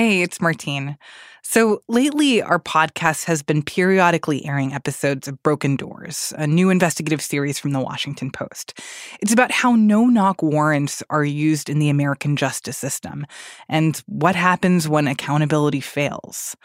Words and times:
Hey, 0.00 0.22
it's 0.22 0.40
Martine. 0.40 0.96
So 1.42 1.82
lately, 1.86 2.40
our 2.40 2.58
podcast 2.58 3.26
has 3.26 3.42
been 3.42 3.62
periodically 3.62 4.46
airing 4.46 4.72
episodes 4.72 5.28
of 5.28 5.42
Broken 5.42 5.76
Doors, 5.76 6.32
a 6.38 6.46
new 6.46 6.70
investigative 6.70 7.20
series 7.20 7.58
from 7.58 7.72
the 7.72 7.80
Washington 7.80 8.30
Post. 8.30 8.80
It's 9.20 9.34
about 9.34 9.50
how 9.50 9.74
no 9.74 10.06
knock 10.06 10.42
warrants 10.42 11.02
are 11.10 11.22
used 11.22 11.68
in 11.68 11.80
the 11.80 11.90
American 11.90 12.34
justice 12.34 12.78
system 12.78 13.26
and 13.68 13.98
what 14.06 14.36
happens 14.36 14.88
when 14.88 15.06
accountability 15.06 15.80
fails. 15.80 16.56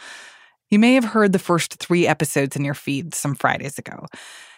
You 0.69 0.79
may 0.79 0.93
have 0.93 1.03
heard 1.03 1.33
the 1.33 1.37
first 1.37 1.75
three 1.75 2.07
episodes 2.07 2.55
in 2.55 2.63
your 2.63 2.73
feed 2.73 3.13
some 3.13 3.35
Fridays 3.35 3.77
ago. 3.77 4.05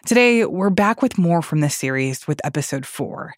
Today, 0.05 0.45
we're 0.45 0.69
back 0.69 1.01
with 1.01 1.17
more 1.17 1.41
from 1.41 1.61
this 1.61 1.75
series 1.75 2.27
with 2.27 2.39
episode 2.45 2.85
four. 2.85 3.33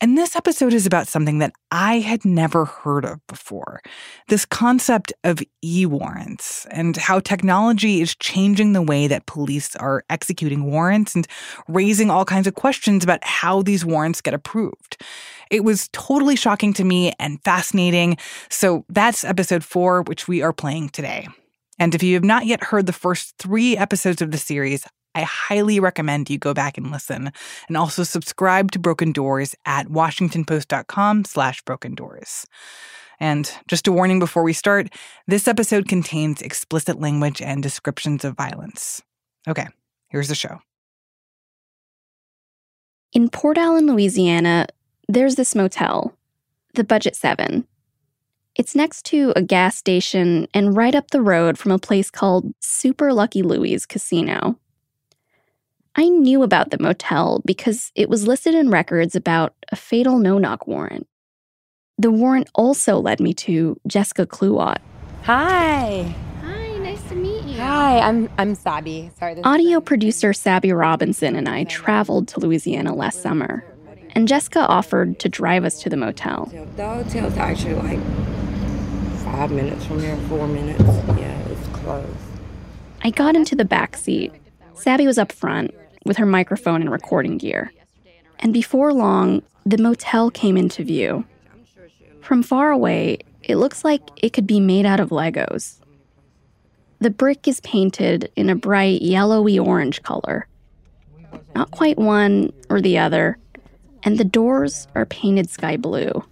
And 0.00 0.16
this 0.16 0.36
episode 0.36 0.72
is 0.74 0.86
about 0.86 1.08
something 1.08 1.38
that 1.38 1.52
I 1.72 1.98
had 1.98 2.24
never 2.24 2.64
heard 2.64 3.04
of 3.04 3.26
before 3.26 3.80
this 4.28 4.44
concept 4.44 5.12
of 5.24 5.42
e 5.62 5.86
warrants 5.86 6.66
and 6.70 6.96
how 6.96 7.18
technology 7.18 8.00
is 8.00 8.14
changing 8.14 8.74
the 8.74 8.82
way 8.82 9.08
that 9.08 9.26
police 9.26 9.74
are 9.76 10.04
executing 10.08 10.70
warrants 10.70 11.16
and 11.16 11.26
raising 11.66 12.10
all 12.10 12.24
kinds 12.24 12.46
of 12.46 12.54
questions 12.54 13.02
about 13.02 13.24
how 13.24 13.62
these 13.62 13.84
warrants 13.84 14.20
get 14.20 14.34
approved. 14.34 15.02
It 15.50 15.64
was 15.64 15.88
totally 15.92 16.36
shocking 16.36 16.72
to 16.74 16.84
me 16.84 17.12
and 17.18 17.42
fascinating. 17.42 18.18
So 18.50 18.84
that's 18.88 19.24
episode 19.24 19.64
four, 19.64 20.02
which 20.02 20.28
we 20.28 20.42
are 20.42 20.52
playing 20.52 20.90
today. 20.90 21.26
And 21.80 21.94
if 21.94 22.04
you 22.04 22.14
have 22.14 22.24
not 22.24 22.46
yet 22.46 22.62
heard 22.64 22.86
the 22.86 22.92
first 22.92 23.34
three 23.38 23.76
episodes 23.76 24.22
of 24.22 24.30
the 24.30 24.38
series, 24.38 24.84
I 25.18 25.22
highly 25.22 25.80
recommend 25.80 26.30
you 26.30 26.38
go 26.38 26.54
back 26.54 26.78
and 26.78 26.92
listen. 26.92 27.32
And 27.66 27.76
also 27.76 28.04
subscribe 28.04 28.70
to 28.70 28.78
Broken 28.78 29.10
Doors 29.10 29.56
at 29.66 29.88
washingtonpost.com 29.88 31.24
slash 31.24 31.60
broken 31.62 31.96
doors. 31.96 32.46
And 33.18 33.50
just 33.66 33.88
a 33.88 33.92
warning 33.92 34.20
before 34.20 34.44
we 34.44 34.52
start, 34.52 34.94
this 35.26 35.48
episode 35.48 35.88
contains 35.88 36.40
explicit 36.40 37.00
language 37.00 37.42
and 37.42 37.64
descriptions 37.64 38.24
of 38.24 38.36
violence. 38.36 39.02
Okay, 39.48 39.66
here's 40.08 40.28
the 40.28 40.36
show. 40.36 40.60
In 43.12 43.28
Port 43.28 43.58
Allen, 43.58 43.88
Louisiana, 43.88 44.68
there's 45.08 45.34
this 45.34 45.56
motel, 45.56 46.14
the 46.74 46.84
Budget 46.84 47.16
7. 47.16 47.66
It's 48.54 48.76
next 48.76 49.04
to 49.06 49.32
a 49.34 49.42
gas 49.42 49.76
station 49.76 50.46
and 50.54 50.76
right 50.76 50.94
up 50.94 51.10
the 51.10 51.22
road 51.22 51.58
from 51.58 51.72
a 51.72 51.78
place 51.78 52.08
called 52.08 52.52
Super 52.60 53.12
Lucky 53.12 53.42
Louie's 53.42 53.84
Casino. 53.84 54.60
I 55.98 56.08
knew 56.08 56.44
about 56.44 56.70
the 56.70 56.78
motel 56.78 57.42
because 57.44 57.90
it 57.96 58.08
was 58.08 58.24
listed 58.24 58.54
in 58.54 58.70
records 58.70 59.16
about 59.16 59.56
a 59.72 59.74
fatal 59.74 60.20
no 60.20 60.38
knock 60.38 60.68
warrant. 60.68 61.08
The 61.98 62.12
warrant 62.12 62.48
also 62.54 63.00
led 63.00 63.18
me 63.18 63.34
to 63.34 63.80
Jessica 63.84 64.24
Kluwat. 64.24 64.78
Hi. 65.24 66.14
Hi, 66.44 66.78
nice 66.78 67.02
to 67.08 67.16
meet 67.16 67.42
you. 67.42 67.60
Hi, 67.60 67.98
I'm 67.98 68.30
I'm 68.38 68.54
Sabby. 68.54 69.10
Sorry. 69.18 69.42
Audio 69.42 69.80
producer 69.80 70.32
Sabby 70.32 70.72
Robinson 70.72 71.34
and 71.34 71.48
I 71.48 71.64
traveled 71.64 72.28
to 72.28 72.38
Louisiana 72.38 72.94
last 72.94 73.20
summer, 73.20 73.64
and 74.12 74.28
Jessica 74.28 74.68
offered 74.68 75.18
to 75.18 75.28
drive 75.28 75.64
us 75.64 75.82
to 75.82 75.90
the 75.90 75.96
motel. 75.96 76.46
The 76.76 76.86
hotel's 76.86 77.36
actually 77.36 77.74
like 77.74 77.98
five 79.24 79.50
minutes 79.50 79.84
from 79.84 79.98
here, 79.98 80.16
four 80.28 80.46
minutes. 80.46 80.80
Yeah, 81.18 81.36
it's 81.48 81.66
close. 81.76 82.06
I 83.02 83.10
got 83.10 83.34
into 83.34 83.56
the 83.56 83.64
back 83.64 83.96
seat. 83.96 84.32
Sabby 84.74 85.04
was 85.04 85.18
up 85.18 85.32
front, 85.32 85.74
with 86.04 86.16
her 86.16 86.26
microphone 86.26 86.80
and 86.80 86.90
recording 86.90 87.38
gear. 87.38 87.72
And 88.40 88.52
before 88.52 88.92
long, 88.92 89.42
the 89.66 89.78
motel 89.78 90.30
came 90.30 90.56
into 90.56 90.84
view. 90.84 91.24
From 92.20 92.42
far 92.42 92.70
away, 92.70 93.18
it 93.42 93.56
looks 93.56 93.84
like 93.84 94.02
it 94.16 94.32
could 94.32 94.46
be 94.46 94.60
made 94.60 94.86
out 94.86 95.00
of 95.00 95.10
Legos. 95.10 95.76
The 97.00 97.10
brick 97.10 97.46
is 97.46 97.60
painted 97.60 98.30
in 98.34 98.50
a 98.50 98.56
bright 98.56 99.02
yellowy 99.02 99.58
orange 99.58 100.02
color. 100.02 100.46
Not 101.54 101.70
quite 101.70 101.98
one 101.98 102.52
or 102.68 102.80
the 102.80 102.98
other, 102.98 103.38
and 104.02 104.18
the 104.18 104.24
doors 104.24 104.86
are 104.94 105.06
painted 105.06 105.50
sky 105.50 105.76
blue. 105.76 106.24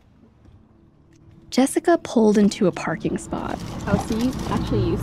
Jessica 1.50 1.98
pulled 2.02 2.36
into 2.36 2.66
a 2.66 2.72
parking 2.72 3.18
spot. 3.18 3.58
Oh, 3.86 4.04
so 4.08 4.18
you 4.18 4.32
actually 4.50 4.84
you, 4.90 4.98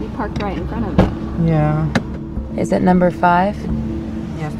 you 0.00 0.10
parked 0.16 0.42
right 0.42 0.58
in 0.58 0.66
front 0.68 0.86
of 0.86 0.98
it. 0.98 1.48
Yeah. 1.48 1.90
Is 2.58 2.72
it 2.72 2.82
number 2.82 3.12
five? 3.12 3.56
Yes. 4.36 4.52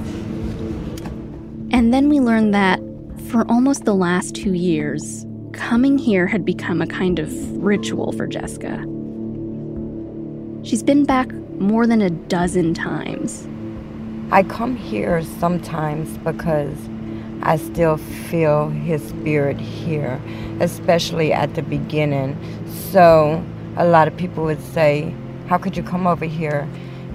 And 1.72 1.92
then 1.92 2.08
we 2.08 2.20
learned 2.20 2.54
that 2.54 2.80
for 3.28 3.44
almost 3.50 3.86
the 3.86 3.94
last 3.94 4.36
two 4.36 4.54
years, 4.54 5.26
coming 5.52 5.98
here 5.98 6.28
had 6.28 6.44
become 6.44 6.80
a 6.80 6.86
kind 6.86 7.18
of 7.18 7.32
ritual 7.56 8.12
for 8.12 8.28
Jessica. 8.28 8.78
She's 10.62 10.84
been 10.84 11.04
back 11.04 11.32
more 11.58 11.88
than 11.88 12.00
a 12.00 12.10
dozen 12.10 12.72
times. 12.72 13.48
I 14.30 14.44
come 14.44 14.76
here 14.76 15.24
sometimes 15.40 16.18
because 16.18 16.76
I 17.42 17.56
still 17.56 17.96
feel 17.96 18.68
his 18.68 19.02
spirit 19.08 19.58
here, 19.58 20.20
especially 20.60 21.32
at 21.32 21.56
the 21.56 21.62
beginning. 21.62 22.36
So 22.92 23.44
a 23.76 23.84
lot 23.84 24.06
of 24.06 24.16
people 24.16 24.44
would 24.44 24.62
say, 24.62 25.12
How 25.48 25.58
could 25.58 25.76
you 25.76 25.82
come 25.82 26.06
over 26.06 26.26
here 26.26 26.68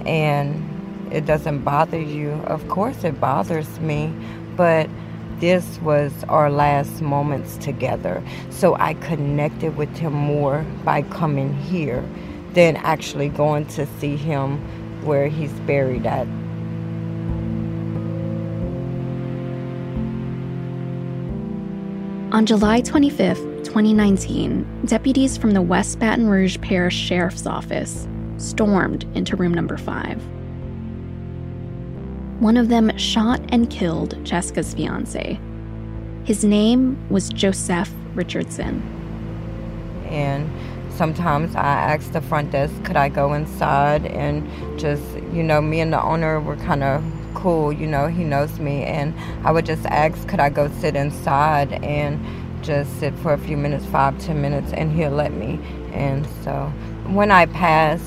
and 0.04 0.73
it 1.14 1.26
doesn't 1.26 1.62
bother 1.62 2.00
you. 2.00 2.32
Of 2.46 2.66
course, 2.68 3.04
it 3.04 3.20
bothers 3.20 3.78
me, 3.78 4.12
but 4.56 4.90
this 5.38 5.78
was 5.80 6.12
our 6.28 6.50
last 6.50 7.00
moments 7.00 7.56
together. 7.58 8.22
So 8.50 8.74
I 8.74 8.94
connected 8.94 9.76
with 9.76 9.94
him 9.96 10.12
more 10.12 10.64
by 10.84 11.02
coming 11.02 11.54
here 11.54 12.04
than 12.52 12.76
actually 12.76 13.28
going 13.28 13.66
to 13.66 13.86
see 13.98 14.16
him 14.16 14.58
where 15.04 15.28
he's 15.28 15.52
buried 15.60 16.04
at. 16.04 16.26
On 22.32 22.44
July 22.44 22.82
25th, 22.82 23.64
2019, 23.64 24.86
deputies 24.86 25.36
from 25.36 25.52
the 25.52 25.62
West 25.62 26.00
Baton 26.00 26.28
Rouge 26.28 26.58
Parish 26.60 26.96
Sheriff's 26.96 27.46
Office 27.46 28.08
stormed 28.38 29.04
into 29.14 29.36
room 29.36 29.54
number 29.54 29.76
five. 29.76 30.20
One 32.44 32.58
of 32.58 32.68
them 32.68 32.94
shot 32.98 33.40
and 33.48 33.70
killed 33.70 34.22
Jessica's 34.22 34.74
fiance. 34.74 35.40
His 36.24 36.44
name 36.44 36.98
was 37.08 37.30
Joseph 37.30 37.90
Richardson. 38.14 38.82
And 40.10 40.50
sometimes 40.92 41.56
I 41.56 41.64
asked 41.64 42.12
the 42.12 42.20
front 42.20 42.50
desk, 42.50 42.74
could 42.84 42.96
I 42.96 43.08
go 43.08 43.32
inside 43.32 44.04
and 44.04 44.46
just, 44.78 45.02
you 45.32 45.42
know, 45.42 45.62
me 45.62 45.80
and 45.80 45.90
the 45.90 46.02
owner 46.02 46.38
were 46.38 46.56
kind 46.56 46.82
of 46.82 47.02
cool, 47.32 47.72
you 47.72 47.86
know, 47.86 48.08
he 48.08 48.24
knows 48.24 48.58
me. 48.58 48.82
And 48.82 49.14
I 49.42 49.50
would 49.50 49.64
just 49.64 49.86
ask, 49.86 50.28
could 50.28 50.38
I 50.38 50.50
go 50.50 50.68
sit 50.68 50.96
inside 50.96 51.72
and 51.82 52.22
just 52.62 53.00
sit 53.00 53.14
for 53.20 53.32
a 53.32 53.38
few 53.38 53.56
minutes, 53.56 53.86
five, 53.86 54.18
ten 54.18 54.42
minutes, 54.42 54.70
and 54.74 54.92
he'll 54.92 55.12
let 55.12 55.32
me. 55.32 55.58
And 55.94 56.26
so 56.42 56.70
when 57.06 57.30
I 57.30 57.46
pass, 57.46 58.02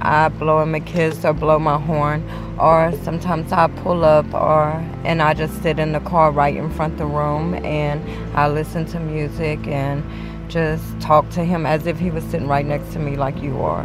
I 0.00 0.30
blow 0.30 0.62
him 0.62 0.74
a 0.74 0.80
kiss 0.80 1.22
or 1.22 1.34
blow 1.34 1.58
my 1.58 1.78
horn, 1.78 2.26
or 2.58 2.92
sometimes 3.02 3.52
I 3.52 3.66
pull 3.66 4.04
up 4.04 4.32
or 4.32 4.70
and 5.04 5.20
I 5.20 5.34
just 5.34 5.62
sit 5.62 5.78
in 5.78 5.92
the 5.92 6.00
car 6.00 6.30
right 6.30 6.54
in 6.54 6.70
front 6.70 6.94
of 6.94 6.98
the 6.98 7.06
room 7.06 7.54
and 7.64 8.02
I 8.36 8.48
listen 8.48 8.84
to 8.86 9.00
music 9.00 9.66
and 9.66 10.04
just 10.48 11.00
talk 11.00 11.28
to 11.30 11.44
him 11.44 11.66
as 11.66 11.86
if 11.86 11.98
he 11.98 12.10
was 12.10 12.22
sitting 12.24 12.46
right 12.46 12.64
next 12.64 12.92
to 12.92 12.98
me 12.98 13.16
like 13.16 13.42
you 13.42 13.60
are. 13.60 13.84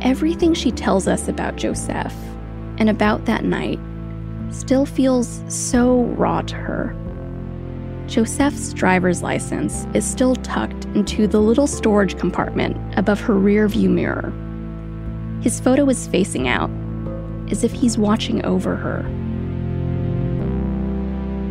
Everything 0.00 0.54
she 0.54 0.70
tells 0.70 1.08
us 1.08 1.26
about 1.26 1.56
Joseph 1.56 2.14
and 2.78 2.88
about 2.88 3.24
that 3.24 3.44
night 3.44 3.80
still 4.50 4.86
feels 4.86 5.42
so 5.48 6.02
raw 6.02 6.40
to 6.42 6.54
her. 6.54 6.94
Joseph's 8.06 8.72
driver's 8.72 9.22
license 9.22 9.86
is 9.92 10.04
still 10.04 10.36
tucked 10.36 10.84
into 10.94 11.26
the 11.26 11.40
little 11.40 11.66
storage 11.66 12.16
compartment 12.16 12.76
above 12.96 13.20
her 13.20 13.34
rear 13.34 13.68
view 13.68 13.90
mirror. 13.90 14.32
His 15.40 15.60
photo 15.60 15.88
is 15.88 16.08
facing 16.08 16.48
out, 16.48 16.70
as 17.50 17.62
if 17.62 17.72
he's 17.72 17.96
watching 17.96 18.44
over 18.44 18.74
her. 18.74 19.00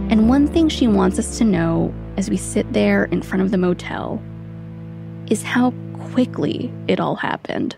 And 0.09 0.27
one 0.29 0.47
thing 0.47 0.67
she 0.67 0.87
wants 0.87 1.17
us 1.17 1.37
to 1.37 1.45
know 1.45 1.93
as 2.17 2.29
we 2.29 2.37
sit 2.37 2.71
there 2.73 3.05
in 3.05 3.21
front 3.21 3.43
of 3.43 3.51
the 3.51 3.57
motel 3.57 4.21
is 5.29 5.43
how 5.43 5.73
quickly 6.11 6.71
it 6.87 6.99
all 6.99 7.15
happened. 7.15 7.75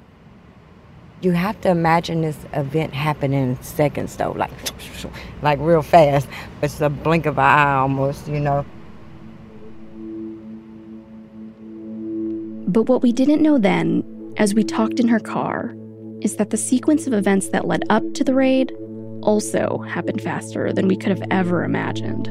You 1.21 1.31
have 1.31 1.59
to 1.61 1.69
imagine 1.69 2.21
this 2.21 2.37
event 2.53 2.93
happening 2.93 3.51
in 3.51 3.61
seconds, 3.61 4.15
though, 4.15 4.31
like, 4.31 4.51
like 5.41 5.59
real 5.59 5.81
fast. 5.81 6.27
It's 6.61 6.81
a 6.81 6.89
blink 6.89 7.25
of 7.25 7.37
an 7.37 7.43
eye 7.43 7.75
almost, 7.75 8.27
you 8.27 8.39
know. 8.39 8.65
But 12.67 12.83
what 12.83 13.01
we 13.01 13.11
didn't 13.11 13.41
know 13.41 13.57
then, 13.57 14.33
as 14.37 14.53
we 14.53 14.63
talked 14.63 14.99
in 14.99 15.07
her 15.07 15.19
car, 15.19 15.75
is 16.21 16.35
that 16.35 16.49
the 16.49 16.57
sequence 16.57 17.07
of 17.07 17.13
events 17.13 17.49
that 17.49 17.67
led 17.67 17.83
up 17.89 18.03
to 18.13 18.23
the 18.23 18.33
raid 18.33 18.75
also 19.21 19.79
happened 19.79 20.21
faster 20.21 20.71
than 20.73 20.87
we 20.87 20.95
could 20.95 21.09
have 21.09 21.23
ever 21.31 21.63
imagined. 21.63 22.27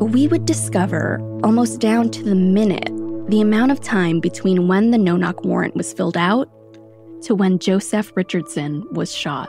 we 0.00 0.28
would 0.28 0.44
discover, 0.44 1.18
almost 1.42 1.80
down 1.80 2.10
to 2.10 2.22
the 2.22 2.34
minute, 2.34 2.90
the 3.28 3.40
amount 3.40 3.72
of 3.72 3.80
time 3.80 4.20
between 4.20 4.68
when 4.68 4.90
the 4.90 4.98
no 4.98 5.16
knock 5.16 5.44
warrant 5.44 5.74
was 5.74 5.92
filled 5.92 6.16
out 6.16 6.48
to 7.22 7.34
when 7.34 7.58
Joseph 7.58 8.12
Richardson 8.14 8.84
was 8.92 9.14
shot. 9.14 9.48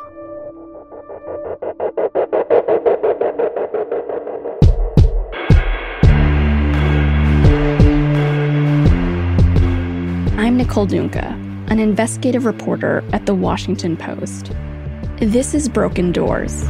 I'm 10.38 10.56
Nicole 10.58 10.88
Dungca, 10.88 11.45
an 11.68 11.80
investigative 11.80 12.46
reporter 12.46 13.04
at 13.12 13.26
The 13.26 13.34
Washington 13.34 13.98
Post. 13.98 14.52
This 15.18 15.54
is 15.54 15.68
Broken 15.68 16.12
Doors. 16.12 16.64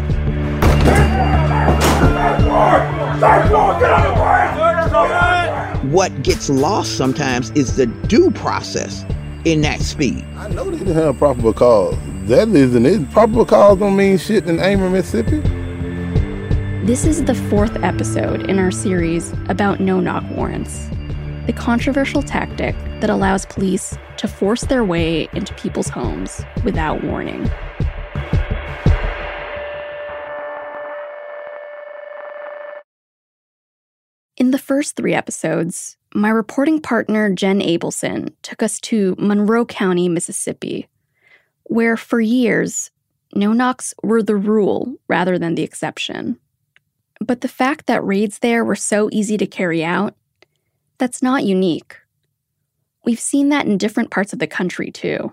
What 5.92 6.24
gets 6.24 6.50
lost 6.50 6.97
sometimes 6.97 7.51
is 7.51 7.75
the 7.75 7.88
due 7.88 8.31
process 8.31 9.03
in 9.44 9.62
that 9.62 9.81
speed. 9.81 10.24
I 10.38 10.47
know 10.50 10.69
they 10.69 10.77
didn't 10.77 10.95
have 10.95 11.18
probable 11.18 11.53
cause. 11.53 11.95
That 12.24 12.47
isn't 12.50 12.86
it. 12.86 13.12
Probable 13.12 13.45
cause 13.45 13.77
don't 13.77 13.95
mean 13.95 14.18
shit 14.18 14.47
in 14.47 14.59
Amory, 14.59 14.89
Mississippi. 14.89 15.39
This 16.86 17.06
is 17.06 17.25
the 17.25 17.36
fourth 17.36 17.75
episode 17.83 18.50
in 18.50 18.59
our 18.59 18.71
series 18.71 19.33
about 19.50 19.80
no 19.80 20.00
knock 20.00 20.24
warrants, 20.31 20.88
the 21.47 21.53
controversial 21.53 22.21
tactic 22.21 22.75
that 23.01 23.09
allows 23.09 23.45
police 23.47 23.97
to 24.25 24.33
force 24.33 24.62
their 24.62 24.83
way 24.83 25.30
into 25.33 25.54
people's 25.54 25.88
homes 25.88 26.44
without 26.63 27.04
warning. 27.04 27.50
In 34.38 34.51
the 34.51 34.57
first 34.57 34.95
three 34.95 35.13
episodes, 35.13 35.98
my 36.13 36.30
reporting 36.30 36.81
partner 36.81 37.31
Jenn 37.33 37.60
Abelson 37.60 38.33
took 38.42 38.63
us 38.63 38.80
to 38.81 39.16
Monroe 39.19 39.66
County, 39.66 40.10
Mississippi, 40.10 40.88
where 41.66 41.95
for 41.95 42.19
years, 42.19 42.92
no 43.36 43.54
knocks 43.54 43.94
were 44.01 44.24
the 44.24 44.36
rule 44.36 44.95
rather 45.07 45.38
than 45.38 45.56
the 45.56 45.63
exception. 45.63 46.39
But 47.19 47.42
the 47.42 47.48
fact 47.48 47.86
that 47.86 48.04
raids 48.04 48.39
there 48.39 48.66
were 48.66 48.75
so 48.75 49.07
easy 49.12 49.38
to 49.38 49.45
carry 49.45 49.83
out, 49.83 50.16
that's 50.98 51.21
not 51.21 51.44
unique. 51.44 51.98
We've 53.06 53.19
seen 53.19 53.50
that 53.50 53.68
in 53.68 53.78
different 53.78 54.10
parts 54.10 54.34
of 54.34 54.40
the 54.40 54.48
country 54.48 54.90
too. 54.92 55.31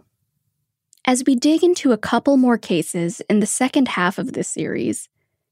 As 1.07 1.25
we 1.27 1.35
dig 1.35 1.65
into 1.65 1.93
a 1.93 1.99
couple 1.99 2.37
more 2.37 2.59
cases 2.59 3.21
in 3.31 3.41
the 3.41 3.47
second 3.47 3.89
half 3.89 4.19
of 4.19 4.35
this 4.35 4.47
series, 4.47 5.09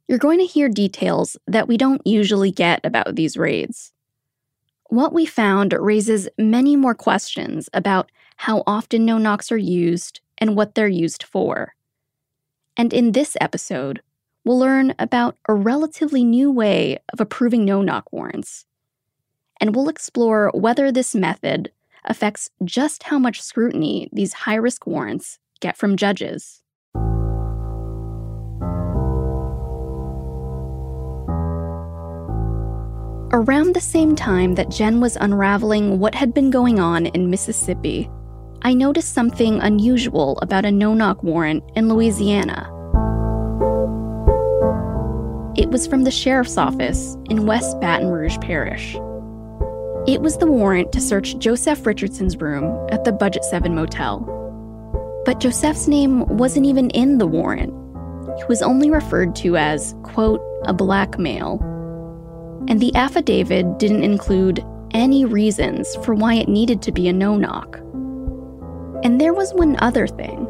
you're 0.06 0.18
going 0.18 0.38
to 0.38 0.46
hear 0.46 0.68
details 0.68 1.36
that 1.46 1.66
we 1.66 1.76
don't 1.76 2.06
usually 2.06 2.52
get 2.52 2.80
about 2.84 3.16
these 3.16 3.36
raids. 3.36 3.92
What 4.88 5.12
we 5.12 5.24
found 5.24 5.72
raises 5.72 6.28
many 6.36 6.76
more 6.76 6.94
questions 6.94 7.70
about 7.72 8.12
how 8.36 8.62
often 8.66 9.04
no 9.04 9.18
knocks 9.18 9.50
are 9.50 9.56
used 9.56 10.20
and 10.38 10.56
what 10.56 10.74
they're 10.74 10.88
used 10.88 11.22
for. 11.22 11.74
And 12.76 12.92
in 12.92 13.12
this 13.12 13.36
episode, 13.40 14.02
we'll 14.44 14.58
learn 14.58 14.94
about 14.98 15.36
a 15.48 15.54
relatively 15.54 16.24
new 16.24 16.50
way 16.50 16.98
of 17.12 17.20
approving 17.20 17.64
no 17.64 17.82
knock 17.82 18.12
warrants. 18.12 18.66
And 19.60 19.74
we'll 19.74 19.88
explore 19.88 20.50
whether 20.54 20.90
this 20.90 21.14
method 21.14 21.70
affects 22.04 22.50
just 22.64 23.04
how 23.04 23.18
much 23.18 23.40
scrutiny 23.40 24.08
these 24.12 24.32
high 24.32 24.54
risk 24.54 24.86
warrants 24.86 25.38
get 25.60 25.76
from 25.76 25.96
judges. 25.96 26.62
Around 33.32 33.74
the 33.74 33.80
same 33.80 34.16
time 34.16 34.56
that 34.56 34.70
Jenn 34.70 35.00
was 35.00 35.16
unraveling 35.16 36.00
what 36.00 36.16
had 36.16 36.34
been 36.34 36.50
going 36.50 36.80
on 36.80 37.06
in 37.06 37.30
Mississippi, 37.30 38.10
I 38.62 38.74
noticed 38.74 39.14
something 39.14 39.60
unusual 39.60 40.38
about 40.42 40.64
a 40.64 40.72
no 40.72 40.94
knock 40.94 41.22
warrant 41.22 41.62
in 41.76 41.88
Louisiana. 41.88 42.68
It 45.56 45.70
was 45.70 45.86
from 45.86 46.04
the 46.04 46.10
sheriff's 46.10 46.58
office 46.58 47.16
in 47.30 47.46
West 47.46 47.80
Baton 47.80 48.08
Rouge 48.08 48.36
Parish. 48.40 48.96
It 50.06 50.20
was 50.20 50.38
the 50.38 50.46
warrant 50.46 50.92
to 50.92 51.00
search 51.00 51.38
Joseph 51.38 51.86
Richardson's 51.86 52.36
room 52.36 52.88
at 52.90 53.04
the 53.04 53.12
Budget 53.12 53.44
7 53.44 53.74
motel. 53.74 54.20
But 55.24 55.40
Joseph's 55.40 55.88
name 55.88 56.26
wasn't 56.26 56.66
even 56.66 56.90
in 56.90 57.18
the 57.18 57.26
warrant. 57.26 57.74
He 58.38 58.44
was 58.48 58.62
only 58.62 58.90
referred 58.90 59.34
to 59.36 59.56
as, 59.56 59.94
quote, 60.02 60.40
a 60.64 60.72
black 60.72 61.18
male 61.18 61.58
and 62.68 62.80
the 62.80 62.94
affidavit 62.94 63.78
didn't 63.78 64.04
include 64.04 64.64
any 64.92 65.24
reasons 65.24 65.96
for 66.04 66.14
why 66.14 66.34
it 66.34 66.48
needed 66.48 66.82
to 66.82 66.92
be 66.92 67.08
a 67.08 67.12
no 67.12 67.36
knock. 67.36 67.78
And 69.02 69.20
there 69.20 69.32
was 69.32 69.54
one 69.54 69.76
other 69.80 70.06
thing. 70.06 70.46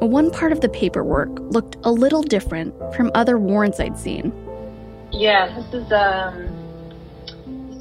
One 0.00 0.30
part 0.30 0.52
of 0.52 0.60
the 0.60 0.68
paperwork 0.68 1.38
looked 1.40 1.76
a 1.84 1.90
little 1.90 2.22
different 2.22 2.74
from 2.94 3.10
other 3.14 3.38
warrants 3.38 3.80
I'd 3.80 3.98
seen. 3.98 4.32
Yeah, 5.12 5.54
this 5.54 5.82
is 5.82 5.92
um 5.92 6.55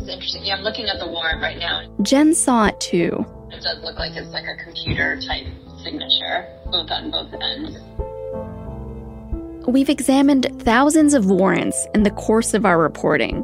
is 0.05 0.13
interesting. 0.13 0.45
Yeah, 0.45 0.55
I'm 0.55 0.63
looking 0.63 0.85
at 0.87 0.99
the 0.99 1.07
warrant 1.07 1.41
right 1.41 1.57
now. 1.57 1.83
Jenn 2.01 2.33
saw 2.33 2.67
it 2.67 2.79
too. 2.79 3.25
It 3.51 3.61
does 3.61 3.81
look 3.83 3.97
like 3.97 4.15
it's 4.15 4.31
like 4.31 4.45
a 4.45 4.63
computer 4.63 5.19
type 5.27 5.45
signature, 5.83 6.47
both 6.71 6.89
on 6.91 7.11
both 7.11 7.33
ends. 7.41 7.77
We've 9.67 9.89
examined 9.89 10.47
thousands 10.61 11.13
of 11.13 11.25
warrants 11.25 11.87
in 11.95 12.03
the 12.03 12.11
course 12.11 12.53
of 12.53 12.65
our 12.65 12.77
reporting, 12.77 13.43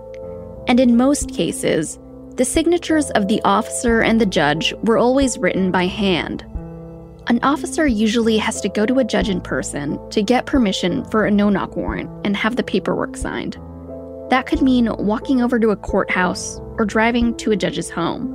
and 0.67 0.79
in 0.79 0.95
most 0.95 1.31
cases, 1.31 1.97
the 2.35 2.45
signatures 2.45 3.09
of 3.11 3.27
the 3.27 3.41
officer 3.43 4.01
and 4.01 4.21
the 4.21 4.25
judge 4.25 4.73
were 4.83 4.97
always 4.97 5.37
written 5.37 5.71
by 5.71 5.87
hand. 5.87 6.45
An 7.27 7.39
officer 7.43 7.87
usually 7.87 8.37
has 8.37 8.61
to 8.61 8.69
go 8.69 8.85
to 8.85 8.99
a 8.99 9.03
judge 9.03 9.29
in 9.29 9.41
person 9.41 9.99
to 10.09 10.21
get 10.21 10.45
permission 10.45 11.05
for 11.05 11.25
a 11.25 11.31
no 11.31 11.49
knock 11.49 11.75
warrant 11.75 12.09
and 12.25 12.35
have 12.35 12.55
the 12.55 12.63
paperwork 12.63 13.17
signed. 13.17 13.57
That 14.31 14.45
could 14.45 14.61
mean 14.61 14.89
walking 14.97 15.41
over 15.41 15.59
to 15.59 15.71
a 15.71 15.75
courthouse 15.75 16.57
or 16.77 16.85
driving 16.85 17.35
to 17.35 17.51
a 17.51 17.57
judge's 17.57 17.89
home. 17.89 18.29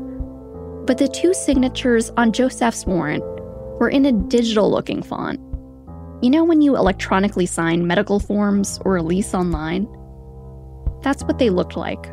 But 0.86 0.98
the 0.98 1.08
two 1.08 1.32
signatures 1.32 2.10
on 2.18 2.34
Joseph's 2.34 2.84
warrant 2.84 3.24
were 3.80 3.88
in 3.88 4.04
a 4.04 4.12
digital 4.12 4.70
looking 4.70 5.02
font. 5.02 5.40
You 6.22 6.28
know 6.28 6.44
when 6.44 6.60
you 6.60 6.76
electronically 6.76 7.46
sign 7.46 7.86
medical 7.86 8.20
forms 8.20 8.78
or 8.84 8.96
a 8.96 9.02
lease 9.02 9.32
online? 9.32 9.88
That's 11.00 11.24
what 11.24 11.38
they 11.38 11.48
looked 11.48 11.78
like. 11.78 12.04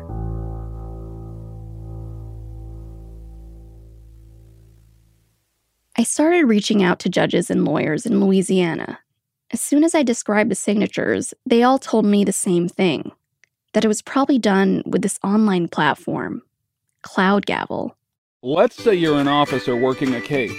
I 5.98 6.04
started 6.04 6.46
reaching 6.46 6.82
out 6.82 7.00
to 7.00 7.10
judges 7.10 7.50
and 7.50 7.66
lawyers 7.66 8.06
in 8.06 8.18
Louisiana. 8.18 8.98
As 9.50 9.60
soon 9.60 9.84
as 9.84 9.94
I 9.94 10.02
described 10.02 10.50
the 10.50 10.54
signatures, 10.54 11.34
they 11.44 11.62
all 11.62 11.78
told 11.78 12.06
me 12.06 12.24
the 12.24 12.32
same 12.32 12.66
thing 12.66 13.12
that 13.74 13.84
it 13.84 13.88
was 13.88 14.00
probably 14.00 14.38
done 14.38 14.82
with 14.86 15.02
this 15.02 15.18
online 15.22 15.68
platform, 15.68 16.42
Cloud 17.02 17.44
Gavel. 17.44 17.96
Let's 18.42 18.82
say 18.82 18.94
you're 18.94 19.18
an 19.18 19.28
officer 19.28 19.76
working 19.76 20.14
a 20.14 20.20
case. 20.20 20.52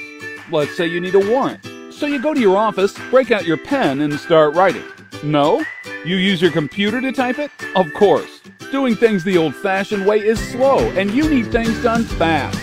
Let's 0.51 0.75
say 0.77 0.86
you 0.86 1.01
need 1.01 1.15
a 1.15 1.19
warrant. 1.19 1.65
So 1.93 2.05
you 2.05 2.22
go 2.22 2.34
to 2.34 2.39
your 2.39 2.57
office, 2.57 2.93
break 3.10 3.31
out 3.31 3.45
your 3.45 3.57
pen, 3.57 4.01
and 4.01 4.19
start 4.19 4.53
writing. 4.53 4.84
No? 5.24 5.63
You 6.03 6.17
use 6.17 6.41
your 6.41 6.51
computer 6.51 7.00
to 7.01 7.12
type 7.12 7.39
it? 7.39 7.51
Of 7.75 7.91
course. 7.93 8.41
Doing 8.72 8.95
things 8.95 9.24
the 9.24 9.38
old 9.38 9.55
fashioned 9.55 10.05
way 10.05 10.19
is 10.19 10.39
slow, 10.50 10.79
and 10.91 11.12
you 11.12 11.29
need 11.29 11.51
things 11.51 11.81
done 11.81 12.03
fast. 12.03 12.60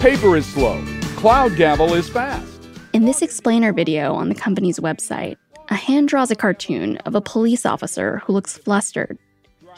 Paper 0.00 0.36
is 0.36 0.46
slow. 0.46 0.82
Cloud 1.16 1.56
Gavel 1.56 1.94
is 1.94 2.08
fast. 2.08 2.46
In 2.92 3.06
this 3.06 3.22
explainer 3.22 3.72
video 3.72 4.14
on 4.14 4.28
the 4.28 4.34
company's 4.34 4.78
website, 4.78 5.36
a 5.68 5.74
hand 5.74 6.08
draws 6.08 6.30
a 6.30 6.36
cartoon 6.36 6.96
of 6.98 7.14
a 7.14 7.20
police 7.20 7.66
officer 7.66 8.22
who 8.24 8.32
looks 8.32 8.56
flustered. 8.56 9.18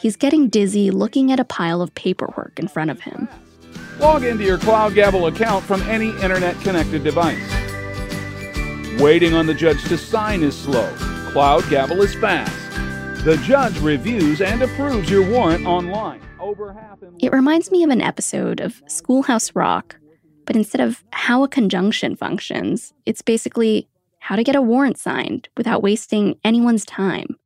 He's 0.03 0.17
getting 0.17 0.49
dizzy 0.49 0.91
looking 0.91 1.31
at 1.31 1.39
a 1.39 1.45
pile 1.45 1.81
of 1.81 1.95
paperwork 1.95 2.59
in 2.59 2.67
front 2.67 2.91
of 2.91 2.99
him. 2.99 3.29
Log 3.99 4.25
into 4.25 4.43
your 4.43 4.57
Cloud 4.57 4.95
Gavel 4.95 5.27
account 5.27 5.63
from 5.63 5.81
any 5.83 6.09
internet 6.21 6.59
connected 6.59 7.05
device. 7.05 7.39
Waiting 8.99 9.33
on 9.33 9.45
the 9.45 9.53
judge 9.53 9.81
to 9.85 9.97
sign 9.97 10.43
is 10.43 10.57
slow. 10.57 10.93
Cloud 11.31 11.63
Gavel 11.69 12.01
is 12.01 12.13
fast. 12.15 12.53
The 13.23 13.37
judge 13.45 13.79
reviews 13.79 14.41
and 14.41 14.61
approves 14.61 15.09
your 15.09 15.25
warrant 15.25 15.65
online. 15.65 16.19
Over 16.37 16.73
half 16.73 17.01
in- 17.01 17.15
It 17.19 17.31
reminds 17.31 17.71
me 17.71 17.81
of 17.85 17.89
an 17.89 18.01
episode 18.01 18.59
of 18.59 18.83
Schoolhouse 18.87 19.55
Rock, 19.55 19.95
but 20.45 20.57
instead 20.57 20.81
of 20.81 21.01
how 21.11 21.43
a 21.43 21.47
conjunction 21.47 22.17
functions, 22.17 22.93
it's 23.05 23.21
basically 23.21 23.87
how 24.19 24.35
to 24.35 24.43
get 24.43 24.57
a 24.57 24.61
warrant 24.61 24.97
signed 24.97 25.47
without 25.55 25.81
wasting 25.81 26.35
anyone's 26.43 26.83
time. 26.83 27.37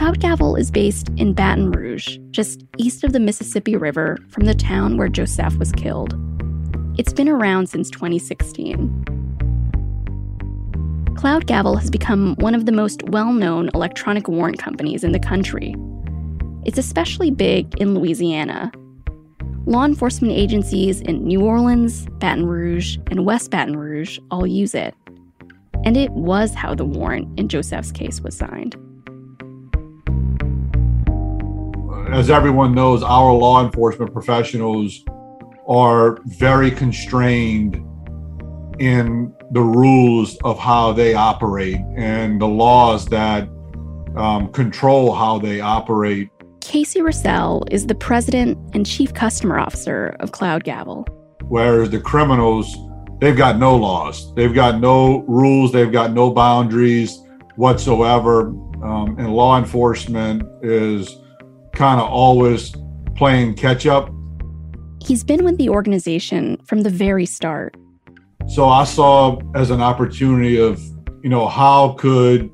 Cloud 0.00 0.18
Gavel 0.18 0.56
is 0.56 0.70
based 0.70 1.10
in 1.18 1.34
Baton 1.34 1.72
Rouge, 1.72 2.16
just 2.30 2.64
east 2.78 3.04
of 3.04 3.12
the 3.12 3.20
Mississippi 3.20 3.76
River 3.76 4.16
from 4.30 4.46
the 4.46 4.54
town 4.54 4.96
where 4.96 5.10
Joseph 5.10 5.58
was 5.58 5.72
killed. 5.72 6.14
It's 6.96 7.12
been 7.12 7.28
around 7.28 7.68
since 7.68 7.90
2016. 7.90 9.04
Cloud 11.18 11.46
Gavel 11.46 11.76
has 11.76 11.90
become 11.90 12.34
one 12.36 12.54
of 12.54 12.64
the 12.64 12.72
most 12.72 13.02
well 13.10 13.34
known 13.34 13.68
electronic 13.74 14.26
warrant 14.26 14.58
companies 14.58 15.04
in 15.04 15.12
the 15.12 15.18
country. 15.18 15.76
It's 16.64 16.78
especially 16.78 17.30
big 17.30 17.76
in 17.76 17.94
Louisiana. 17.94 18.72
Law 19.66 19.84
enforcement 19.84 20.32
agencies 20.32 21.02
in 21.02 21.24
New 21.24 21.42
Orleans, 21.42 22.06
Baton 22.12 22.46
Rouge, 22.46 22.96
and 23.10 23.26
West 23.26 23.50
Baton 23.50 23.76
Rouge 23.76 24.18
all 24.30 24.46
use 24.46 24.74
it. 24.74 24.94
And 25.84 25.98
it 25.98 26.10
was 26.12 26.54
how 26.54 26.74
the 26.74 26.86
warrant 26.86 27.38
in 27.38 27.48
Joseph's 27.48 27.92
case 27.92 28.22
was 28.22 28.34
signed. 28.34 28.78
As 32.12 32.28
everyone 32.28 32.74
knows, 32.74 33.04
our 33.04 33.32
law 33.32 33.64
enforcement 33.64 34.12
professionals 34.12 35.04
are 35.68 36.18
very 36.24 36.72
constrained 36.72 37.76
in 38.80 39.32
the 39.52 39.60
rules 39.60 40.36
of 40.42 40.58
how 40.58 40.92
they 40.92 41.14
operate 41.14 41.80
and 41.96 42.40
the 42.40 42.48
laws 42.48 43.06
that 43.06 43.48
um, 44.16 44.50
control 44.52 45.14
how 45.14 45.38
they 45.38 45.60
operate. 45.60 46.30
Casey 46.60 47.00
Russell 47.00 47.64
is 47.70 47.86
the 47.86 47.94
president 47.94 48.58
and 48.74 48.84
chief 48.84 49.14
customer 49.14 49.56
officer 49.56 50.16
of 50.18 50.32
Cloud 50.32 50.64
Gavel. 50.64 51.06
Whereas 51.44 51.90
the 51.90 52.00
criminals, 52.00 52.76
they've 53.20 53.36
got 53.36 53.56
no 53.56 53.76
laws, 53.76 54.34
they've 54.34 54.54
got 54.54 54.80
no 54.80 55.20
rules, 55.28 55.70
they've 55.70 55.92
got 55.92 56.12
no 56.12 56.32
boundaries 56.32 57.22
whatsoever. 57.54 58.48
Um, 58.82 59.14
and 59.18 59.32
law 59.32 59.58
enforcement 59.58 60.42
is 60.64 61.19
kind 61.80 61.98
of 61.98 62.10
always 62.10 62.74
playing 63.16 63.54
catch 63.54 63.86
up. 63.86 64.10
He's 65.02 65.24
been 65.24 65.44
with 65.44 65.56
the 65.56 65.70
organization 65.70 66.58
from 66.66 66.82
the 66.82 66.90
very 66.90 67.24
start. 67.24 67.74
So 68.48 68.68
I 68.68 68.84
saw 68.84 69.40
as 69.54 69.70
an 69.70 69.80
opportunity 69.80 70.60
of, 70.60 70.78
you 71.22 71.30
know, 71.30 71.48
how 71.48 71.94
could 71.94 72.50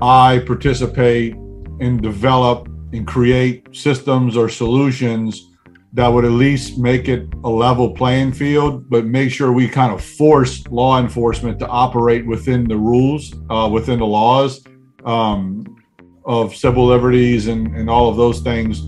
I 0.00 0.42
participate 0.46 1.34
and 1.80 2.00
develop 2.00 2.66
and 2.94 3.06
create 3.06 3.68
systems 3.76 4.38
or 4.38 4.48
solutions 4.48 5.50
that 5.92 6.08
would 6.08 6.24
at 6.24 6.30
least 6.30 6.78
make 6.78 7.08
it 7.08 7.28
a 7.44 7.50
level 7.50 7.90
playing 7.90 8.32
field, 8.32 8.88
but 8.88 9.04
make 9.04 9.30
sure 9.30 9.52
we 9.52 9.68
kind 9.68 9.92
of 9.92 10.02
force 10.02 10.66
law 10.68 10.98
enforcement 10.98 11.58
to 11.58 11.68
operate 11.68 12.24
within 12.26 12.66
the 12.66 12.78
rules, 12.78 13.34
uh, 13.50 13.68
within 13.70 13.98
the 13.98 14.06
laws 14.06 14.64
um, 15.04 15.76
of 16.24 16.54
civil 16.54 16.86
liberties 16.86 17.46
and, 17.48 17.74
and 17.74 17.90
all 17.90 18.08
of 18.08 18.16
those 18.16 18.40
things. 18.40 18.82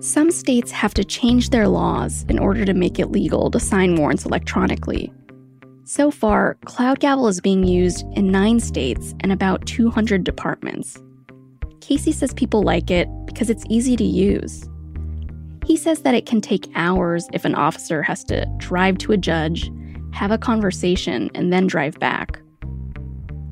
Some 0.00 0.30
states 0.30 0.72
have 0.72 0.94
to 0.94 1.04
change 1.04 1.50
their 1.50 1.68
laws 1.68 2.24
in 2.28 2.38
order 2.38 2.64
to 2.64 2.74
make 2.74 2.98
it 2.98 3.12
legal 3.12 3.50
to 3.50 3.60
sign 3.60 3.94
warrants 3.94 4.26
electronically. 4.26 5.12
So 5.84 6.10
far, 6.10 6.56
Cloud 6.64 7.00
Gavel 7.00 7.28
is 7.28 7.40
being 7.40 7.64
used 7.64 8.04
in 8.16 8.30
nine 8.30 8.60
states 8.60 9.14
and 9.20 9.30
about 9.30 9.64
200 9.66 10.24
departments. 10.24 10.98
Casey 11.80 12.12
says 12.12 12.34
people 12.34 12.62
like 12.62 12.90
it 12.90 13.08
because 13.26 13.48
it's 13.48 13.64
easy 13.68 13.96
to 13.96 14.04
use. 14.04 14.68
He 15.64 15.76
says 15.76 16.02
that 16.02 16.14
it 16.14 16.26
can 16.26 16.40
take 16.40 16.70
hours 16.74 17.28
if 17.32 17.44
an 17.44 17.54
officer 17.54 18.02
has 18.02 18.24
to 18.24 18.46
drive 18.56 18.98
to 18.98 19.12
a 19.12 19.16
judge, 19.16 19.70
have 20.12 20.32
a 20.32 20.38
conversation, 20.38 21.30
and 21.34 21.52
then 21.52 21.66
drive 21.68 21.98
back. 22.00 22.41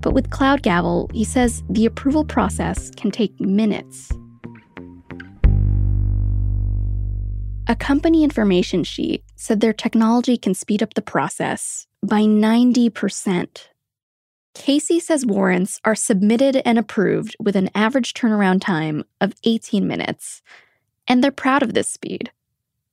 But 0.01 0.15
with 0.15 0.31
Cloud 0.31 0.63
Gavel, 0.63 1.11
he 1.13 1.25
says 1.25 1.63
the 1.69 1.87
approval 1.87 2.25
process 2.25 2.91
can 2.97 3.11
take 3.11 3.39
minutes. 3.41 4.11
A 7.69 7.77
company 7.77 8.25
information 8.25 8.83
sheet 8.83 9.23
said 9.37 9.61
their 9.61 9.73
technology 9.73 10.37
can 10.37 10.55
speed 10.55 10.83
up 10.83 10.95
the 10.95 11.03
process 11.03 11.87
by 12.03 12.23
90%. 12.23 13.69
Casey 14.55 14.99
says 14.99 15.25
warrants 15.25 15.81
are 15.85 15.95
submitted 15.95 16.61
and 16.65 16.79
approved 16.79 17.37
with 17.39 17.55
an 17.55 17.71
average 17.75 18.13
turnaround 18.13 18.61
time 18.61 19.05
of 19.21 19.35
18 19.45 19.87
minutes, 19.87 20.43
and 21.07 21.23
they're 21.23 21.31
proud 21.31 21.63
of 21.63 21.75
this 21.75 21.89
speed. 21.89 22.33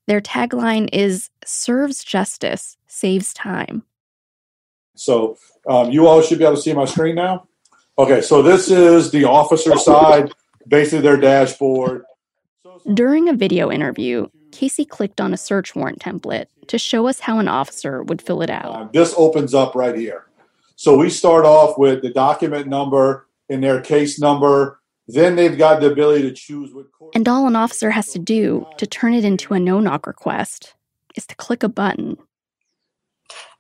Their 0.06 0.22
tagline 0.22 0.90
is 0.94 1.30
serves 1.44 2.04
justice, 2.04 2.78
saves 2.86 3.34
time. 3.34 3.84
So 4.96 5.38
um, 5.68 5.92
you 5.92 6.08
all 6.08 6.22
should 6.22 6.40
be 6.40 6.46
able 6.46 6.56
to 6.56 6.62
see 6.62 6.74
my 6.74 6.86
screen 6.86 7.16
now. 7.16 7.48
Okay, 8.00 8.22
so 8.22 8.42
this 8.42 8.70
is 8.70 9.12
the 9.12 9.26
officer 9.26 9.76
side, 9.78 10.32
basically 10.68 11.02
their 11.02 11.18
dashboard. 11.18 12.04
During 12.94 13.28
a 13.28 13.34
video 13.34 13.72
interview, 13.72 14.28
Casey 14.52 14.86
clicked 14.86 15.20
on 15.20 15.34
a 15.34 15.38
search 15.38 15.76
warrant 15.76 16.00
template 16.00 16.46
to 16.68 16.78
show 16.78 17.08
us 17.08 17.22
how 17.22 17.40
an 17.40 17.48
officer 17.48 18.04
would 18.04 18.22
fill 18.22 18.42
it 18.42 18.50
out. 18.50 18.66
Uh, 18.66 18.88
this 18.94 19.14
opens 19.18 19.54
up 19.54 19.76
right 19.76 19.96
here. 19.96 20.26
So 20.76 20.96
we 20.96 21.10
start 21.10 21.46
off 21.46 21.78
with 21.78 22.02
the 22.02 22.12
document 22.12 22.68
number 22.68 23.28
and 23.50 23.64
their 23.64 23.82
case 23.82 24.20
number. 24.20 24.80
Then 25.08 25.36
they've 25.36 25.58
got 25.58 25.82
the 25.82 25.92
ability 25.92 26.24
to 26.24 26.34
choose 26.34 26.74
what 26.74 26.92
court. 26.92 27.14
And 27.16 27.28
all 27.28 27.48
an 27.48 27.56
officer 27.56 27.92
has 27.92 28.12
to 28.12 28.20
do 28.20 28.68
to 28.78 28.86
turn 28.86 29.14
it 29.14 29.26
into 29.26 29.54
a 29.54 29.60
no 29.60 29.80
knock 29.80 30.06
request 30.06 30.76
is 31.16 31.26
to 31.28 31.36
click 31.36 31.64
a 31.64 31.70
button. 31.70 32.18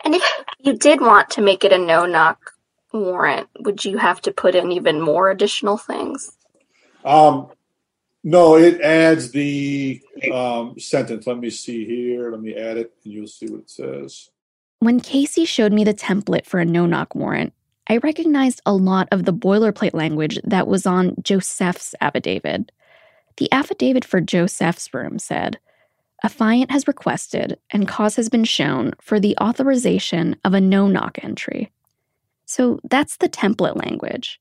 And 0.08 0.16
if 0.16 0.24
you 0.60 0.78
did 0.78 1.02
want 1.02 1.30
to 1.32 1.42
make 1.42 1.66
it 1.66 1.74
a 1.74 1.78
no 1.78 2.06
knock 2.06 2.54
warrant, 2.94 3.50
would 3.60 3.84
you 3.84 3.98
have 3.98 4.22
to 4.22 4.32
put 4.32 4.56
in 4.56 4.72
even 4.72 5.02
more 5.02 5.30
additional 5.30 5.76
things? 5.76 6.32
Um, 7.04 7.48
no, 8.24 8.56
it 8.56 8.80
adds 8.80 9.32
the 9.32 10.02
um, 10.34 10.80
sentence. 10.80 11.28
Let 11.28 11.40
me 11.40 11.50
see 11.50 11.84
here. 11.84 12.32
Let 12.32 12.40
me 12.40 12.56
add 12.56 12.78
it, 12.78 12.94
and 13.04 13.14
you'll 13.14 13.28
see 13.28 13.48
what 13.48 13.60
it 13.60 13.70
says. 13.70 14.30
When 14.80 15.02
Casey 15.02 15.44
showed 15.44 15.74
me 15.74 15.84
the 15.84 15.94
template 15.94 16.46
for 16.46 16.62
a 16.62 16.66
no 16.66 16.86
knock 16.86 17.14
warrant, 17.14 17.52
I 17.90 17.98
recognized 17.98 18.62
a 18.66 18.74
lot 18.74 19.10
of 19.12 19.26
the 19.26 19.34
boilerplate 19.34 19.94
language 19.94 20.40
that 20.46 20.68
was 20.68 20.86
on 20.86 21.16
Joseph's 21.22 21.96
affidavit. 22.00 22.72
The 23.36 23.52
affidavit 23.52 24.06
for 24.06 24.22
Joseph's 24.22 24.94
room 24.94 25.20
said, 25.20 25.60
Affiant 26.26 26.72
has 26.72 26.88
requested 26.88 27.60
and 27.70 27.88
cause 27.88 28.16
has 28.16 28.30
been 28.30 28.44
shown 28.44 28.94
for 29.02 29.20
the 29.20 29.38
authorization 29.40 30.36
of 30.44 30.54
a 30.54 30.62
no 30.62 30.88
knock 30.88 31.20
entry. 31.22 31.72
So 32.46 32.80
that's 32.84 33.18
the 33.18 33.30
template 33.30 33.76
language. 33.76 34.40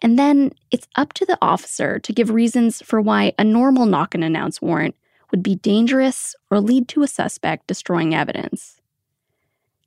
And 0.00 0.18
then 0.18 0.52
it's 0.70 0.86
up 0.96 1.12
to 1.14 1.26
the 1.26 1.38
officer 1.40 1.98
to 2.00 2.12
give 2.12 2.30
reasons 2.30 2.82
for 2.82 3.00
why 3.00 3.32
a 3.38 3.44
normal 3.44 3.86
knock 3.86 4.14
and 4.14 4.22
announce 4.22 4.60
warrant 4.60 4.96
would 5.30 5.42
be 5.42 5.56
dangerous 5.56 6.34
or 6.50 6.60
lead 6.60 6.88
to 6.88 7.02
a 7.02 7.08
suspect 7.08 7.66
destroying 7.66 8.14
evidence. 8.14 8.80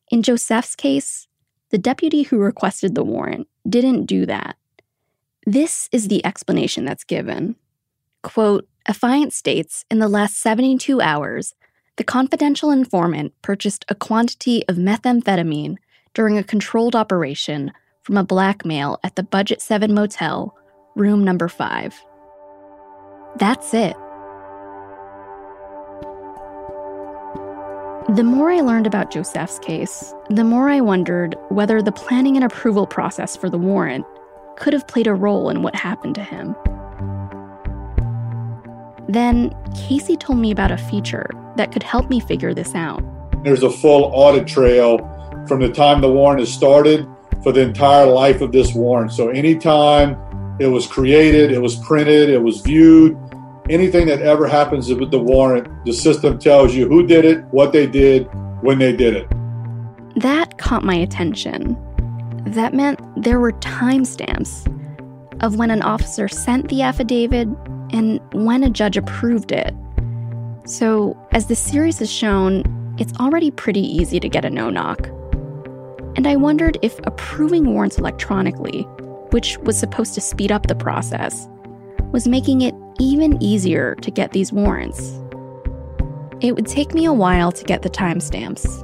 In 0.09 0.23
Joseph's 0.23 0.75
case, 0.75 1.27
the 1.69 1.77
deputy 1.77 2.23
who 2.23 2.37
requested 2.37 2.95
the 2.95 3.03
warrant 3.03 3.47
didn't 3.67 4.05
do 4.05 4.25
that. 4.25 4.55
This 5.45 5.89
is 5.91 6.07
the 6.07 6.25
explanation 6.25 6.85
that's 6.85 7.03
given. 7.03 7.55
Quote, 8.23 8.67
Affiant 8.87 9.33
states 9.33 9.83
in 9.89 9.97
the 9.97 10.07
last 10.07 10.37
72 10.37 11.01
hours, 11.01 11.55
the 11.97 12.03
confidential 12.03 12.69
informant 12.69 13.33
purchased 13.41 13.83
a 13.89 13.95
quantity 13.95 14.63
of 14.67 14.75
methamphetamine 14.75 15.77
during 16.13 16.37
a 16.37 16.43
controlled 16.43 16.95
operation 16.95 17.71
from 18.03 18.15
a 18.15 18.23
black 18.23 18.63
male 18.63 18.99
at 19.03 19.15
the 19.15 19.23
Budget 19.23 19.59
7 19.59 19.91
Motel, 19.91 20.55
room 20.95 21.23
number 21.23 21.47
5. 21.47 21.99
That's 23.37 23.73
it. 23.73 23.95
The 28.15 28.23
more 28.23 28.51
I 28.51 28.59
learned 28.61 28.85
about 28.85 29.09
Joseph's 29.09 29.57
case, 29.57 30.13
the 30.29 30.43
more 30.43 30.69
I 30.69 30.79
wondered 30.79 31.35
whether 31.49 31.81
the 31.81 31.91
planning 31.91 32.35
and 32.35 32.45
approval 32.45 32.85
process 32.85 33.35
for 33.35 33.49
the 33.49 33.57
warrant 33.57 34.05
could 34.57 34.73
have 34.73 34.87
played 34.87 35.07
a 35.07 35.13
role 35.15 35.49
in 35.49 35.63
what 35.63 35.75
happened 35.75 36.13
to 36.15 36.23
him. 36.23 36.55
Then, 39.15 39.55
Casey 39.73 40.17
told 40.17 40.39
me 40.39 40.51
about 40.51 40.71
a 40.71 40.77
feature 40.77 41.29
that 41.55 41.71
could 41.71 41.83
help 41.83 42.09
me 42.09 42.19
figure 42.19 42.53
this 42.53 42.75
out. 42.75 43.01
There's 43.45 43.63
a 43.63 43.69
full 43.69 44.11
audit 44.13 44.45
trail 44.45 44.97
from 45.47 45.61
the 45.61 45.69
time 45.69 46.01
the 46.01 46.11
warrant 46.11 46.41
is 46.41 46.53
started 46.53 47.07
for 47.41 47.53
the 47.53 47.61
entire 47.61 48.05
life 48.05 48.41
of 48.41 48.51
this 48.51 48.73
warrant. 48.73 49.13
So, 49.13 49.29
anytime 49.29 50.17
it 50.59 50.67
was 50.67 50.85
created, 50.85 51.51
it 51.53 51.61
was 51.61 51.77
printed, 51.77 52.29
it 52.29 52.41
was 52.41 52.59
viewed, 52.59 53.17
anything 53.69 54.05
that 54.07 54.21
ever 54.21 54.47
happens 54.47 54.93
with 54.93 55.11
the 55.11 55.19
warrant, 55.19 55.67
the 55.85 55.93
system 55.93 56.37
tells 56.37 56.75
you 56.75 56.87
who 56.87 57.07
did 57.07 57.23
it, 57.23 57.43
what 57.45 57.71
they 57.71 57.87
did, 57.87 58.27
when 58.61 58.79
they 58.79 58.93
did 58.93 59.15
it. 59.15 59.27
That 60.17 60.57
caught 60.57 60.83
my 60.83 60.95
attention. 60.95 61.77
That 62.47 62.73
meant 62.73 62.99
there 63.23 63.39
were 63.39 63.53
timestamps 63.53 64.71
of 65.41 65.57
when 65.57 65.71
an 65.71 65.81
officer 65.83 66.27
sent 66.27 66.67
the 66.67 66.81
affidavit 66.81 67.47
and 67.95 68.19
when 68.33 68.63
a 68.63 68.69
judge 68.69 68.97
approved 68.97 69.51
it. 69.51 69.73
So, 70.65 71.17
as 71.31 71.47
the 71.47 71.55
series 71.55 71.99
has 71.99 72.11
shown, 72.11 72.63
it's 72.99 73.13
already 73.19 73.51
pretty 73.51 73.81
easy 73.81 74.19
to 74.19 74.27
get 74.27 74.45
a 74.45 74.49
no 74.49 74.69
knock. 74.69 75.07
And 76.17 76.27
I 76.27 76.35
wondered 76.35 76.77
if 76.81 76.99
approving 77.05 77.73
warrants 77.73 77.97
electronically, 77.97 78.81
which 79.31 79.57
was 79.59 79.79
supposed 79.79 80.13
to 80.15 80.21
speed 80.21 80.51
up 80.51 80.67
the 80.67 80.75
process, 80.75 81.47
was 82.11 82.27
making 82.27 82.61
it 82.61 82.75
even 82.99 83.41
easier 83.41 83.95
to 83.95 84.11
get 84.11 84.31
these 84.31 84.51
warrants. 84.51 85.19
It 86.41 86.53
would 86.55 86.67
take 86.67 86.93
me 86.93 87.05
a 87.05 87.13
while 87.13 87.51
to 87.51 87.63
get 87.63 87.81
the 87.81 87.89
timestamps. 87.89 88.83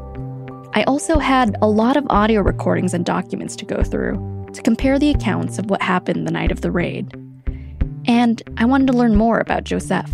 I 0.74 0.84
also 0.84 1.20
had 1.20 1.58
a 1.62 1.68
lot 1.68 1.98
of 1.98 2.08
audio 2.10 2.42
recordings 2.42 2.94
and 2.94 3.06
documents 3.06 3.56
to 3.58 3.66
go 3.66 3.84
through. 3.84 4.30
to 4.52 4.62
compare 4.62 5.00
the 5.00 5.10
accounts 5.10 5.58
of 5.60 5.70
what 5.70 5.82
happened 5.82 6.28
the 6.28 6.32
night 6.32 6.52
of 6.52 6.60
the 6.60 6.72
raid. 6.72 7.10
And 8.12 8.44
I 8.58 8.66
wanted 8.66 8.88
to 8.88 8.94
learn 8.94 9.16
more 9.16 9.40
about 9.40 9.64
Joseph. 9.64 10.14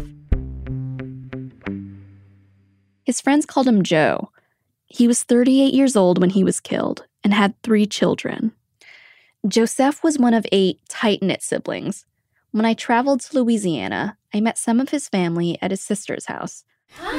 His 3.05 3.19
friends 3.19 3.43
called 3.43 3.67
him 3.67 3.81
Joe. 3.81 4.29
He 4.85 5.07
was 5.07 5.23
38 5.23 5.73
years 5.73 5.95
old 5.95 6.19
when 6.19 6.29
he 6.29 6.43
was 6.43 6.59
killed 6.59 7.07
and 7.23 7.33
had 7.33 7.59
three 7.63 7.87
children. 7.87 8.51
Joseph 9.47 10.03
was 10.03 10.19
one 10.19 10.35
of 10.35 10.45
eight 10.51 10.79
tight 10.87 11.23
knit 11.23 11.41
siblings. 11.41 12.05
When 12.51 12.65
I 12.65 12.75
traveled 12.75 13.21
to 13.21 13.41
Louisiana, 13.41 14.19
I 14.31 14.41
met 14.41 14.59
some 14.59 14.79
of 14.79 14.89
his 14.89 15.09
family 15.09 15.57
at 15.59 15.71
his 15.71 15.81
sister's 15.81 16.27
house. 16.27 16.65
Hi. 16.99 17.17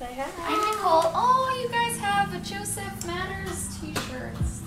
Say 0.00 0.14
hi. 0.16 0.26
I'm 0.48 0.58
Nicole. 0.68 1.12
Oh, 1.14 1.60
you 1.62 1.68
guys 1.68 1.96
have 1.98 2.34
a 2.34 2.38
Joseph 2.38 3.06
Matters 3.06 3.78
t 3.80 3.94
shirts. 4.10 4.62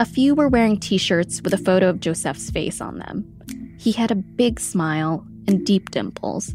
A 0.00 0.04
few 0.04 0.34
were 0.34 0.48
wearing 0.48 0.80
t 0.80 0.98
shirts 0.98 1.40
with 1.42 1.54
a 1.54 1.58
photo 1.58 1.88
of 1.88 2.00
Joseph's 2.00 2.50
face 2.50 2.80
on 2.80 2.98
them. 2.98 3.39
He 3.80 3.92
had 3.92 4.10
a 4.10 4.14
big 4.14 4.60
smile 4.60 5.24
and 5.48 5.64
deep 5.64 5.90
dimples. 5.90 6.54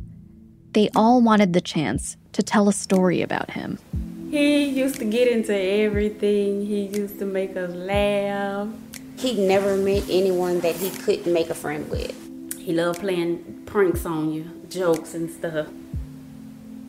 They 0.74 0.90
all 0.96 1.24
wanted 1.24 1.54
the 1.54 1.60
chance 1.60 2.18
to 2.34 2.44
tell 2.44 2.70
a 2.70 2.74
story 2.74 3.24
about 3.24 3.50
him. 3.50 3.80
He 4.30 4.66
used 4.66 4.98
to 4.98 5.06
get 5.06 5.28
into 5.28 5.56
everything. 5.56 6.64
He 6.68 6.86
used 6.86 7.18
to 7.18 7.26
make 7.26 7.58
us 7.58 7.74
laugh. 7.74 8.68
He 9.18 9.48
never 9.48 9.76
met 9.76 10.04
anyone 10.08 10.60
that 10.60 10.76
he 10.76 10.92
couldn't 10.92 11.34
make 11.34 11.50
a 11.50 11.56
friend 11.56 11.90
with. 11.90 12.14
He 12.60 12.74
loved 12.74 13.00
playing 13.00 13.64
pranks 13.66 14.06
on 14.06 14.32
you, 14.32 14.46
jokes 14.70 15.16
and 15.16 15.32
stuff. 15.32 15.66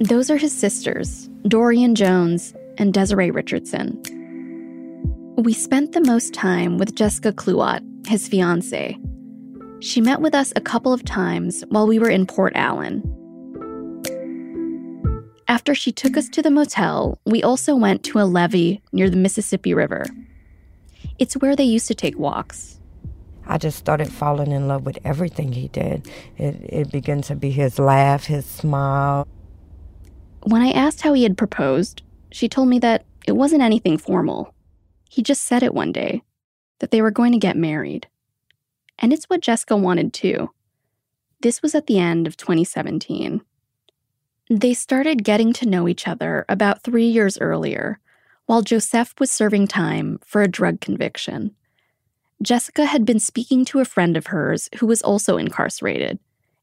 Those 0.00 0.28
are 0.28 0.36
his 0.36 0.52
sisters, 0.52 1.30
Dorian 1.48 1.94
Jones 1.94 2.52
and 2.76 2.92
Desiree 2.92 3.30
Richardson. 3.30 4.02
We 5.38 5.54
spent 5.54 5.92
the 5.92 6.02
most 6.02 6.34
time 6.34 6.76
with 6.76 6.94
Jessica 6.94 7.32
Kluot, 7.32 7.80
his 8.06 8.28
fiance. 8.28 8.98
She 9.80 10.00
met 10.00 10.20
with 10.20 10.34
us 10.34 10.52
a 10.56 10.60
couple 10.60 10.92
of 10.92 11.04
times 11.04 11.62
while 11.68 11.86
we 11.86 11.98
were 11.98 12.08
in 12.08 12.26
Port 12.26 12.52
Allen. 12.56 13.02
After 15.48 15.74
she 15.74 15.92
took 15.92 16.16
us 16.16 16.28
to 16.30 16.42
the 16.42 16.50
motel, 16.50 17.18
we 17.24 17.42
also 17.42 17.76
went 17.76 18.02
to 18.04 18.18
a 18.18 18.24
levee 18.24 18.80
near 18.92 19.10
the 19.10 19.16
Mississippi 19.16 19.74
River. 19.74 20.06
It's 21.18 21.36
where 21.36 21.54
they 21.54 21.64
used 21.64 21.88
to 21.88 21.94
take 21.94 22.18
walks. 22.18 22.80
I 23.46 23.58
just 23.58 23.78
started 23.78 24.10
falling 24.10 24.50
in 24.50 24.66
love 24.66 24.84
with 24.84 24.98
everything 25.04 25.52
he 25.52 25.68
did. 25.68 26.10
It, 26.36 26.56
it 26.62 26.90
began 26.90 27.22
to 27.22 27.36
be 27.36 27.50
his 27.50 27.78
laugh, 27.78 28.24
his 28.24 28.44
smile. 28.44 29.28
When 30.42 30.62
I 30.62 30.70
asked 30.70 31.02
how 31.02 31.12
he 31.12 31.22
had 31.22 31.38
proposed, 31.38 32.02
she 32.32 32.48
told 32.48 32.68
me 32.68 32.78
that 32.80 33.04
it 33.26 33.32
wasn't 33.32 33.62
anything 33.62 33.98
formal. 33.98 34.52
He 35.08 35.22
just 35.22 35.42
said 35.42 35.62
it 35.62 35.74
one 35.74 35.92
day 35.92 36.22
that 36.80 36.90
they 36.90 37.02
were 37.02 37.10
going 37.10 37.32
to 37.32 37.38
get 37.38 37.56
married. 37.56 38.08
And 38.98 39.12
it's 39.12 39.26
what 39.26 39.42
Jessica 39.42 39.76
wanted 39.76 40.12
too. 40.12 40.50
This 41.40 41.62
was 41.62 41.74
at 41.74 41.86
the 41.86 41.98
end 41.98 42.26
of 42.26 42.36
2017. 42.36 43.42
They 44.48 44.74
started 44.74 45.24
getting 45.24 45.52
to 45.54 45.66
know 45.66 45.88
each 45.88 46.06
other 46.06 46.44
about 46.48 46.82
three 46.82 47.06
years 47.06 47.36
earlier, 47.38 47.98
while 48.46 48.62
Joseph 48.62 49.12
was 49.18 49.30
serving 49.30 49.66
time 49.66 50.20
for 50.24 50.40
a 50.42 50.48
drug 50.48 50.80
conviction. 50.80 51.54
Jessica 52.42 52.86
had 52.86 53.04
been 53.04 53.18
speaking 53.18 53.64
to 53.66 53.80
a 53.80 53.84
friend 53.84 54.16
of 54.16 54.28
hers 54.28 54.68
who 54.78 54.86
was 54.86 55.02
also 55.02 55.36
incarcerated, 55.36 56.18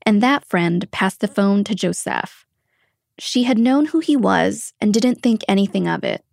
and 0.05 0.21
that 0.21 0.45
friend 0.45 0.89
passed 0.91 1.19
the 1.19 1.27
phone 1.27 1.63
to 1.65 1.75
Joseph. 1.75 2.45
She 3.19 3.43
had 3.43 3.57
known 3.57 3.87
who 3.87 3.99
he 3.99 4.15
was 4.15 4.73
and 4.79 4.93
didn't 4.93 5.21
think 5.21 5.41
anything 5.47 5.87
of 5.87 6.03
it, 6.03 6.23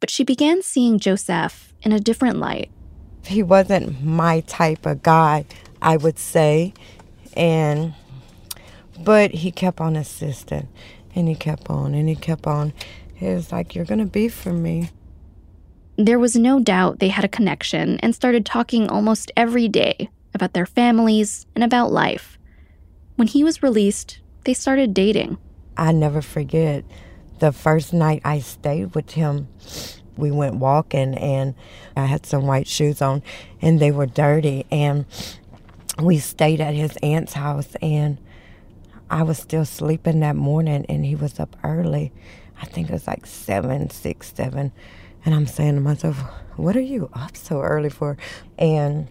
but 0.00 0.10
she 0.10 0.24
began 0.24 0.62
seeing 0.62 0.98
Joseph 0.98 1.72
in 1.82 1.92
a 1.92 2.00
different 2.00 2.38
light. 2.38 2.70
He 3.24 3.42
wasn't 3.42 4.02
my 4.02 4.40
type 4.40 4.86
of 4.86 5.02
guy, 5.02 5.44
I 5.80 5.96
would 5.96 6.18
say, 6.18 6.72
and 7.36 7.94
but 9.02 9.30
he 9.30 9.50
kept 9.50 9.80
on 9.80 9.96
insisting, 9.96 10.68
and 11.14 11.28
he 11.28 11.34
kept 11.34 11.70
on, 11.70 11.94
and 11.94 12.08
he 12.08 12.16
kept 12.16 12.46
on. 12.46 12.72
He 13.14 13.26
was 13.26 13.52
like, 13.52 13.74
You're 13.74 13.84
going 13.84 14.00
to 14.00 14.06
be 14.06 14.28
for 14.28 14.52
me. 14.52 14.90
There 15.96 16.18
was 16.18 16.36
no 16.36 16.60
doubt 16.60 16.98
they 16.98 17.08
had 17.08 17.24
a 17.24 17.28
connection 17.28 17.98
and 18.00 18.14
started 18.14 18.46
talking 18.46 18.88
almost 18.88 19.30
every 19.36 19.68
day 19.68 20.08
about 20.34 20.54
their 20.54 20.66
families 20.66 21.46
and 21.54 21.62
about 21.62 21.92
life. 21.92 22.38
When 23.16 23.28
he 23.28 23.44
was 23.44 23.62
released, 23.62 24.20
they 24.44 24.54
started 24.54 24.94
dating. 24.94 25.36
I 25.76 25.92
never 25.92 26.22
forget 26.22 26.84
the 27.38 27.52
first 27.52 27.92
night 27.92 28.22
I 28.24 28.38
stayed 28.40 28.94
with 28.94 29.10
him. 29.10 29.48
We 30.20 30.30
went 30.30 30.56
walking 30.56 31.14
and 31.14 31.54
I 31.96 32.06
had 32.06 32.26
some 32.26 32.46
white 32.46 32.66
shoes 32.66 33.02
on 33.02 33.22
and 33.60 33.80
they 33.80 33.90
were 33.90 34.06
dirty. 34.06 34.66
And 34.70 35.06
we 35.98 36.18
stayed 36.18 36.60
at 36.60 36.74
his 36.74 36.96
aunt's 37.02 37.32
house 37.32 37.74
and 37.82 38.18
I 39.10 39.22
was 39.22 39.38
still 39.38 39.64
sleeping 39.64 40.20
that 40.20 40.36
morning 40.36 40.86
and 40.88 41.04
he 41.04 41.14
was 41.16 41.40
up 41.40 41.56
early. 41.64 42.12
I 42.60 42.66
think 42.66 42.88
it 42.88 42.92
was 42.92 43.06
like 43.06 43.26
seven, 43.26 43.90
six, 43.90 44.32
seven. 44.32 44.72
And 45.24 45.34
I'm 45.34 45.46
saying 45.46 45.74
to 45.74 45.80
myself, 45.80 46.18
what 46.56 46.76
are 46.76 46.80
you 46.80 47.10
up 47.12 47.36
so 47.36 47.60
early 47.60 47.90
for? 47.90 48.16
And 48.58 49.08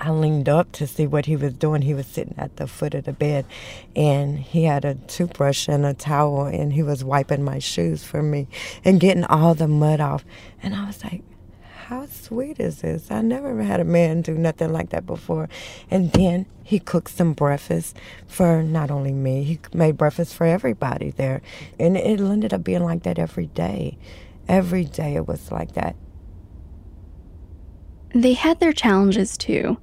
I 0.00 0.10
leaned 0.10 0.48
up 0.48 0.72
to 0.72 0.86
see 0.86 1.06
what 1.06 1.26
he 1.26 1.36
was 1.36 1.52
doing. 1.52 1.82
He 1.82 1.92
was 1.92 2.06
sitting 2.06 2.34
at 2.38 2.56
the 2.56 2.66
foot 2.66 2.94
of 2.94 3.04
the 3.04 3.12
bed 3.12 3.44
and 3.94 4.38
he 4.38 4.64
had 4.64 4.84
a 4.86 4.94
toothbrush 4.94 5.68
and 5.68 5.84
a 5.84 5.92
towel 5.92 6.46
and 6.46 6.72
he 6.72 6.82
was 6.82 7.04
wiping 7.04 7.44
my 7.44 7.58
shoes 7.58 8.02
for 8.02 8.22
me 8.22 8.48
and 8.82 8.98
getting 8.98 9.24
all 9.24 9.54
the 9.54 9.68
mud 9.68 10.00
off. 10.00 10.24
And 10.62 10.74
I 10.74 10.86
was 10.86 11.04
like, 11.04 11.22
how 11.90 12.06
sweet 12.06 12.58
is 12.58 12.80
this? 12.80 13.10
I 13.10 13.20
never 13.20 13.62
had 13.62 13.80
a 13.80 13.84
man 13.84 14.22
do 14.22 14.34
nothing 14.34 14.72
like 14.72 14.88
that 14.90 15.04
before. 15.04 15.50
And 15.90 16.12
then 16.12 16.46
he 16.62 16.78
cooked 16.78 17.10
some 17.10 17.34
breakfast 17.34 17.96
for 18.26 18.62
not 18.62 18.90
only 18.90 19.12
me, 19.12 19.42
he 19.42 19.58
made 19.74 19.98
breakfast 19.98 20.34
for 20.34 20.46
everybody 20.46 21.10
there. 21.10 21.42
And 21.78 21.96
it 21.96 22.20
ended 22.20 22.54
up 22.54 22.64
being 22.64 22.84
like 22.84 23.02
that 23.02 23.18
every 23.18 23.48
day. 23.48 23.98
Every 24.48 24.84
day 24.84 25.16
it 25.16 25.28
was 25.28 25.52
like 25.52 25.72
that. 25.72 25.94
They 28.14 28.32
had 28.32 28.60
their 28.60 28.72
challenges 28.72 29.36
too. 29.36 29.76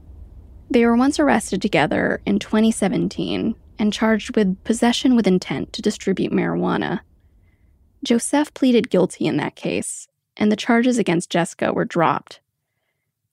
They 0.70 0.86
were 0.86 0.98
once 0.98 1.20
arrested 1.20 1.62
together 1.62 2.22
in 2.26 2.40
2017 2.40 3.56
and 3.80 3.94
charged 3.94 4.36
with 4.36 4.64
possession 4.64 5.16
with 5.16 5.28
intent 5.28 5.72
to 5.74 5.82
distribute 5.82 6.32
marijuana. 6.32 7.02
Joseph 8.04 8.54
pleaded 8.54 8.90
guilty 8.90 9.26
in 9.26 9.38
that 9.38 9.56
case, 9.56 10.08
and 10.36 10.52
the 10.52 10.56
charges 10.56 10.98
against 10.98 11.30
Jessica 11.30 11.74
were 11.74 11.86
dropped. 11.86 12.42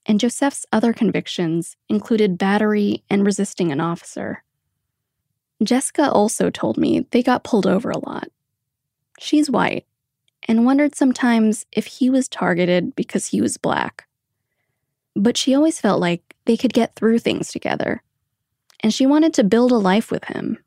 And 0.05 0.19
Joseph's 0.19 0.65
other 0.71 0.93
convictions 0.93 1.75
included 1.89 2.37
battery 2.37 3.03
and 3.09 3.25
resisting 3.25 3.71
an 3.71 3.81
officer. 3.81 4.43
Jessica 5.63 6.11
also 6.11 6.49
told 6.49 6.77
me 6.77 7.07
they 7.11 7.23
got 7.23 7.43
pulled 7.43 7.65
over 7.65 7.89
a 7.89 7.97
lot. 7.97 8.29
She's 9.19 9.49
white 9.49 9.85
and 10.47 10.65
wondered 10.65 10.95
sometimes 10.95 11.65
if 11.71 11.85
he 11.85 12.09
was 12.09 12.27
targeted 12.27 12.95
because 12.95 13.27
he 13.27 13.41
was 13.41 13.57
black. 13.57 14.04
But 15.15 15.37
she 15.37 15.55
always 15.55 15.79
felt 15.79 16.01
like 16.01 16.35
they 16.45 16.57
could 16.57 16.73
get 16.73 16.95
through 16.95 17.19
things 17.19 17.51
together, 17.51 18.03
and 18.81 18.93
she 18.93 19.05
wanted 19.05 19.33
to 19.35 19.43
build 19.43 19.71
a 19.71 19.77
life 19.77 20.11
with 20.11 20.25
him. 20.25 20.57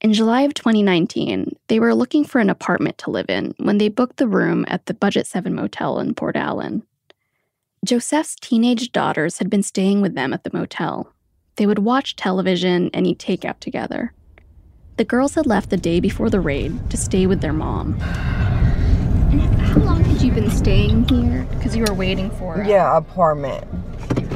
In 0.00 0.12
July 0.12 0.42
of 0.42 0.54
2019, 0.54 1.56
they 1.66 1.80
were 1.80 1.94
looking 1.94 2.24
for 2.24 2.40
an 2.40 2.50
apartment 2.50 2.98
to 2.98 3.10
live 3.10 3.28
in 3.28 3.54
when 3.58 3.78
they 3.78 3.88
booked 3.88 4.18
the 4.18 4.28
room 4.28 4.64
at 4.68 4.86
the 4.86 4.94
Budget 4.94 5.26
7 5.26 5.52
Motel 5.52 5.98
in 5.98 6.14
Port 6.14 6.36
Allen. 6.36 6.84
Joseph's 7.84 8.36
teenage 8.36 8.92
daughters 8.92 9.38
had 9.38 9.50
been 9.50 9.62
staying 9.62 10.00
with 10.00 10.14
them 10.14 10.32
at 10.32 10.44
the 10.44 10.50
motel. 10.52 11.12
They 11.56 11.66
would 11.66 11.80
watch 11.80 12.14
television 12.14 12.90
and 12.94 13.06
eat 13.06 13.18
takeout 13.18 13.58
together. 13.58 14.12
The 14.96 15.04
girls 15.04 15.34
had 15.34 15.46
left 15.46 15.70
the 15.70 15.76
day 15.76 15.98
before 15.98 16.30
the 16.30 16.40
raid 16.40 16.90
to 16.90 16.96
stay 16.96 17.26
with 17.26 17.40
their 17.40 17.52
mom. 17.52 17.94
And 19.30 19.40
how 19.60 19.80
long 19.80 20.04
had 20.04 20.17
you 20.28 20.34
been 20.34 20.50
staying 20.50 21.08
here? 21.08 21.46
Because 21.52 21.74
you 21.74 21.84
were 21.84 21.94
waiting 21.94 22.30
for 22.32 22.62
Yeah, 22.62 22.98
apartment. 22.98 23.64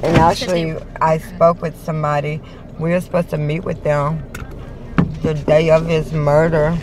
And 0.02 0.16
actually, 0.16 0.74
I 1.02 1.18
spoke 1.18 1.60
with 1.60 1.78
somebody. 1.84 2.40
We 2.78 2.90
were 2.90 3.00
supposed 3.00 3.28
to 3.30 3.38
meet 3.38 3.64
with 3.64 3.84
them 3.84 4.22
the 5.22 5.34
day 5.34 5.70
of 5.70 5.86
his 5.86 6.12
murder. 6.12 6.76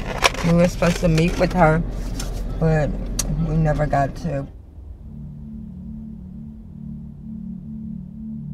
We 0.45 0.53
were 0.53 0.67
supposed 0.67 0.97
to 0.97 1.07
meet 1.07 1.39
with 1.39 1.53
her, 1.53 1.81
but 2.59 2.91
we 3.47 3.57
never 3.57 3.87
got 3.87 4.15
to. 4.17 4.47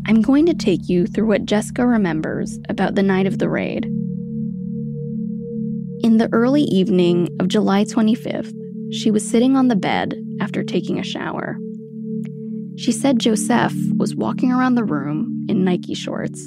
I'm 0.07 0.21
going 0.21 0.45
to 0.45 0.53
take 0.53 0.87
you 0.87 1.05
through 1.05 1.27
what 1.27 1.45
Jessica 1.45 1.85
remembers 1.85 2.59
about 2.69 2.95
the 2.95 3.03
night 3.03 3.27
of 3.27 3.39
the 3.39 3.49
raid. 3.49 3.85
In 6.01 6.17
the 6.17 6.29
early 6.31 6.63
evening 6.63 7.35
of 7.39 7.49
July 7.49 7.83
25th, 7.83 8.64
she 8.91 9.11
was 9.11 9.27
sitting 9.27 9.55
on 9.55 9.67
the 9.67 9.75
bed 9.75 10.23
after 10.39 10.63
taking 10.63 10.99
a 10.99 11.03
shower. 11.03 11.57
She 12.77 12.91
said 12.91 13.19
Joseph 13.19 13.73
was 13.97 14.15
walking 14.15 14.51
around 14.51 14.75
the 14.75 14.83
room 14.83 15.45
in 15.47 15.63
Nike 15.63 15.93
shorts. 15.93 16.45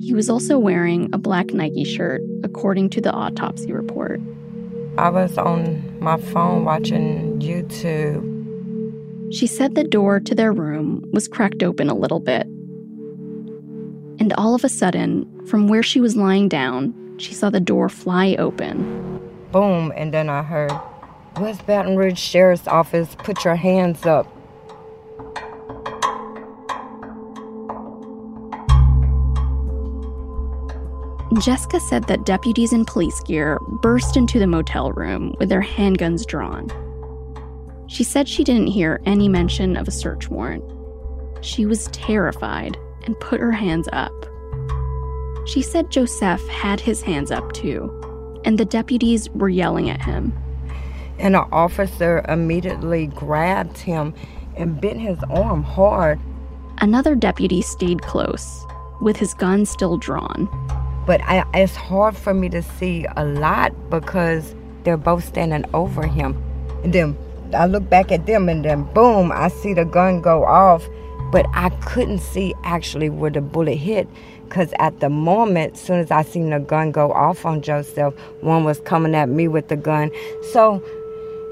He 0.00 0.12
was 0.12 0.28
also 0.28 0.58
wearing 0.58 1.08
a 1.12 1.18
black 1.18 1.54
Nike 1.54 1.84
shirt, 1.84 2.20
according 2.42 2.90
to 2.90 3.00
the 3.00 3.12
autopsy 3.12 3.72
report. 3.72 4.20
I 4.98 5.08
was 5.08 5.38
on 5.38 5.98
my 6.00 6.18
phone 6.18 6.64
watching 6.64 7.40
YouTube. 7.40 8.32
She 9.32 9.46
said 9.46 9.74
the 9.74 9.84
door 9.84 10.20
to 10.20 10.34
their 10.34 10.52
room 10.52 11.02
was 11.12 11.26
cracked 11.26 11.62
open 11.62 11.88
a 11.88 11.94
little 11.94 12.20
bit. 12.20 12.46
And 14.20 14.32
all 14.34 14.54
of 14.54 14.62
a 14.62 14.68
sudden, 14.68 15.26
from 15.46 15.68
where 15.68 15.82
she 15.82 16.00
was 16.00 16.16
lying 16.16 16.48
down, 16.48 16.94
she 17.18 17.34
saw 17.34 17.50
the 17.50 17.60
door 17.60 17.88
fly 17.88 18.36
open. 18.38 19.03
Boom, 19.54 19.92
and 19.94 20.12
then 20.12 20.28
I 20.28 20.42
heard, 20.42 20.72
West 21.38 21.64
Baton 21.64 21.96
Rouge 21.96 22.18
Sheriff's 22.18 22.66
Office, 22.66 23.14
put 23.14 23.44
your 23.44 23.54
hands 23.54 24.04
up. 24.04 24.26
Jessica 31.40 31.78
said 31.78 32.08
that 32.08 32.24
deputies 32.26 32.72
in 32.72 32.84
police 32.84 33.20
gear 33.20 33.60
burst 33.80 34.16
into 34.16 34.40
the 34.40 34.48
motel 34.48 34.90
room 34.90 35.36
with 35.38 35.50
their 35.50 35.62
handguns 35.62 36.26
drawn. 36.26 36.68
She 37.86 38.02
said 38.02 38.28
she 38.28 38.42
didn't 38.42 38.66
hear 38.66 39.00
any 39.06 39.28
mention 39.28 39.76
of 39.76 39.86
a 39.86 39.92
search 39.92 40.28
warrant. 40.28 40.64
She 41.42 41.64
was 41.64 41.86
terrified 41.92 42.76
and 43.04 43.20
put 43.20 43.38
her 43.38 43.52
hands 43.52 43.88
up. 43.92 44.10
She 45.46 45.62
said 45.62 45.92
Joseph 45.92 46.44
had 46.48 46.80
his 46.80 47.02
hands 47.02 47.30
up 47.30 47.52
too, 47.52 48.00
and 48.44 48.58
the 48.58 48.64
deputies 48.64 49.28
were 49.30 49.48
yelling 49.48 49.90
at 49.90 50.02
him. 50.02 50.32
And 51.18 51.36
an 51.36 51.46
officer 51.52 52.24
immediately 52.28 53.06
grabbed 53.08 53.78
him 53.78 54.14
and 54.56 54.80
bit 54.80 54.96
his 54.96 55.18
arm 55.30 55.62
hard. 55.62 56.20
Another 56.78 57.14
deputy 57.14 57.62
stayed 57.62 58.02
close, 58.02 58.64
with 59.00 59.16
his 59.16 59.34
gun 59.34 59.64
still 59.64 59.96
drawn. 59.96 60.48
But 61.06 61.20
I, 61.22 61.44
it's 61.54 61.76
hard 61.76 62.16
for 62.16 62.34
me 62.34 62.48
to 62.50 62.62
see 62.62 63.06
a 63.16 63.24
lot 63.24 63.72
because 63.90 64.54
they're 64.82 64.96
both 64.96 65.24
standing 65.24 65.64
over 65.74 66.06
him. 66.06 66.36
And 66.82 66.92
then 66.92 67.16
I 67.54 67.66
look 67.66 67.88
back 67.88 68.10
at 68.10 68.26
them, 68.26 68.48
and 68.48 68.64
then 68.64 68.84
boom, 68.92 69.30
I 69.32 69.48
see 69.48 69.74
the 69.74 69.84
gun 69.84 70.20
go 70.20 70.44
off. 70.44 70.86
But 71.30 71.46
I 71.52 71.70
couldn't 71.70 72.20
see 72.20 72.54
actually 72.64 73.10
where 73.10 73.30
the 73.30 73.40
bullet 73.40 73.76
hit 73.76 74.08
because 74.48 74.72
at 74.78 75.00
the 75.00 75.10
moment, 75.10 75.76
soon 75.76 75.98
as 75.98 76.10
I 76.10 76.22
seen 76.22 76.50
the 76.50 76.60
gun 76.60 76.92
go 76.92 77.12
off 77.12 77.44
on 77.44 77.62
Joseph, 77.62 78.14
one 78.40 78.64
was 78.64 78.80
coming 78.80 79.14
at 79.14 79.28
me 79.28 79.48
with 79.48 79.68
the 79.68 79.76
gun. 79.76 80.10
So 80.52 80.82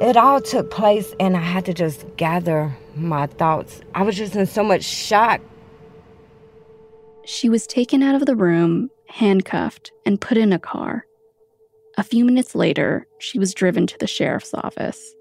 it 0.00 0.16
all 0.16 0.40
took 0.40 0.70
place, 0.70 1.14
and 1.20 1.36
I 1.36 1.40
had 1.40 1.64
to 1.66 1.74
just 1.74 2.04
gather 2.16 2.76
my 2.96 3.26
thoughts. 3.26 3.80
I 3.94 4.02
was 4.02 4.16
just 4.16 4.34
in 4.34 4.46
so 4.46 4.64
much 4.64 4.84
shock. 4.84 5.40
She 7.24 7.48
was 7.48 7.66
taken 7.66 8.02
out 8.02 8.14
of 8.14 8.26
the 8.26 8.36
room, 8.36 8.90
handcuffed, 9.06 9.92
and 10.04 10.20
put 10.20 10.36
in 10.36 10.52
a 10.52 10.58
car. 10.58 11.06
A 11.98 12.02
few 12.02 12.24
minutes 12.24 12.54
later, 12.54 13.06
she 13.18 13.38
was 13.38 13.54
driven 13.54 13.86
to 13.86 13.98
the 13.98 14.06
sheriff's 14.06 14.54
office. 14.54 15.14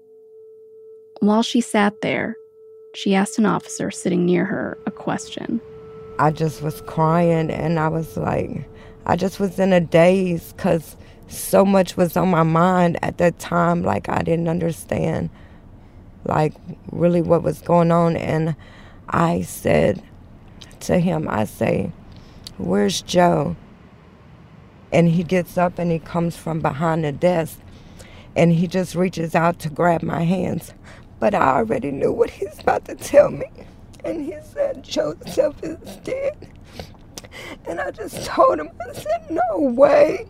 While 1.20 1.42
she 1.42 1.60
sat 1.60 2.00
there, 2.00 2.34
she 2.94 3.14
asked 3.14 3.38
an 3.38 3.46
officer 3.46 3.90
sitting 3.90 4.26
near 4.26 4.44
her 4.44 4.78
a 4.86 4.90
question. 4.90 5.60
I 6.22 6.30
just 6.30 6.62
was 6.62 6.80
crying 6.82 7.50
and 7.50 7.80
I 7.80 7.88
was 7.88 8.16
like, 8.16 8.64
I 9.04 9.16
just 9.16 9.40
was 9.40 9.58
in 9.58 9.72
a 9.72 9.80
daze 9.80 10.52
because 10.52 10.96
so 11.26 11.64
much 11.64 11.96
was 11.96 12.16
on 12.16 12.28
my 12.28 12.44
mind 12.44 12.96
at 13.02 13.18
that 13.18 13.40
time. 13.40 13.82
Like, 13.82 14.08
I 14.08 14.22
didn't 14.22 14.46
understand, 14.46 15.30
like, 16.24 16.54
really 16.92 17.22
what 17.22 17.42
was 17.42 17.60
going 17.60 17.90
on. 17.90 18.16
And 18.16 18.54
I 19.08 19.40
said 19.42 20.00
to 20.82 21.00
him, 21.00 21.26
I 21.28 21.44
say, 21.44 21.90
Where's 22.56 23.02
Joe? 23.02 23.56
And 24.92 25.08
he 25.08 25.24
gets 25.24 25.58
up 25.58 25.76
and 25.80 25.90
he 25.90 25.98
comes 25.98 26.36
from 26.36 26.60
behind 26.60 27.02
the 27.02 27.10
desk 27.10 27.58
and 28.36 28.52
he 28.52 28.68
just 28.68 28.94
reaches 28.94 29.34
out 29.34 29.58
to 29.58 29.70
grab 29.70 30.04
my 30.04 30.22
hands. 30.22 30.72
But 31.18 31.34
I 31.34 31.56
already 31.56 31.90
knew 31.90 32.12
what 32.12 32.30
he's 32.30 32.60
about 32.60 32.84
to 32.84 32.94
tell 32.94 33.32
me. 33.32 33.50
And 34.04 34.24
he 34.24 34.34
said, 34.42 34.82
Joseph 34.82 35.62
is 35.62 35.96
dead. 35.98 36.48
And 37.66 37.80
I 37.80 37.90
just 37.90 38.26
told 38.26 38.58
him, 38.58 38.70
I 38.80 38.92
said, 38.92 39.30
no 39.30 39.58
way. 39.58 40.26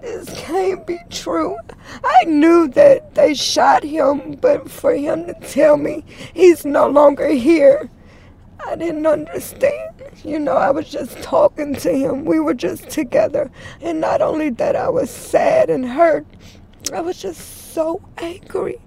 This 0.00 0.30
can't 0.40 0.86
be 0.86 0.98
true. 1.10 1.56
I 2.04 2.24
knew 2.24 2.68
that 2.68 3.14
they 3.14 3.34
shot 3.34 3.82
him, 3.82 4.32
but 4.40 4.70
for 4.70 4.94
him 4.94 5.26
to 5.26 5.34
tell 5.34 5.76
me 5.76 6.04
he's 6.32 6.64
no 6.64 6.88
longer 6.88 7.28
here, 7.28 7.90
I 8.66 8.76
didn't 8.76 9.06
understand. 9.06 10.02
You 10.24 10.38
know, 10.38 10.56
I 10.56 10.70
was 10.70 10.88
just 10.88 11.20
talking 11.22 11.74
to 11.76 11.92
him. 11.92 12.24
We 12.24 12.40
were 12.40 12.54
just 12.54 12.88
together. 12.88 13.50
And 13.80 14.00
not 14.00 14.22
only 14.22 14.50
that, 14.50 14.76
I 14.76 14.88
was 14.88 15.10
sad 15.10 15.70
and 15.70 15.86
hurt, 15.86 16.26
I 16.92 17.00
was 17.00 17.20
just 17.20 17.72
so 17.74 18.00
angry. 18.18 18.80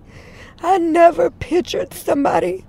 I 0.64 0.78
never 0.78 1.30
pictured 1.30 1.94
somebody 1.94 2.66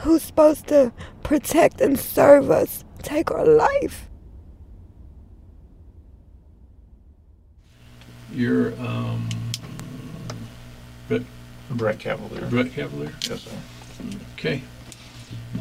who's 0.00 0.22
supposed 0.22 0.66
to 0.68 0.92
protect 1.22 1.80
and 1.80 1.98
serve 1.98 2.50
us 2.50 2.84
take 3.02 3.30
our 3.30 3.44
life. 3.44 4.08
You're 8.32 8.72
um, 8.80 9.28
Brett, 11.08 11.22
Brett 11.70 11.98
Cavalier. 11.98 12.46
Brett 12.46 12.72
Cavalier? 12.72 13.12
Yes, 13.28 13.42
sir. 13.42 13.50
Okay. 14.34 14.62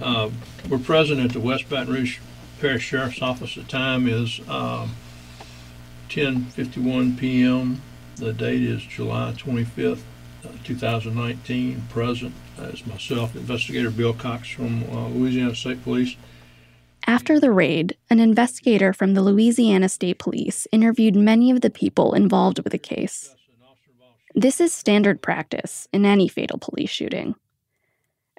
Uh, 0.02 0.30
we're 0.70 0.78
present 0.78 1.20
at 1.20 1.32
the 1.32 1.40
West 1.40 1.68
Baton 1.70 1.94
Rouge 1.94 2.20
Parish 2.62 2.84
Sheriff's 2.84 3.22
Office. 3.22 3.56
The 3.56 3.64
time 3.64 4.08
is 4.08 4.40
um, 4.48 4.96
10:51 6.10 7.18
p.m. 7.18 7.82
The 8.18 8.34
date 8.34 8.62
is 8.62 8.84
July 8.84 9.34
25th, 9.38 10.02
uh, 10.46 10.50
2019. 10.64 11.84
Present 11.90 12.34
is 12.66 12.86
myself, 12.86 13.36
Investigator 13.36 13.90
Bill 13.90 14.14
Cox 14.14 14.50
from 14.50 14.84
uh, 14.92 15.08
Louisiana 15.08 15.56
State 15.56 15.84
Police. 15.84 16.16
After 17.08 17.40
the 17.40 17.52
raid, 17.52 17.98
an 18.10 18.20
investigator 18.20 18.94
from 18.94 19.14
the 19.14 19.22
Louisiana 19.22 19.90
State 19.90 20.20
Police 20.20 20.68
interviewed 20.72 21.16
many 21.16 21.50
of 21.50 21.62
the 21.62 21.70
people 21.70 22.14
involved 22.14 22.60
with 22.60 22.72
the 22.72 22.78
case. 22.78 23.34
This 24.36 24.62
is 24.62 24.72
standard 24.72 25.22
practice 25.22 25.88
in 25.92 26.06
any 26.06 26.28
fatal 26.28 26.60
police 26.60 26.90
shooting. 26.90 27.36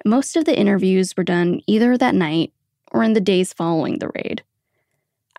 Most 0.05 0.35
of 0.35 0.45
the 0.45 0.57
interviews 0.57 1.15
were 1.17 1.23
done 1.23 1.61
either 1.67 1.97
that 1.97 2.15
night 2.15 2.53
or 2.91 3.03
in 3.03 3.13
the 3.13 3.21
days 3.21 3.53
following 3.53 3.99
the 3.99 4.11
raid. 4.15 4.43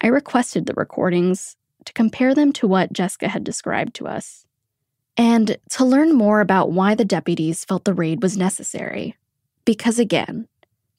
I 0.00 0.08
requested 0.08 0.66
the 0.66 0.74
recordings 0.74 1.56
to 1.84 1.92
compare 1.92 2.34
them 2.34 2.52
to 2.54 2.68
what 2.68 2.92
Jessica 2.92 3.28
had 3.28 3.44
described 3.44 3.94
to 3.94 4.06
us, 4.06 4.46
and 5.16 5.56
to 5.70 5.84
learn 5.84 6.14
more 6.14 6.40
about 6.40 6.72
why 6.72 6.94
the 6.94 7.04
deputies 7.04 7.64
felt 7.64 7.84
the 7.84 7.94
raid 7.94 8.22
was 8.22 8.36
necessary. 8.36 9.16
Because 9.64 9.98
again, 9.98 10.48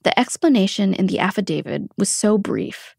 the 0.04 0.18
explanation 0.20 0.94
in 0.94 1.08
the 1.08 1.20
affidavit 1.20 1.84
was 1.98 2.10
so 2.10 2.38
brief. 2.38 2.96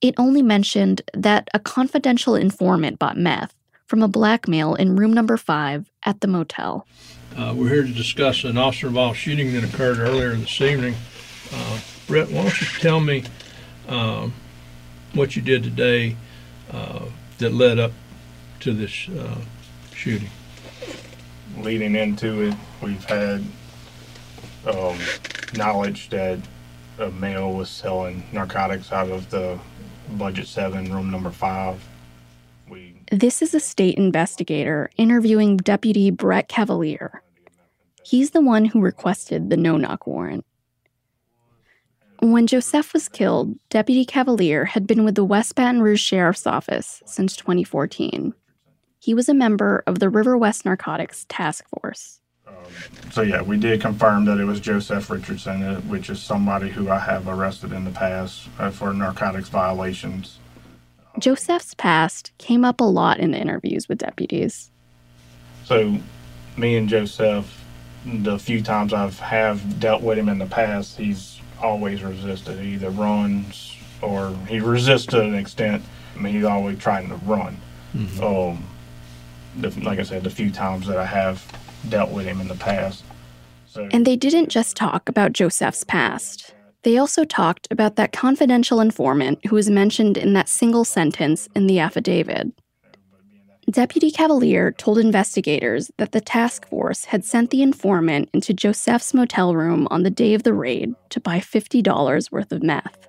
It 0.00 0.14
only 0.18 0.42
mentioned 0.42 1.02
that 1.14 1.48
a 1.54 1.60
confidential 1.60 2.34
informant 2.34 2.98
bought 2.98 3.16
meth 3.16 3.54
from 3.86 4.02
a 4.02 4.08
black 4.08 4.48
male 4.48 4.74
in 4.74 4.96
room 4.96 5.12
number 5.12 5.36
five 5.36 5.90
at 6.04 6.20
the 6.20 6.26
motel. 6.26 6.86
Uh, 7.36 7.54
we're 7.56 7.68
here 7.68 7.82
to 7.82 7.92
discuss 7.92 8.44
an 8.44 8.58
officer 8.58 8.88
involved 8.88 9.18
shooting 9.18 9.52
that 9.54 9.64
occurred 9.64 9.98
earlier 9.98 10.34
this 10.34 10.60
evening. 10.60 10.94
Uh, 11.52 11.78
Brett, 12.06 12.30
why 12.30 12.42
don't 12.42 12.60
you 12.60 12.66
tell 12.80 13.00
me 13.00 13.24
um, 13.88 14.32
what 15.14 15.36
you 15.36 15.42
did 15.42 15.62
today 15.62 16.16
uh, 16.72 17.04
that 17.38 17.52
led 17.52 17.78
up 17.78 17.92
to 18.60 18.72
this 18.72 19.08
uh, 19.08 19.38
shooting? 19.94 20.28
Leading 21.58 21.94
into 21.94 22.42
it, 22.42 22.54
we've 22.82 23.04
had 23.04 23.44
um, 24.66 24.98
knowledge 25.54 26.08
that 26.10 26.38
a 26.98 27.10
male 27.10 27.52
was 27.52 27.68
selling 27.68 28.24
narcotics 28.32 28.92
out 28.92 29.10
of 29.10 29.28
the 29.30 29.58
budget 30.12 30.46
seven, 30.46 30.92
room 30.92 31.10
number 31.10 31.30
five. 31.30 31.82
We 32.68 32.96
This 33.10 33.42
is 33.42 33.54
a 33.54 33.60
state 33.60 33.96
investigator 33.96 34.90
interviewing 34.96 35.56
Deputy 35.56 36.10
Brett 36.10 36.48
Cavalier. 36.48 37.22
He's 38.04 38.30
the 38.30 38.40
one 38.40 38.66
who 38.66 38.80
requested 38.80 39.50
the 39.50 39.56
no 39.56 39.76
knock 39.76 40.06
warrant. 40.06 40.44
When 42.20 42.46
Joseph 42.46 42.92
was 42.92 43.08
killed, 43.08 43.56
Deputy 43.68 44.04
Cavalier 44.04 44.64
had 44.64 44.86
been 44.86 45.04
with 45.04 45.16
the 45.16 45.24
West 45.24 45.56
Baton 45.56 45.82
Rouge 45.82 46.00
Sheriff's 46.00 46.46
Office 46.46 47.02
since 47.04 47.36
2014. 47.36 48.32
He 49.02 49.14
was 49.14 49.28
a 49.28 49.34
member 49.34 49.82
of 49.88 49.98
the 49.98 50.08
River 50.08 50.38
West 50.38 50.64
Narcotics 50.64 51.26
Task 51.28 51.66
Force. 51.68 52.20
so 53.10 53.22
yeah, 53.22 53.42
we 53.42 53.56
did 53.56 53.80
confirm 53.80 54.26
that 54.26 54.38
it 54.38 54.44
was 54.44 54.60
Joseph 54.60 55.10
Richardson, 55.10 55.60
uh, 55.60 55.80
which 55.80 56.08
is 56.08 56.22
somebody 56.22 56.70
who 56.70 56.88
I 56.88 57.00
have 57.00 57.26
arrested 57.26 57.72
in 57.72 57.84
the 57.84 57.90
past 57.90 58.48
uh, 58.60 58.70
for 58.70 58.94
narcotics 58.94 59.48
violations. 59.48 60.38
Joseph's 61.18 61.74
past 61.74 62.30
came 62.38 62.64
up 62.64 62.80
a 62.80 62.84
lot 62.84 63.18
in 63.18 63.32
the 63.32 63.38
interviews 63.40 63.88
with 63.88 63.98
deputies. 63.98 64.70
So, 65.64 65.98
me 66.56 66.76
and 66.76 66.88
Joseph, 66.88 67.64
the 68.06 68.38
few 68.38 68.62
times 68.62 68.92
I've 68.92 69.18
have 69.18 69.80
dealt 69.80 70.02
with 70.02 70.16
him 70.16 70.28
in 70.28 70.38
the 70.38 70.46
past, 70.46 70.96
he's 70.96 71.40
always 71.60 72.04
resisted. 72.04 72.60
He 72.60 72.74
either 72.74 72.90
runs 72.90 73.76
or 74.00 74.32
he 74.48 74.60
resists 74.60 75.06
to 75.06 75.22
an 75.22 75.34
extent. 75.34 75.82
I 76.14 76.20
mean, 76.20 76.34
he's 76.34 76.44
always 76.44 76.78
trying 76.78 77.08
to 77.08 77.16
run. 77.16 77.56
Um, 78.22 78.64
the, 79.56 79.70
like 79.80 79.98
I 79.98 80.02
said, 80.02 80.24
the 80.24 80.30
few 80.30 80.50
times 80.50 80.86
that 80.86 80.96
I 80.96 81.06
have 81.06 81.44
dealt 81.88 82.10
with 82.10 82.26
him 82.26 82.40
in 82.40 82.48
the 82.48 82.54
past. 82.54 83.04
And 83.92 84.06
they 84.06 84.16
didn't 84.16 84.50
just 84.50 84.76
talk 84.76 85.08
about 85.08 85.32
Joseph's 85.32 85.84
past. 85.84 86.54
They 86.82 86.98
also 86.98 87.24
talked 87.24 87.68
about 87.70 87.96
that 87.96 88.12
confidential 88.12 88.80
informant 88.80 89.44
who 89.46 89.56
was 89.56 89.70
mentioned 89.70 90.16
in 90.18 90.32
that 90.34 90.48
single 90.48 90.84
sentence 90.84 91.48
in 91.54 91.66
the 91.66 91.78
affidavit. 91.78 92.52
Deputy 93.70 94.10
Cavalier 94.10 94.72
told 94.72 94.98
investigators 94.98 95.90
that 95.96 96.12
the 96.12 96.20
task 96.20 96.68
force 96.68 97.04
had 97.06 97.24
sent 97.24 97.50
the 97.50 97.62
informant 97.62 98.28
into 98.34 98.52
Joseph's 98.52 99.14
motel 99.14 99.54
room 99.54 99.86
on 99.90 100.02
the 100.02 100.10
day 100.10 100.34
of 100.34 100.42
the 100.42 100.52
raid 100.52 100.94
to 101.10 101.20
buy 101.20 101.38
$50 101.38 102.32
worth 102.32 102.50
of 102.50 102.62
meth. 102.62 103.06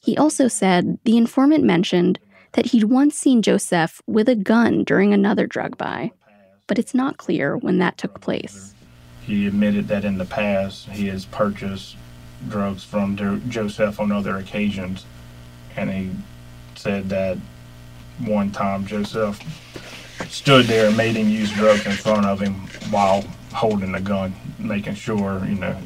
He 0.00 0.16
also 0.16 0.46
said 0.46 0.98
the 1.04 1.18
informant 1.18 1.64
mentioned 1.64 2.20
that 2.52 2.66
he'd 2.66 2.84
once 2.84 3.16
seen 3.16 3.42
Joseph 3.42 4.02
with 4.06 4.28
a 4.28 4.34
gun 4.34 4.84
during 4.84 5.12
another 5.12 5.46
drug 5.46 5.76
buy, 5.78 6.12
but 6.66 6.78
it's 6.78 6.94
not 6.94 7.16
clear 7.16 7.56
when 7.56 7.78
that 7.78 7.98
took 7.98 8.20
place. 8.20 8.74
He 9.22 9.46
admitted 9.46 9.88
that 9.88 10.04
in 10.04 10.18
the 10.18 10.24
past 10.24 10.88
he 10.88 11.06
has 11.08 11.24
purchased 11.26 11.96
drugs 12.48 12.84
from 12.84 13.16
Jo- 13.16 13.40
Joseph 13.48 14.00
on 14.00 14.10
other 14.10 14.36
occasions, 14.36 15.04
and 15.76 15.90
he 15.90 16.10
said 16.74 17.08
that 17.10 17.38
one 18.18 18.50
time 18.50 18.86
Joseph 18.86 19.38
stood 20.28 20.66
there 20.66 20.88
and 20.88 20.96
made 20.96 21.16
him 21.16 21.28
use 21.28 21.52
drugs 21.52 21.86
in 21.86 21.92
front 21.92 22.26
of 22.26 22.40
him 22.40 22.54
while 22.90 23.22
holding 23.52 23.92
the 23.92 24.00
gun, 24.00 24.34
making 24.58 24.94
sure, 24.94 25.44
you 25.44 25.54
know, 25.54 25.76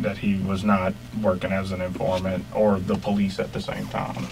that 0.00 0.16
he 0.16 0.36
was 0.40 0.64
not 0.64 0.94
working 1.22 1.50
as 1.50 1.72
an 1.72 1.80
informant 1.80 2.44
or 2.54 2.78
the 2.78 2.96
police 2.96 3.38
at 3.38 3.52
the 3.52 3.60
same 3.60 3.86
time. 3.88 4.26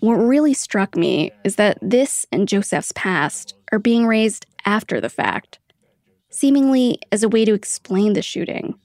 What 0.00 0.14
really 0.14 0.54
struck 0.54 0.96
me 0.96 1.32
is 1.44 1.56
that 1.56 1.78
this 1.82 2.26
and 2.32 2.48
Joseph's 2.48 2.92
past 2.92 3.54
are 3.72 3.78
being 3.78 4.06
raised 4.06 4.46
after 4.64 5.00
the 5.00 5.08
fact, 5.08 5.58
seemingly 6.30 7.00
as 7.12 7.22
a 7.22 7.28
way 7.28 7.44
to 7.44 7.54
explain 7.54 8.12
the 8.12 8.22
shooting. 8.22 8.78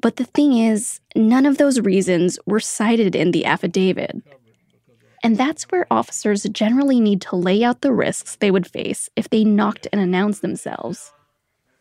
But 0.00 0.16
the 0.16 0.24
thing 0.24 0.58
is, 0.58 1.00
none 1.16 1.46
of 1.46 1.56
those 1.56 1.80
reasons 1.80 2.38
were 2.46 2.60
cited 2.60 3.16
in 3.16 3.30
the 3.30 3.46
affidavit. 3.46 4.22
And 5.22 5.38
that's 5.38 5.64
where 5.64 5.86
officers 5.90 6.42
generally 6.42 7.00
need 7.00 7.22
to 7.22 7.36
lay 7.36 7.64
out 7.64 7.80
the 7.80 7.92
risks 7.92 8.36
they 8.36 8.50
would 8.50 8.66
face 8.66 9.08
if 9.16 9.30
they 9.30 9.42
knocked 9.42 9.86
and 9.90 10.00
announced 10.00 10.42
themselves. 10.42 11.10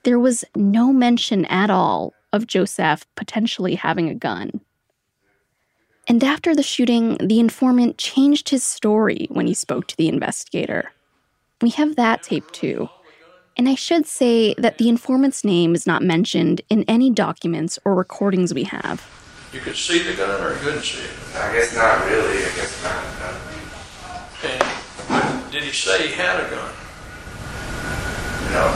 There 0.03 0.19
was 0.19 0.45
no 0.55 0.93
mention 0.93 1.43
at 1.45 1.69
all 1.69 2.13
of 2.31 2.47
Joseph 2.47 3.05
potentially 3.15 3.75
having 3.75 4.09
a 4.09 4.15
gun. 4.15 4.61
And 6.07 6.23
after 6.23 6.53
the 6.53 6.63
shooting, 6.63 7.17
the 7.17 7.39
informant 7.39 7.97
changed 7.97 8.49
his 8.49 8.63
story 8.63 9.27
when 9.29 9.47
he 9.47 9.53
spoke 9.53 9.87
to 9.87 9.97
the 9.97 10.09
investigator. 10.09 10.91
We 11.61 11.69
have 11.71 11.95
that 11.95 12.23
tape 12.23 12.51
too. 12.51 12.89
And 13.55 13.69
I 13.69 13.75
should 13.75 14.05
say 14.05 14.53
that 14.57 14.79
the 14.79 14.89
informant's 14.89 15.45
name 15.45 15.75
is 15.75 15.87
not 15.87 16.01
mentioned 16.01 16.61
in 16.69 16.83
any 16.87 17.09
documents 17.09 17.79
or 17.85 17.95
recordings 17.95 18.53
we 18.53 18.63
have. 18.63 19.07
You 19.53 19.59
could 19.59 19.77
see 19.77 19.99
the 19.99 20.13
gun 20.15 20.43
or 20.43 20.53
you 20.53 20.59
couldn't 20.59 20.81
see 20.81 21.03
it? 21.03 21.11
I 21.37 21.53
guess 21.53 21.75
not 21.75 22.05
really. 22.07 22.37
I 22.39 22.51
guess 22.55 22.83
not. 22.83 23.03
No. 23.19 24.49
And 24.49 25.51
did 25.51 25.63
he 25.63 25.71
say 25.71 26.07
he 26.07 26.13
had 26.15 26.39
a 26.39 26.49
gun? 26.49 26.73
No. 28.51 28.67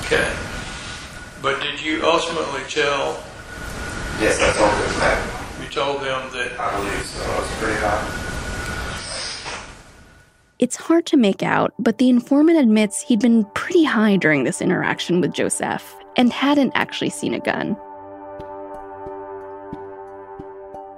Okay. 0.00 0.34
But 1.40 1.60
did 1.62 1.80
you 1.80 2.04
ultimately 2.04 2.62
tell? 2.68 3.22
Yes, 4.18 4.40
I 4.40 4.52
told 4.56 4.72
them 4.72 4.98
that. 5.00 5.37
You 5.68 5.74
told 5.74 6.00
them 6.00 6.30
that. 6.32 6.58
I 6.58 6.76
believe 6.78 7.04
so. 7.04 7.20
It 7.20 7.40
was 7.40 7.54
pretty 7.56 7.78
hot. 7.80 8.24
It's 10.58 10.76
hard 10.76 11.04
to 11.06 11.18
make 11.18 11.42
out, 11.42 11.74
but 11.78 11.98
the 11.98 12.08
informant 12.08 12.58
admits 12.58 13.02
he'd 13.02 13.20
been 13.20 13.44
pretty 13.54 13.84
high 13.84 14.16
during 14.16 14.44
this 14.44 14.62
interaction 14.62 15.20
with 15.20 15.34
Joseph 15.34 15.94
and 16.16 16.32
hadn't 16.32 16.72
actually 16.74 17.10
seen 17.10 17.34
a 17.34 17.38
gun. 17.38 17.76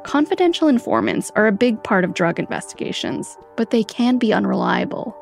Confidential 0.05 0.69
informants 0.69 1.33
are 1.35 1.49
a 1.49 1.53
big 1.53 1.83
part 1.83 2.05
of 2.05 2.15
drug 2.15 2.39
investigations, 2.39 3.37
but 3.57 3.71
they 3.71 3.83
can 3.83 4.19
be 4.19 4.33
unreliable. 4.33 5.17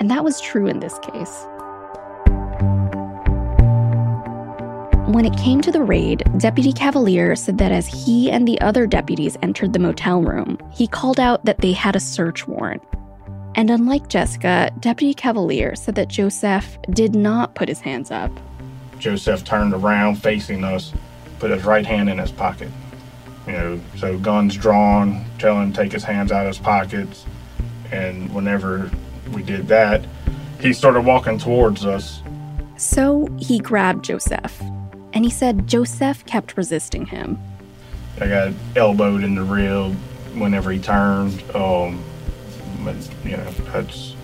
And 0.00 0.10
that 0.10 0.24
was 0.24 0.40
true 0.40 0.66
in 0.66 0.80
this 0.80 0.98
case. 1.00 1.46
When 5.08 5.24
it 5.24 5.38
came 5.38 5.62
to 5.62 5.72
the 5.72 5.82
raid, 5.82 6.22
Deputy 6.36 6.70
Cavalier 6.70 7.34
said 7.34 7.56
that 7.56 7.72
as 7.72 7.86
he 7.86 8.30
and 8.30 8.46
the 8.46 8.60
other 8.60 8.86
deputies 8.86 9.38
entered 9.40 9.72
the 9.72 9.78
motel 9.78 10.20
room, 10.20 10.58
he 10.70 10.86
called 10.86 11.18
out 11.18 11.46
that 11.46 11.62
they 11.62 11.72
had 11.72 11.96
a 11.96 12.00
search 12.00 12.46
warrant. 12.46 12.82
And 13.54 13.70
unlike 13.70 14.10
Jessica, 14.10 14.70
Deputy 14.80 15.14
Cavalier 15.14 15.74
said 15.76 15.94
that 15.94 16.08
Joseph 16.08 16.76
did 16.90 17.14
not 17.14 17.54
put 17.54 17.70
his 17.70 17.80
hands 17.80 18.10
up. 18.10 18.30
Joseph 18.98 19.44
turned 19.44 19.72
around 19.72 20.16
facing 20.16 20.62
us, 20.62 20.92
put 21.38 21.52
his 21.52 21.64
right 21.64 21.86
hand 21.86 22.10
in 22.10 22.18
his 22.18 22.30
pocket. 22.30 22.70
You 23.46 23.52
know, 23.54 23.80
so 23.96 24.18
guns 24.18 24.58
drawn, 24.58 25.24
tell 25.38 25.58
him 25.58 25.72
to 25.72 25.82
take 25.84 25.92
his 25.92 26.04
hands 26.04 26.32
out 26.32 26.44
of 26.44 26.54
his 26.54 26.62
pockets. 26.62 27.24
And 27.90 28.30
whenever 28.34 28.90
we 29.32 29.42
did 29.42 29.68
that, 29.68 30.04
he 30.60 30.74
started 30.74 31.06
walking 31.06 31.38
towards 31.38 31.86
us. 31.86 32.20
So 32.76 33.26
he 33.38 33.58
grabbed 33.58 34.04
Joseph, 34.04 34.62
and 35.12 35.24
he 35.24 35.30
said 35.30 35.66
Joseph 35.66 36.24
kept 36.26 36.56
resisting 36.56 37.06
him. 37.06 37.38
I 38.20 38.28
got 38.28 38.52
elbowed 38.76 39.22
in 39.22 39.34
the 39.34 39.44
rib 39.44 39.94
whenever 40.34 40.70
he 40.70 40.78
turned. 40.78 41.42
Um, 41.54 42.02
but 42.84 42.96
you 43.24 43.36
know, 43.36 43.50
that's 43.72 44.14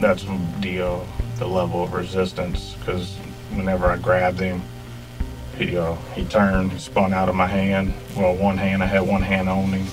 that's 0.00 0.24
the 0.60 0.82
uh, 0.82 1.00
the 1.38 1.46
level 1.46 1.84
of 1.84 1.92
resistance 1.92 2.74
because 2.74 3.16
whenever 3.54 3.86
I 3.86 3.98
grabbed 3.98 4.40
him, 4.40 4.62
he 5.56 5.76
uh, 5.76 5.94
he 6.14 6.24
turned, 6.24 6.78
spun 6.80 7.12
out 7.12 7.28
of 7.28 7.34
my 7.34 7.46
hand. 7.46 7.94
Well, 8.16 8.34
one 8.34 8.56
hand 8.56 8.82
I 8.82 8.86
had 8.86 9.02
one 9.02 9.22
hand 9.22 9.48
on 9.48 9.72
him, 9.72 9.86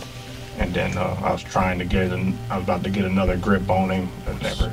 and 0.58 0.74
then 0.74 0.98
uh, 0.98 1.20
I 1.24 1.32
was 1.32 1.44
trying 1.44 1.80
to 1.80 1.86
get 1.86 2.12
an, 2.12 2.38
I 2.50 2.58
was 2.58 2.64
about 2.64 2.84
to 2.84 2.90
get 2.90 3.06
another 3.06 3.38
grip 3.38 3.70
on 3.70 3.90
him, 3.90 4.10
but 4.26 4.42
never. 4.42 4.72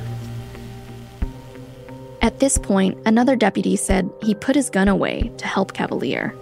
At 2.21 2.39
this 2.39 2.57
point, 2.57 2.97
another 3.05 3.35
deputy 3.35 3.75
said 3.75 4.06
he 4.21 4.35
put 4.35 4.55
his 4.55 4.69
gun 4.69 4.87
away 4.87 5.31
to 5.37 5.47
help 5.47 5.73
Cavalier. 5.73 6.33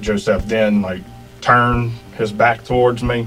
Joseph 0.00 0.44
then 0.46 0.82
like 0.82 1.02
turned 1.40 1.92
his 2.16 2.32
back 2.32 2.64
towards 2.64 3.02
me 3.02 3.26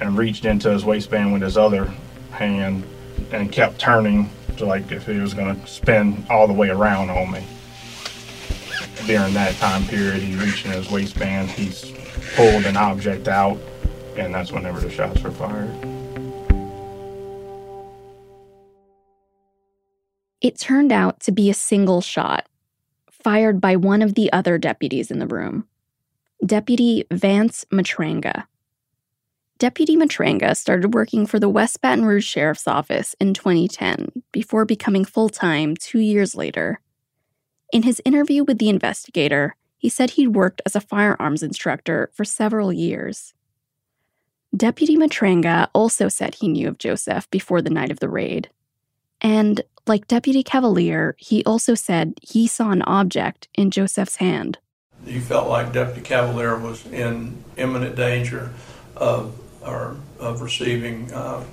and 0.00 0.16
reached 0.16 0.44
into 0.44 0.70
his 0.70 0.84
waistband 0.84 1.32
with 1.32 1.42
his 1.42 1.56
other 1.56 1.92
hand 2.30 2.84
and 3.32 3.50
kept 3.50 3.78
turning 3.78 4.30
to 4.56 4.64
like 4.64 4.90
if 4.92 5.06
he 5.06 5.18
was 5.18 5.34
going 5.34 5.60
to 5.60 5.66
spin 5.66 6.24
all 6.30 6.46
the 6.46 6.52
way 6.52 6.68
around 6.68 7.10
on 7.10 7.30
me. 7.30 7.44
During 9.06 9.32
that 9.34 9.54
time 9.56 9.84
period, 9.86 10.22
he 10.22 10.36
reached 10.36 10.66
in 10.66 10.72
his 10.72 10.90
waistband, 10.90 11.50
he's 11.50 11.92
pulled 12.34 12.64
an 12.64 12.76
object 12.76 13.28
out, 13.28 13.58
and 14.16 14.34
that's 14.34 14.52
whenever 14.52 14.80
the 14.80 14.90
shots 14.90 15.22
were 15.22 15.30
fired. 15.30 15.70
It 20.40 20.58
turned 20.58 20.92
out 20.92 21.20
to 21.20 21.32
be 21.32 21.50
a 21.50 21.54
single 21.54 22.00
shot, 22.00 22.46
fired 23.22 23.60
by 23.60 23.76
one 23.76 24.02
of 24.02 24.14
the 24.14 24.32
other 24.32 24.58
deputies 24.58 25.10
in 25.10 25.18
the 25.18 25.26
room 25.26 25.66
Deputy 26.44 27.04
Vance 27.10 27.64
Matranga. 27.70 28.46
Deputy 29.58 29.96
Matranga 29.96 30.56
started 30.56 30.94
working 30.94 31.26
for 31.26 31.40
the 31.40 31.48
West 31.48 31.80
Baton 31.80 32.04
Rouge 32.04 32.24
Sheriff's 32.24 32.68
Office 32.68 33.16
in 33.20 33.34
2010 33.34 34.22
before 34.30 34.64
becoming 34.64 35.04
full 35.04 35.28
time 35.28 35.74
two 35.74 35.98
years 35.98 36.36
later. 36.36 36.80
In 37.72 37.82
his 37.82 38.00
interview 38.04 38.44
with 38.44 38.58
the 38.58 38.68
investigator, 38.68 39.56
he 39.76 39.88
said 39.88 40.10
he'd 40.10 40.28
worked 40.28 40.62
as 40.64 40.76
a 40.76 40.80
firearms 40.80 41.42
instructor 41.42 42.10
for 42.14 42.24
several 42.24 42.72
years. 42.72 43.34
Deputy 44.56 44.96
Matranga 44.96 45.68
also 45.74 46.08
said 46.08 46.36
he 46.36 46.48
knew 46.48 46.68
of 46.68 46.78
Joseph 46.78 47.30
before 47.30 47.60
the 47.60 47.70
night 47.70 47.90
of 47.90 48.00
the 48.00 48.08
raid. 48.08 48.48
And, 49.20 49.60
like 49.88 50.06
Deputy 50.06 50.42
Cavalier, 50.42 51.14
he 51.18 51.44
also 51.44 51.74
said 51.74 52.14
he 52.22 52.46
saw 52.46 52.70
an 52.70 52.82
object 52.82 53.48
in 53.54 53.70
Joseph's 53.70 54.16
hand. 54.16 54.58
He 55.04 55.20
felt 55.20 55.48
like 55.48 55.72
Deputy 55.72 56.00
Cavalier 56.00 56.58
was 56.58 56.84
in 56.86 57.42
imminent 57.56 57.96
danger 57.96 58.52
of 58.96 59.38
or 59.62 59.96
of 60.18 60.42
receiving 60.42 61.12
uh, 61.12 61.44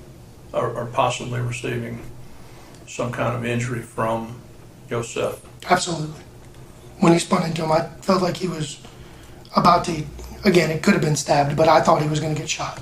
or, 0.52 0.70
or 0.70 0.86
possibly 0.86 1.40
receiving 1.40 2.02
some 2.86 3.12
kind 3.12 3.36
of 3.36 3.44
injury 3.44 3.82
from 3.82 4.40
Joseph. 4.88 5.40
Absolutely. 5.68 6.22
When 7.00 7.12
he 7.12 7.18
spun 7.18 7.44
into 7.44 7.62
him, 7.62 7.72
I 7.72 7.86
felt 8.00 8.22
like 8.22 8.36
he 8.36 8.48
was 8.48 8.80
about 9.54 9.84
to. 9.86 10.04
Again, 10.44 10.70
it 10.70 10.82
could 10.82 10.94
have 10.94 11.02
been 11.02 11.16
stabbed, 11.16 11.56
but 11.56 11.68
I 11.68 11.80
thought 11.80 12.02
he 12.02 12.08
was 12.08 12.20
going 12.20 12.34
to 12.34 12.40
get 12.40 12.48
shot. 12.48 12.80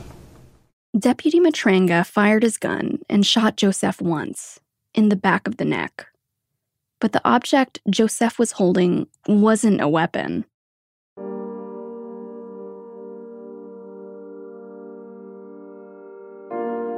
Deputy 0.97 1.41
Matranga 1.41 2.07
fired 2.07 2.43
his 2.43 2.57
gun 2.59 3.01
and 3.09 3.27
shot 3.27 3.57
Joseph 3.57 4.01
once, 4.01 4.61
in 4.95 5.09
the 5.09 5.17
back 5.17 5.47
of 5.47 5.57
the 5.57 5.65
neck. 5.65 6.07
But 7.01 7.13
the 7.13 7.21
object 7.25 7.81
Joseph 7.91 8.39
was 8.39 8.53
holding 8.53 9.07
wasn't 9.27 9.81
a 9.81 9.89
weapon. 9.89 10.45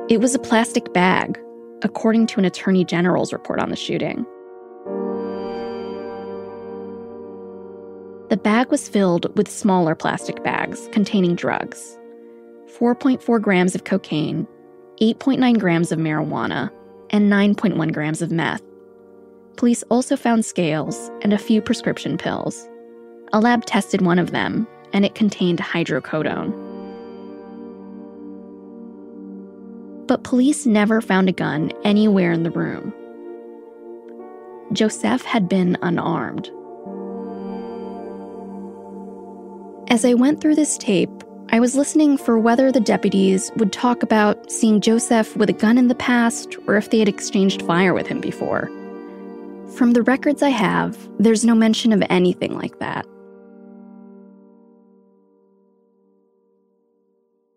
It 0.09 0.21
was 0.21 0.35
a 0.35 0.39
plastic 0.39 0.93
bag, 0.93 1.39
according 1.83 2.29
to 2.29 2.39
an 2.39 2.45
attorney 2.45 2.85
general's 2.85 3.33
report 3.33 3.59
on 3.59 3.71
the 3.71 3.77
shooting. 3.77 4.25
the 8.29 8.37
bag 8.37 8.71
was 8.71 8.89
filled 8.89 9.35
with 9.37 9.49
smaller 9.49 9.95
plastic 9.95 10.43
bags 10.43 10.89
containing 10.93 11.37
drugs 11.37 11.97
4.4 12.79 13.41
grams 13.41 13.75
of 13.75 13.85
cocaine, 13.85 14.47
8.9 15.01 15.59
grams 15.59 15.93
of 15.93 15.99
marijuana, 15.99 16.71
and 17.11 17.31
9.1 17.31 17.93
grams 17.93 18.23
of 18.23 18.31
meth. 18.31 18.63
Police 19.57 19.83
also 19.85 20.17
found 20.17 20.45
scales 20.45 21.11
and 21.23 21.33
a 21.33 21.39
few 21.39 21.63
prescription 21.63 22.19
pills. 22.19 22.69
A 23.33 23.41
lab 23.41 23.65
tested 23.65 24.03
one 24.03 24.19
of 24.19 24.31
them, 24.31 24.67
and 24.93 25.05
it 25.05 25.15
contained 25.15 25.59
hydrocodone. 25.59 26.53
But 30.07 30.25
police 30.25 30.67
never 30.67 31.01
found 31.01 31.29
a 31.29 31.33
gun 31.33 31.73
anywhere 31.85 32.33
in 32.33 32.43
the 32.43 32.51
room. 32.51 32.95
Joseph 34.73 35.23
had 35.23 35.49
been 35.49 35.77
unarmed. 35.83 36.51
As 39.89 40.05
I 40.05 40.15
went 40.15 40.41
through 40.41 40.57
this 40.57 40.77
tape, 40.79 41.23
I 41.51 41.61
was 41.61 41.77
listening 41.77 42.19
for 42.19 42.39
whether 42.41 42.73
the 42.73 42.81
deputies 42.81 43.53
would 43.57 43.73
talk 43.73 44.03
about 44.03 44.51
seeing 44.51 44.81
Joseph 44.81 45.37
with 45.37 45.49
a 45.49 45.53
gun 45.53 45.79
in 45.79 45.87
the 45.87 45.95
past 45.95 46.57
or 46.67 46.77
if 46.77 46.91
they 46.91 46.99
had 46.99 47.09
exchanged 47.09 47.63
fire 47.63 47.95
with 47.95 48.09
him 48.09 48.21
before. 48.21 48.69
From 49.77 49.93
the 49.93 50.03
records 50.03 50.43
I 50.43 50.49
have, 50.49 50.99
there's 51.21 51.45
no 51.45 51.55
mention 51.55 51.93
of 51.93 52.03
anything 52.11 52.59
like 52.59 52.81
that. 52.81 53.07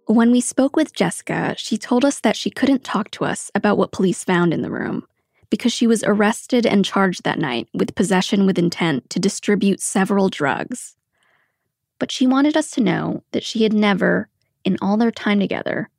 When 0.06 0.32
we 0.32 0.42
spoke 0.42 0.76
with 0.76 0.94
Jessica, 0.94 1.56
she 1.58 1.78
told 1.78 2.06
us 2.06 2.20
that 2.20 2.36
she 2.36 2.52
couldn't 2.52 2.84
talk 2.84 3.10
to 3.12 3.26
us 3.26 3.50
about 3.56 3.78
what 3.80 3.92
police 3.92 4.24
found 4.24 4.54
in 4.54 4.62
the 4.62 4.72
room 4.72 5.08
because 5.50 5.74
she 5.74 5.88
was 5.88 6.04
arrested 6.04 6.66
and 6.66 6.86
charged 6.86 7.24
that 7.24 7.40
night 7.40 7.68
with 7.74 7.96
possession 7.96 8.46
with 8.46 8.60
intent 8.60 9.10
to 9.10 9.20
distribute 9.20 9.82
several 9.82 10.30
drugs. 10.30 10.96
But 12.00 12.12
she 12.12 12.26
wanted 12.26 12.58
us 12.58 12.72
to 12.72 12.82
know 12.82 13.24
that 13.32 13.44
she 13.44 13.64
had 13.64 13.74
never, 13.74 14.30
in 14.64 14.78
all 14.82 14.98
their 14.98 15.12
time 15.12 15.40
together, 15.40 15.90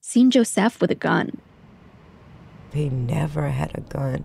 seen 0.00 0.30
Joseph 0.30 0.80
with 0.80 0.90
a 0.90 0.94
gun. 0.94 1.38
He 2.72 2.88
never 2.88 3.48
had 3.48 3.72
a 3.74 3.82
gun. 3.82 4.24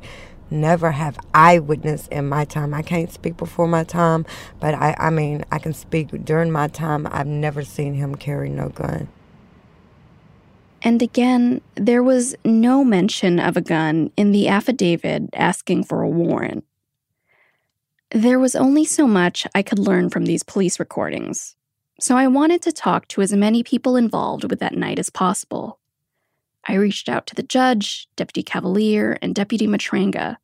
Never 0.49 0.91
have 0.91 1.17
I 1.33 1.59
witnessed 1.59 2.11
in 2.11 2.29
my 2.29 2.45
time. 2.45 2.73
I 2.73 2.83
can't 2.83 3.11
speak 3.11 3.35
before 3.35 3.67
my 3.67 3.83
time, 3.83 4.25
but 4.59 4.75
I, 4.75 4.95
I 4.97 5.09
mean, 5.09 5.43
I 5.51 5.57
can 5.57 5.73
speak 5.73 6.09
during 6.23 6.51
my 6.51 6.67
time. 6.67 7.07
I've 7.11 7.27
never 7.27 7.63
seen 7.63 7.95
him 7.95 8.15
carry 8.15 8.49
no 8.49 8.69
gun. 8.69 9.07
And 10.83 11.01
again, 11.01 11.61
there 11.73 12.03
was 12.03 12.35
no 12.45 12.83
mention 12.83 13.39
of 13.39 13.57
a 13.57 13.61
gun 13.61 14.11
in 14.15 14.31
the 14.31 14.47
affidavit 14.47 15.23
asking 15.33 15.85
for 15.85 16.03
a 16.03 16.09
warrant. 16.09 16.63
There 18.15 18.39
was 18.39 18.55
only 18.55 18.85
so 18.85 19.07
much 19.07 19.45
I 19.53 19.61
could 19.61 19.77
learn 19.77 20.09
from 20.09 20.23
these 20.23 20.41
police 20.41 20.79
recordings, 20.79 21.57
so 21.99 22.15
I 22.15 22.27
wanted 22.27 22.61
to 22.61 22.71
talk 22.71 23.09
to 23.09 23.21
as 23.21 23.33
many 23.33 23.61
people 23.61 23.97
involved 23.97 24.49
with 24.49 24.59
that 24.59 24.73
night 24.73 24.99
as 24.99 25.09
possible. 25.09 25.79
I 26.65 26.75
reached 26.75 27.09
out 27.09 27.27
to 27.27 27.35
the 27.35 27.43
judge, 27.43 28.07
Deputy 28.15 28.41
Cavalier, 28.41 29.17
and 29.21 29.35
Deputy 29.35 29.67
Matranga, 29.67 30.37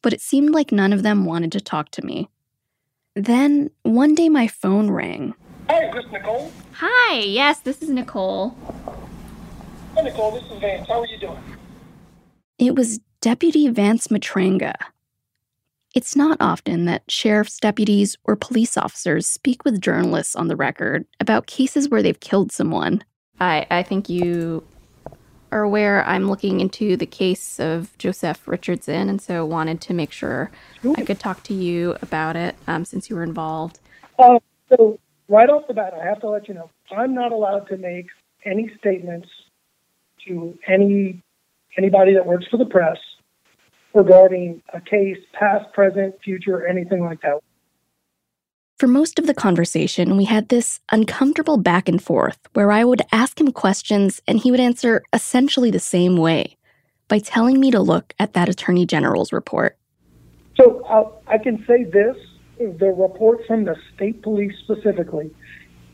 but 0.00 0.14
it 0.14 0.22
seemed 0.22 0.54
like 0.54 0.72
none 0.72 0.94
of 0.94 1.02
them 1.02 1.26
wanted 1.26 1.52
to 1.52 1.60
talk 1.60 1.90
to 1.90 2.06
me. 2.06 2.30
Then, 3.14 3.68
one 3.82 4.14
day 4.14 4.30
my 4.30 4.46
phone 4.46 4.90
rang. 4.90 5.34
Hi, 5.68 5.88
is 5.88 5.94
this 5.94 6.10
Nicole? 6.10 6.50
Hi, 6.72 7.18
yes, 7.18 7.60
this 7.60 7.82
is 7.82 7.90
Nicole. 7.90 8.56
Hi, 9.94 10.00
Nicole, 10.00 10.30
this 10.30 10.50
is 10.50 10.58
Vance. 10.58 10.88
How 10.88 11.02
are 11.02 11.06
you 11.06 11.18
doing? 11.18 11.36
It 12.58 12.74
was 12.74 12.98
Deputy 13.20 13.68
Vance 13.68 14.06
Matranga. 14.06 14.72
It's 15.92 16.14
not 16.14 16.36
often 16.40 16.84
that 16.84 17.02
sheriff's 17.08 17.58
deputies 17.58 18.16
or 18.24 18.36
police 18.36 18.76
officers 18.76 19.26
speak 19.26 19.64
with 19.64 19.80
journalists 19.80 20.36
on 20.36 20.46
the 20.46 20.54
record 20.54 21.04
about 21.18 21.46
cases 21.48 21.88
where 21.88 22.00
they've 22.00 22.20
killed 22.20 22.52
someone. 22.52 23.02
I, 23.40 23.66
I 23.70 23.82
think 23.82 24.08
you 24.08 24.62
are 25.50 25.62
aware 25.62 26.04
I'm 26.06 26.28
looking 26.28 26.60
into 26.60 26.96
the 26.96 27.06
case 27.06 27.58
of 27.58 27.96
Joseph 27.98 28.46
Richardson, 28.46 29.08
and 29.08 29.20
so 29.20 29.44
wanted 29.44 29.80
to 29.80 29.94
make 29.94 30.12
sure 30.12 30.52
I 30.96 31.04
could 31.04 31.18
talk 31.18 31.42
to 31.44 31.54
you 31.54 31.96
about 32.02 32.36
it 32.36 32.54
um, 32.68 32.84
since 32.84 33.10
you 33.10 33.16
were 33.16 33.24
involved. 33.24 33.80
Uh, 34.16 34.38
so, 34.68 34.96
right 35.28 35.50
off 35.50 35.66
the 35.66 35.74
bat, 35.74 35.92
I 36.00 36.04
have 36.04 36.20
to 36.20 36.28
let 36.28 36.46
you 36.46 36.54
know 36.54 36.70
I'm 36.96 37.14
not 37.14 37.32
allowed 37.32 37.66
to 37.68 37.76
make 37.76 38.06
any 38.44 38.70
statements 38.78 39.28
to 40.28 40.56
any 40.68 41.20
anybody 41.76 42.14
that 42.14 42.26
works 42.26 42.46
for 42.48 42.58
the 42.58 42.66
press 42.66 42.98
regarding 43.94 44.62
a 44.72 44.80
case, 44.80 45.18
past, 45.32 45.72
present, 45.72 46.14
future, 46.22 46.66
anything 46.66 47.04
like 47.04 47.20
that. 47.22 47.40
For 48.78 48.86
most 48.86 49.18
of 49.18 49.26
the 49.26 49.34
conversation, 49.34 50.16
we 50.16 50.24
had 50.24 50.48
this 50.48 50.80
uncomfortable 50.90 51.58
back 51.58 51.88
and 51.88 52.02
forth 52.02 52.38
where 52.54 52.72
I 52.72 52.84
would 52.84 53.02
ask 53.12 53.38
him 53.38 53.52
questions 53.52 54.22
and 54.26 54.38
he 54.38 54.50
would 54.50 54.60
answer 54.60 55.02
essentially 55.12 55.70
the 55.70 55.78
same 55.78 56.16
way 56.16 56.56
by 57.08 57.18
telling 57.18 57.60
me 57.60 57.70
to 57.72 57.80
look 57.80 58.14
at 58.18 58.32
that 58.32 58.48
Attorney 58.48 58.86
General's 58.86 59.32
report. 59.32 59.76
So 60.56 60.82
uh, 60.86 61.10
I 61.26 61.36
can 61.36 61.62
say 61.66 61.84
this 61.84 62.16
the 62.58 62.94
report 62.96 63.40
from 63.46 63.64
the 63.64 63.74
state 63.94 64.22
police 64.22 64.52
specifically 64.64 65.30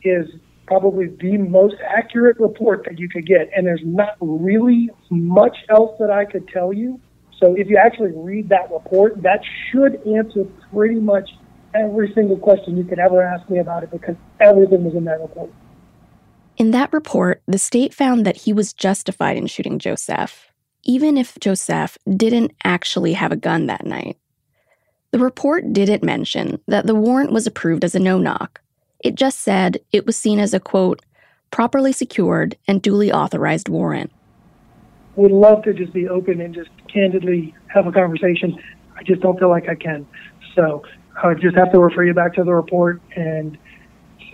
is 0.02 0.26
probably 0.66 1.06
the 1.20 1.38
most 1.38 1.76
accurate 1.88 2.38
report 2.40 2.84
that 2.84 2.98
you 2.98 3.08
could 3.08 3.26
get. 3.26 3.48
And 3.56 3.66
there's 3.66 3.82
not 3.84 4.16
really 4.20 4.90
much 5.10 5.56
else 5.70 5.92
that 6.00 6.10
I 6.10 6.24
could 6.24 6.48
tell 6.48 6.72
you. 6.72 7.00
So 7.40 7.54
if 7.54 7.68
you 7.68 7.76
actually 7.76 8.12
read 8.12 8.48
that 8.48 8.70
report, 8.70 9.22
that 9.22 9.40
should 9.70 10.00
answer 10.06 10.44
pretty 10.72 10.96
much 10.96 11.30
every 11.74 12.12
single 12.14 12.38
question 12.38 12.76
you 12.76 12.84
could 12.84 12.98
ever 12.98 13.22
ask 13.22 13.48
me 13.50 13.58
about 13.58 13.82
it 13.82 13.90
because 13.90 14.16
everything 14.40 14.84
was 14.84 14.94
in 14.94 15.04
that 15.04 15.20
report. 15.20 15.52
In 16.56 16.70
that 16.70 16.92
report, 16.92 17.42
the 17.46 17.58
state 17.58 17.92
found 17.92 18.24
that 18.24 18.38
he 18.38 18.52
was 18.52 18.72
justified 18.72 19.36
in 19.36 19.46
shooting 19.46 19.78
Joseph, 19.78 20.46
even 20.84 21.18
if 21.18 21.36
Joseph 21.38 21.98
didn't 22.16 22.52
actually 22.64 23.12
have 23.12 23.32
a 23.32 23.36
gun 23.36 23.66
that 23.66 23.84
night. 23.84 24.16
The 25.10 25.18
report 25.18 25.72
didn't 25.72 26.02
mention 26.02 26.60
that 26.66 26.86
the 26.86 26.94
warrant 26.94 27.32
was 27.32 27.46
approved 27.46 27.84
as 27.84 27.94
a 27.94 27.98
no 28.00 28.18
knock. 28.18 28.60
It 29.00 29.14
just 29.14 29.40
said 29.40 29.78
it 29.92 30.06
was 30.06 30.16
seen 30.16 30.38
as 30.38 30.54
a 30.54 30.60
quote, 30.60 31.02
properly 31.50 31.92
secured 31.92 32.56
and 32.66 32.80
duly 32.80 33.12
authorized 33.12 33.68
warrant. 33.68 34.10
Would 35.16 35.32
love 35.32 35.62
to 35.64 35.72
just 35.72 35.92
be 35.92 36.08
open 36.08 36.40
and 36.40 36.54
just 36.54 36.70
candidly 36.92 37.54
have 37.68 37.86
a 37.86 37.92
conversation. 37.92 38.58
I 38.96 39.02
just 39.02 39.20
don't 39.22 39.38
feel 39.38 39.48
like 39.48 39.68
I 39.68 39.74
can. 39.74 40.06
So 40.54 40.82
I 41.22 41.28
would 41.28 41.40
just 41.40 41.56
have 41.56 41.72
to 41.72 41.78
refer 41.78 42.04
you 42.04 42.14
back 42.14 42.34
to 42.34 42.44
the 42.44 42.52
report 42.52 43.00
and 43.14 43.56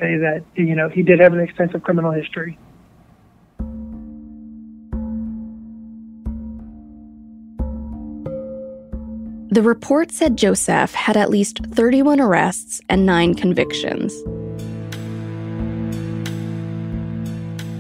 say 0.01 0.17
that, 0.19 0.45
you 0.57 0.75
know, 0.75 0.89
he 0.89 1.03
did 1.03 1.21
have 1.21 1.33
an 1.33 1.41
extensive 1.41 1.83
criminal 1.83 2.11
history. 2.11 2.59
The 9.53 9.63
report 9.63 10.11
said 10.11 10.39
Joseph 10.39 10.95
had 10.95 11.17
at 11.17 11.29
least 11.29 11.59
31 11.67 12.21
arrests 12.21 12.81
and 12.89 13.05
nine 13.05 13.35
convictions. 13.35 14.15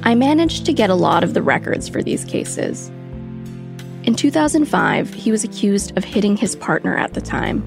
I 0.04 0.16
managed 0.16 0.66
to 0.66 0.72
get 0.72 0.90
a 0.90 0.94
lot 0.94 1.22
of 1.22 1.32
the 1.32 1.42
records 1.42 1.88
for 1.88 2.02
these 2.02 2.24
cases. 2.24 2.90
In 4.02 4.14
2005, 4.16 5.14
he 5.14 5.30
was 5.30 5.44
accused 5.44 5.96
of 5.96 6.02
hitting 6.02 6.36
his 6.36 6.56
partner 6.56 6.96
at 6.96 7.14
the 7.14 7.20
time. 7.20 7.62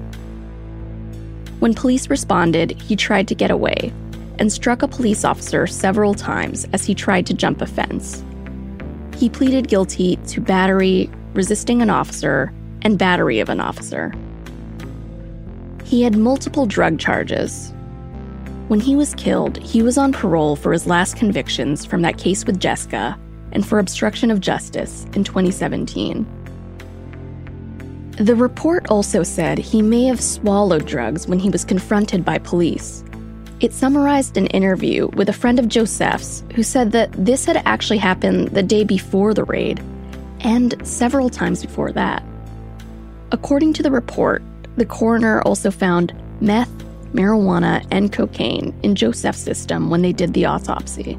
When 1.60 1.72
police 1.72 2.10
responded, 2.10 2.72
he 2.72 2.94
tried 2.94 3.26
to 3.28 3.34
get 3.34 3.50
away 3.50 3.90
and 4.38 4.52
struck 4.52 4.82
a 4.82 4.88
police 4.88 5.24
officer 5.24 5.66
several 5.66 6.12
times 6.12 6.66
as 6.74 6.84
he 6.84 6.94
tried 6.94 7.24
to 7.26 7.34
jump 7.34 7.62
a 7.62 7.66
fence. 7.66 8.22
He 9.16 9.30
pleaded 9.30 9.68
guilty 9.68 10.16
to 10.26 10.42
battery, 10.42 11.08
resisting 11.32 11.80
an 11.80 11.88
officer, 11.88 12.52
and 12.82 12.98
battery 12.98 13.40
of 13.40 13.48
an 13.48 13.60
officer. 13.60 14.12
He 15.84 16.02
had 16.02 16.18
multiple 16.18 16.66
drug 16.66 16.98
charges. 16.98 17.72
When 18.68 18.80
he 18.80 18.96
was 18.96 19.14
killed, 19.14 19.58
he 19.58 19.80
was 19.80 19.96
on 19.96 20.12
parole 20.12 20.56
for 20.56 20.72
his 20.72 20.88
last 20.88 21.16
convictions 21.16 21.84
from 21.84 22.02
that 22.02 22.18
case 22.18 22.44
with 22.44 22.58
Jessica 22.58 23.16
and 23.52 23.64
for 23.64 23.78
obstruction 23.78 24.30
of 24.30 24.40
justice 24.40 25.04
in 25.14 25.22
2017. 25.22 26.26
The 28.18 28.34
report 28.34 28.86
also 28.88 29.22
said 29.22 29.58
he 29.58 29.82
may 29.82 30.04
have 30.06 30.20
swallowed 30.20 30.84
drugs 30.84 31.28
when 31.28 31.38
he 31.38 31.48
was 31.48 31.64
confronted 31.64 32.24
by 32.24 32.38
police. 32.38 33.04
It 33.60 33.72
summarized 33.72 34.36
an 34.36 34.46
interview 34.48 35.08
with 35.14 35.28
a 35.28 35.34
friend 35.34 35.58
of 35.58 35.68
Joseph's 35.68 36.42
who 36.54 36.62
said 36.62 36.92
that 36.92 37.12
this 37.12 37.44
had 37.44 37.62
actually 37.66 37.98
happened 37.98 38.48
the 38.48 38.62
day 38.62 38.82
before 38.82 39.32
the 39.32 39.44
raid 39.44 39.80
and 40.40 40.74
several 40.82 41.30
times 41.30 41.62
before 41.62 41.92
that. 41.92 42.24
According 43.30 43.74
to 43.74 43.82
the 43.82 43.90
report, 43.92 44.42
the 44.76 44.86
coroner 44.86 45.40
also 45.42 45.70
found 45.70 46.12
meth, 46.40 46.75
marijuana, 47.16 47.84
and 47.90 48.12
cocaine 48.12 48.78
in 48.82 48.94
Joseph's 48.94 49.38
system 49.38 49.90
when 49.90 50.02
they 50.02 50.12
did 50.12 50.34
the 50.34 50.44
autopsy. 50.44 51.18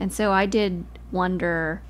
And 0.00 0.12
so 0.12 0.32
I 0.32 0.46
did 0.46 0.84
wonder, 1.12 1.80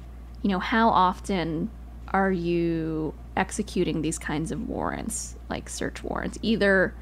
you 0.42 0.50
know, 0.50 0.58
how 0.58 0.88
often 0.88 1.70
are 2.08 2.30
you 2.30 3.14
executing 3.36 4.02
these 4.02 4.18
kinds 4.18 4.52
of 4.52 4.68
warrants, 4.68 5.36
like 5.48 5.68
search 5.68 6.04
warrants, 6.04 6.38
either 6.42 6.94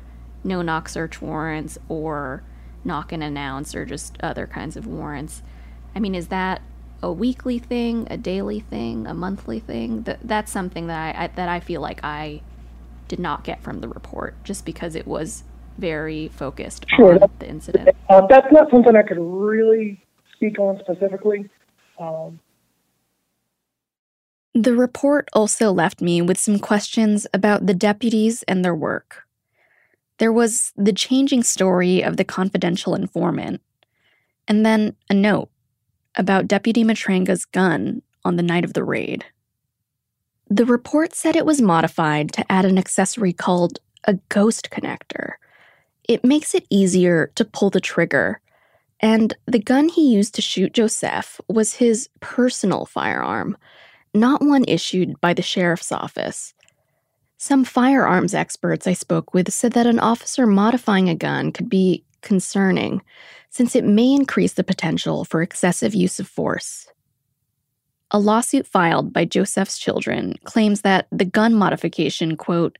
no 0.44 0.62
knock 0.62 0.88
search 0.88 1.20
warrants 1.20 1.76
or 1.88 2.42
knock 2.84 3.12
and 3.12 3.22
announce 3.22 3.74
or 3.74 3.84
just 3.84 4.16
other 4.22 4.46
kinds 4.46 4.76
of 4.76 4.86
warrants? 4.86 5.42
I 5.94 6.00
mean, 6.00 6.14
is 6.14 6.28
that 6.28 6.62
a 7.02 7.12
weekly 7.12 7.58
thing, 7.58 8.06
a 8.10 8.16
daily 8.16 8.60
thing, 8.60 9.06
a 9.06 9.14
monthly 9.14 9.60
thing? 9.60 10.02
That 10.02 10.20
that's 10.22 10.52
something 10.52 10.86
that 10.86 11.16
I, 11.16 11.24
I 11.24 11.26
that 11.28 11.48
I 11.48 11.60
feel 11.60 11.80
like 11.80 12.00
I 12.04 12.40
did 13.08 13.18
not 13.18 13.44
get 13.44 13.62
from 13.62 13.80
the 13.80 13.88
report, 13.88 14.34
just 14.44 14.64
because 14.64 14.94
it 14.94 15.06
was 15.06 15.44
very 15.78 16.28
focused 16.28 16.86
Sure. 16.96 17.22
on 17.22 17.30
the 17.38 17.48
incident. 17.48 17.88
Uh, 18.08 18.26
that's 18.26 18.50
not 18.52 18.70
something 18.70 18.94
I 18.94 19.02
could 19.02 19.18
really 19.18 20.04
speak 20.34 20.58
on 20.58 20.78
specifically. 20.80 21.48
Um, 21.98 22.40
The 24.54 24.74
report 24.74 25.28
also 25.32 25.72
left 25.72 26.02
me 26.02 26.20
with 26.20 26.38
some 26.38 26.58
questions 26.58 27.26
about 27.32 27.66
the 27.66 27.74
deputies 27.74 28.42
and 28.44 28.62
their 28.62 28.74
work. 28.74 29.24
There 30.18 30.32
was 30.32 30.72
the 30.76 30.92
changing 30.92 31.42
story 31.42 32.02
of 32.02 32.16
the 32.18 32.24
confidential 32.24 32.94
informant, 32.94 33.62
and 34.46 34.64
then 34.64 34.94
a 35.08 35.14
note 35.14 35.48
about 36.16 36.48
Deputy 36.48 36.84
Matranga's 36.84 37.44
gun 37.44 38.02
on 38.24 38.36
the 38.36 38.42
night 38.42 38.64
of 38.64 38.74
the 38.74 38.84
raid. 38.84 39.24
The 40.48 40.66
report 40.66 41.14
said 41.14 41.34
it 41.34 41.46
was 41.46 41.62
modified 41.62 42.32
to 42.32 42.52
add 42.52 42.64
an 42.64 42.78
accessory 42.78 43.32
called 43.32 43.78
a 44.04 44.14
ghost 44.28 44.68
connector. 44.70 45.34
It 46.08 46.24
makes 46.24 46.54
it 46.54 46.66
easier 46.68 47.30
to 47.36 47.44
pull 47.44 47.70
the 47.70 47.80
trigger, 47.80 48.40
and 49.00 49.34
the 49.46 49.58
gun 49.58 49.88
he 49.88 50.12
used 50.12 50.34
to 50.34 50.42
shoot 50.42 50.74
Joseph 50.74 51.40
was 51.48 51.74
his 51.74 52.08
personal 52.20 52.86
firearm 52.86 53.56
not 54.14 54.42
one 54.42 54.64
issued 54.68 55.20
by 55.20 55.34
the 55.34 55.42
sheriff's 55.42 55.92
office. 55.92 56.54
Some 57.38 57.64
firearms 57.64 58.34
experts 58.34 58.86
I 58.86 58.92
spoke 58.92 59.34
with 59.34 59.52
said 59.52 59.72
that 59.72 59.86
an 59.86 59.98
officer 59.98 60.46
modifying 60.46 61.08
a 61.08 61.14
gun 61.14 61.50
could 61.52 61.68
be 61.68 62.04
concerning, 62.20 63.02
since 63.52 63.76
it 63.76 63.84
may 63.84 64.12
increase 64.12 64.54
the 64.54 64.64
potential 64.64 65.24
for 65.24 65.42
excessive 65.42 65.94
use 65.94 66.18
of 66.18 66.26
force. 66.26 66.88
A 68.10 68.18
lawsuit 68.18 68.66
filed 68.66 69.12
by 69.12 69.26
Joseph's 69.26 69.78
children 69.78 70.34
claims 70.44 70.80
that 70.80 71.06
the 71.12 71.26
gun 71.26 71.54
modification, 71.54 72.36
quote, 72.36 72.78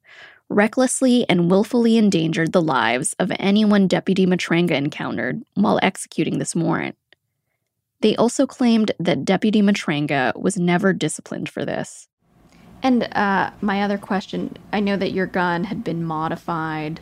recklessly 0.49 1.27
and 1.29 1.51
willfully 1.51 1.97
endangered 1.97 2.53
the 2.53 2.63
lives 2.63 3.15
of 3.19 3.31
anyone 3.39 3.87
Deputy 3.87 4.27
Matranga 4.27 4.73
encountered 4.73 5.43
while 5.55 5.79
executing 5.83 6.39
this 6.39 6.55
warrant. 6.55 6.97
They 8.01 8.17
also 8.17 8.47
claimed 8.47 8.93
that 8.99 9.25
Deputy 9.25 9.63
Matranga 9.63 10.35
was 10.39 10.57
never 10.57 10.93
disciplined 10.93 11.49
for 11.49 11.65
this. 11.65 12.09
And 12.83 13.05
uh, 13.13 13.51
my 13.61 13.83
other 13.83 13.99
question 13.99 14.57
I 14.73 14.81
know 14.81 14.97
that 14.97 15.13
your 15.13 15.27
gun 15.27 15.65
had 15.65 15.85
been 15.85 16.03
modified. 16.03 17.01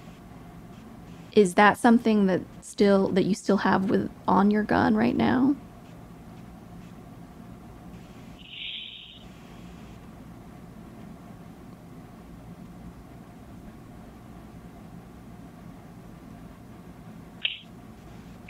Is 1.33 1.55
that 1.55 1.79
something 1.79 2.27
that 2.27 2.41
still 2.63 3.09
that 3.09 3.25
you 3.25 3.35
still 3.35 3.59
have 3.59 3.89
with 3.89 4.11
on 4.27 4.51
your 4.51 4.63
gun 4.65 4.95
right 4.97 5.17
now? 5.17 5.55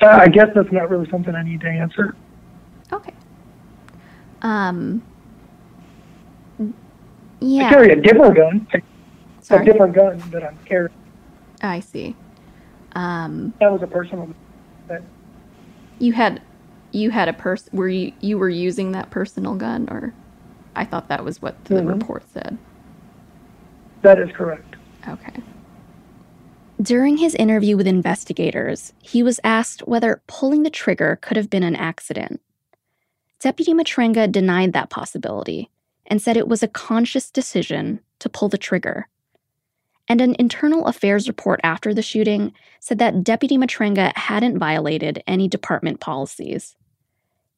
uh, 0.03 0.07
I 0.07 0.29
guess 0.29 0.49
that's 0.55 0.73
not 0.73 0.89
really 0.91 1.09
something 1.11 1.35
I 1.35 1.43
need 1.43 1.61
to 1.61 1.69
answer. 1.69 2.15
Okay. 2.93 3.13
Um. 4.43 5.03
I 6.61 6.65
Yeah. 7.41 7.69
carry 7.71 7.93
a 7.93 7.97
different 7.97 8.37
gun. 8.37 8.67
Sorry? 9.43 9.63
A 9.63 9.65
different 9.65 9.95
gun 9.95 10.19
that 10.33 10.45
I'm 10.45 10.59
carrying. 10.67 10.89
I 11.63 11.81
see. 11.81 12.17
Um, 12.95 13.55
That 13.61 13.73
was 13.73 13.83
a 13.83 13.87
personal. 13.87 14.29
That 14.89 15.03
you 15.99 16.13
had 16.13 16.41
you 16.93 17.11
had 17.11 17.29
a 17.29 17.33
person 17.33 17.69
were 17.77 17.89
you 17.89 18.13
you 18.21 18.37
were 18.39 18.49
using 18.49 18.93
that 18.93 19.11
personal 19.11 19.55
gun 19.55 19.87
or 19.91 20.13
I 20.75 20.85
thought 20.85 21.09
that 21.09 21.25
was 21.25 21.41
what 21.43 21.63
the 21.67 21.77
Mhm. 21.77 21.89
report 21.89 22.25
said. 22.33 22.59
that 24.03 24.19
is 24.19 24.31
correct. 24.33 24.77
Okay. 25.09 25.43
During 26.81 27.19
his 27.19 27.35
interview 27.35 27.77
with 27.77 27.87
investigators, 27.87 28.95
he 29.01 29.23
was 29.23 29.39
asked 29.45 29.87
whether 29.87 30.23
pulling 30.27 30.63
the 30.63 30.71
trigger 30.71 31.19
could 31.21 31.37
have 31.37 31.51
been 31.51 31.63
an 31.63 31.77
accident. 31.77 32.41
Deputy 33.41 33.75
Matranga 33.75 34.31
denied 34.33 34.73
that 34.73 34.89
possibility 34.91 35.71
and 36.07 36.21
said 36.23 36.37
it 36.39 36.49
was 36.49 36.63
a 36.63 36.69
conscious 36.69 37.31
decision 37.31 38.01
to 38.21 38.29
pull 38.31 38.49
the 38.49 38.57
trigger. 38.59 39.09
And 40.11 40.21
an 40.21 40.35
internal 40.41 40.87
affairs 40.87 41.29
report 41.29 41.61
after 41.63 41.95
the 41.95 42.03
shooting 42.03 42.53
said 42.81 42.99
that 42.99 43.23
Deputy 43.23 43.57
Matranga 43.57 44.13
hadn't 44.17 44.59
violated 44.59 45.23
any 45.25 45.47
department 45.47 46.01
policies. 46.01 46.75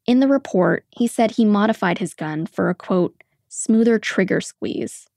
In 0.06 0.20
the 0.20 0.28
report, 0.28 0.84
he 0.90 1.06
said 1.06 1.30
he 1.30 1.46
modified 1.46 1.96
his 1.96 2.12
gun 2.12 2.44
for 2.44 2.68
a 2.68 2.74
quote, 2.74 3.24
smoother 3.48 3.98
trigger 3.98 4.42
squeeze. 4.42 5.08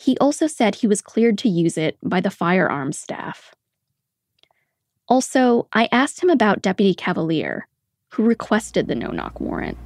He 0.00 0.16
also 0.16 0.46
said 0.46 0.76
he 0.76 0.86
was 0.86 1.02
cleared 1.02 1.36
to 1.38 1.50
use 1.50 1.76
it 1.76 1.98
by 2.02 2.22
the 2.22 2.30
firearms 2.30 2.98
staff. 2.98 3.54
Also, 5.06 5.68
I 5.74 5.90
asked 5.92 6.22
him 6.22 6.30
about 6.30 6.62
Deputy 6.62 6.94
Cavalier, 6.94 7.68
who 8.08 8.22
requested 8.22 8.88
the 8.88 8.94
no 8.94 9.08
knock 9.08 9.38
warrant. 9.38 9.76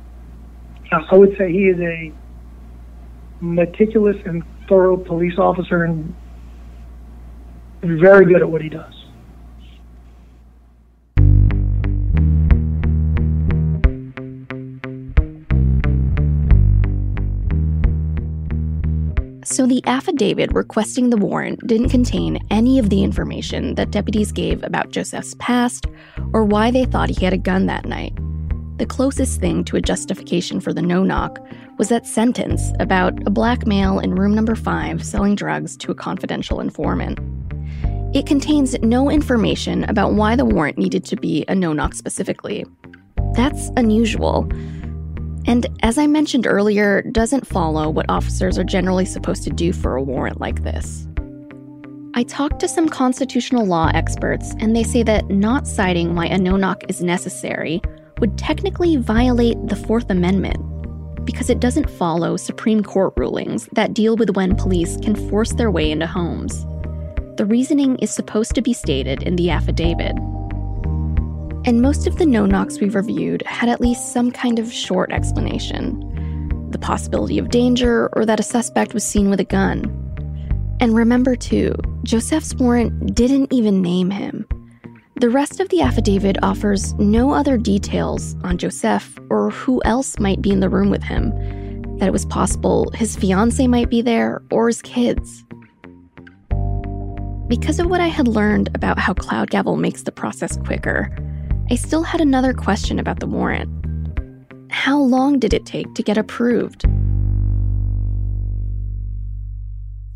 I 0.92 1.16
would 1.16 1.36
say 1.36 1.50
he 1.50 1.64
is 1.64 1.80
a 1.80 2.12
meticulous 3.40 4.16
and 4.24 4.44
thorough 4.68 4.96
police 4.96 5.38
officer 5.38 5.82
and 5.82 6.14
very 7.82 8.26
good 8.26 8.42
at 8.42 8.50
what 8.50 8.60
he 8.60 8.68
does. 8.68 8.94
So 19.44 19.66
the 19.66 19.82
affidavit 19.86 20.52
requesting 20.52 21.10
the 21.10 21.16
warrant 21.16 21.66
didn't 21.66 21.88
contain 21.88 22.38
any 22.50 22.78
of 22.78 22.90
the 22.90 23.02
information 23.02 23.74
that 23.76 23.90
deputies 23.90 24.30
gave 24.30 24.62
about 24.62 24.90
Joseph's 24.90 25.34
past 25.38 25.86
or 26.32 26.44
why 26.44 26.70
they 26.70 26.84
thought 26.84 27.08
he 27.08 27.24
had 27.24 27.32
a 27.32 27.38
gun 27.38 27.66
that 27.66 27.86
night. 27.86 28.16
The 28.76 28.86
closest 28.86 29.40
thing 29.40 29.64
to 29.64 29.76
a 29.76 29.80
justification 29.80 30.60
for 30.60 30.72
the 30.72 30.82
no 30.82 31.02
knock 31.02 31.40
was 31.78 31.88
that 31.88 32.06
sentence 32.06 32.72
about 32.78 33.26
a 33.26 33.30
black 33.30 33.66
male 33.66 33.98
in 33.98 34.14
room 34.14 34.34
number 34.34 34.54
five 34.54 35.04
selling 35.04 35.34
drugs 35.34 35.76
to 35.78 35.90
a 35.90 35.94
confidential 35.94 36.60
informant. 36.60 37.18
It 38.14 38.24
contains 38.24 38.74
no 38.80 39.10
information 39.10 39.84
about 39.84 40.14
why 40.14 40.34
the 40.34 40.46
warrant 40.46 40.78
needed 40.78 41.04
to 41.06 41.16
be 41.16 41.44
a 41.46 41.54
no 41.54 41.74
knock 41.74 41.94
specifically. 41.94 42.64
That's 43.34 43.68
unusual. 43.76 44.48
And 45.46 45.66
as 45.82 45.98
I 45.98 46.06
mentioned 46.06 46.46
earlier, 46.46 47.02
doesn't 47.12 47.46
follow 47.46 47.90
what 47.90 48.06
officers 48.08 48.58
are 48.58 48.64
generally 48.64 49.04
supposed 49.04 49.44
to 49.44 49.50
do 49.50 49.74
for 49.74 49.94
a 49.94 50.02
warrant 50.02 50.40
like 50.40 50.62
this. 50.62 51.06
I 52.14 52.22
talked 52.22 52.60
to 52.60 52.68
some 52.68 52.88
constitutional 52.88 53.66
law 53.66 53.90
experts, 53.92 54.54
and 54.58 54.74
they 54.74 54.84
say 54.84 55.02
that 55.02 55.28
not 55.28 55.66
citing 55.66 56.14
why 56.14 56.26
a 56.26 56.38
no 56.38 56.56
knock 56.56 56.82
is 56.88 57.02
necessary 57.02 57.82
would 58.20 58.38
technically 58.38 58.96
violate 58.96 59.58
the 59.66 59.76
Fourth 59.76 60.10
Amendment 60.10 60.56
because 61.26 61.50
it 61.50 61.60
doesn't 61.60 61.90
follow 61.90 62.38
Supreme 62.38 62.82
Court 62.82 63.12
rulings 63.18 63.68
that 63.72 63.92
deal 63.92 64.16
with 64.16 64.34
when 64.34 64.56
police 64.56 64.96
can 64.96 65.14
force 65.28 65.52
their 65.52 65.70
way 65.70 65.90
into 65.90 66.06
homes. 66.06 66.64
The 67.38 67.46
reasoning 67.46 67.98
is 67.98 68.10
supposed 68.10 68.56
to 68.56 68.62
be 68.62 68.72
stated 68.72 69.22
in 69.22 69.36
the 69.36 69.50
affidavit. 69.50 70.16
And 71.64 71.80
most 71.80 72.08
of 72.08 72.18
the 72.18 72.26
no 72.26 72.46
knocks 72.46 72.80
we've 72.80 72.96
reviewed 72.96 73.44
had 73.46 73.68
at 73.68 73.80
least 73.80 74.12
some 74.12 74.32
kind 74.32 74.58
of 74.58 74.72
short 74.72 75.12
explanation 75.12 76.04
the 76.72 76.80
possibility 76.80 77.38
of 77.38 77.50
danger 77.50 78.08
or 78.14 78.26
that 78.26 78.40
a 78.40 78.42
suspect 78.42 78.92
was 78.92 79.04
seen 79.04 79.30
with 79.30 79.38
a 79.38 79.44
gun. 79.44 79.84
And 80.80 80.96
remember, 80.96 81.36
too, 81.36 81.76
Joseph's 82.02 82.56
warrant 82.56 83.14
didn't 83.14 83.52
even 83.52 83.82
name 83.82 84.10
him. 84.10 84.44
The 85.20 85.30
rest 85.30 85.60
of 85.60 85.68
the 85.68 85.80
affidavit 85.80 86.42
offers 86.42 86.92
no 86.94 87.32
other 87.32 87.56
details 87.56 88.34
on 88.42 88.58
Joseph 88.58 89.16
or 89.30 89.50
who 89.50 89.80
else 89.84 90.18
might 90.18 90.42
be 90.42 90.50
in 90.50 90.58
the 90.58 90.68
room 90.68 90.90
with 90.90 91.04
him. 91.04 91.30
That 91.98 92.08
it 92.08 92.12
was 92.12 92.26
possible 92.26 92.90
his 92.94 93.14
fiance 93.14 93.64
might 93.68 93.90
be 93.90 94.02
there 94.02 94.42
or 94.50 94.66
his 94.66 94.82
kids. 94.82 95.44
Because 97.48 97.80
of 97.80 97.86
what 97.86 98.02
I 98.02 98.08
had 98.08 98.28
learned 98.28 98.68
about 98.74 98.98
how 98.98 99.14
Cloud 99.14 99.48
Gavel 99.48 99.76
makes 99.76 100.02
the 100.02 100.12
process 100.12 100.58
quicker, 100.58 101.10
I 101.70 101.76
still 101.76 102.02
had 102.02 102.20
another 102.20 102.52
question 102.52 102.98
about 102.98 103.20
the 103.20 103.26
warrant. 103.26 103.70
How 104.70 104.98
long 104.98 105.38
did 105.38 105.54
it 105.54 105.64
take 105.64 105.94
to 105.94 106.02
get 106.02 106.18
approved? 106.18 106.84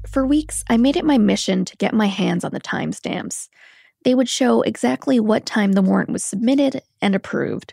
For 0.07 0.27
weeks, 0.27 0.63
I 0.69 0.77
made 0.77 0.99
it 0.99 1.07
my 1.07 1.17
mission 1.17 1.65
to 1.65 1.77
get 1.79 1.95
my 1.95 2.05
hands 2.05 2.45
on 2.45 2.53
the 2.53 2.61
timestamps. 2.61 3.49
They 4.05 4.15
would 4.15 4.29
show 4.29 4.61
exactly 4.61 5.19
what 5.19 5.47
time 5.47 5.73
the 5.73 5.81
warrant 5.81 6.11
was 6.11 6.23
submitted 6.23 6.83
and 7.01 7.15
approved. 7.15 7.73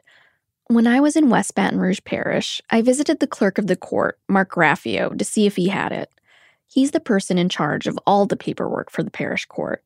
When 0.68 0.88
I 0.88 1.02
was 1.02 1.18
in 1.18 1.30
West 1.30 1.54
Baton 1.54 1.80
Rouge 1.80 2.00
Parish, 2.06 2.62
I 2.70 2.82
visited 2.82 3.20
the 3.20 3.28
clerk 3.28 3.58
of 3.58 3.68
the 3.68 3.76
court, 3.76 4.20
Mark 4.30 4.52
Graffeo, 4.54 5.18
to 5.18 5.26
see 5.26 5.46
if 5.46 5.58
he 5.58 5.68
had 5.68 5.92
it. 5.92 6.10
He's 6.70 6.92
the 6.92 7.00
person 7.00 7.38
in 7.38 7.50
charge 7.50 7.88
of 7.88 8.00
all 8.06 8.26
the 8.28 8.38
paperwork 8.38 8.92
for 8.92 9.02
the 9.02 9.12
parish 9.12 9.46
court. 9.46 9.84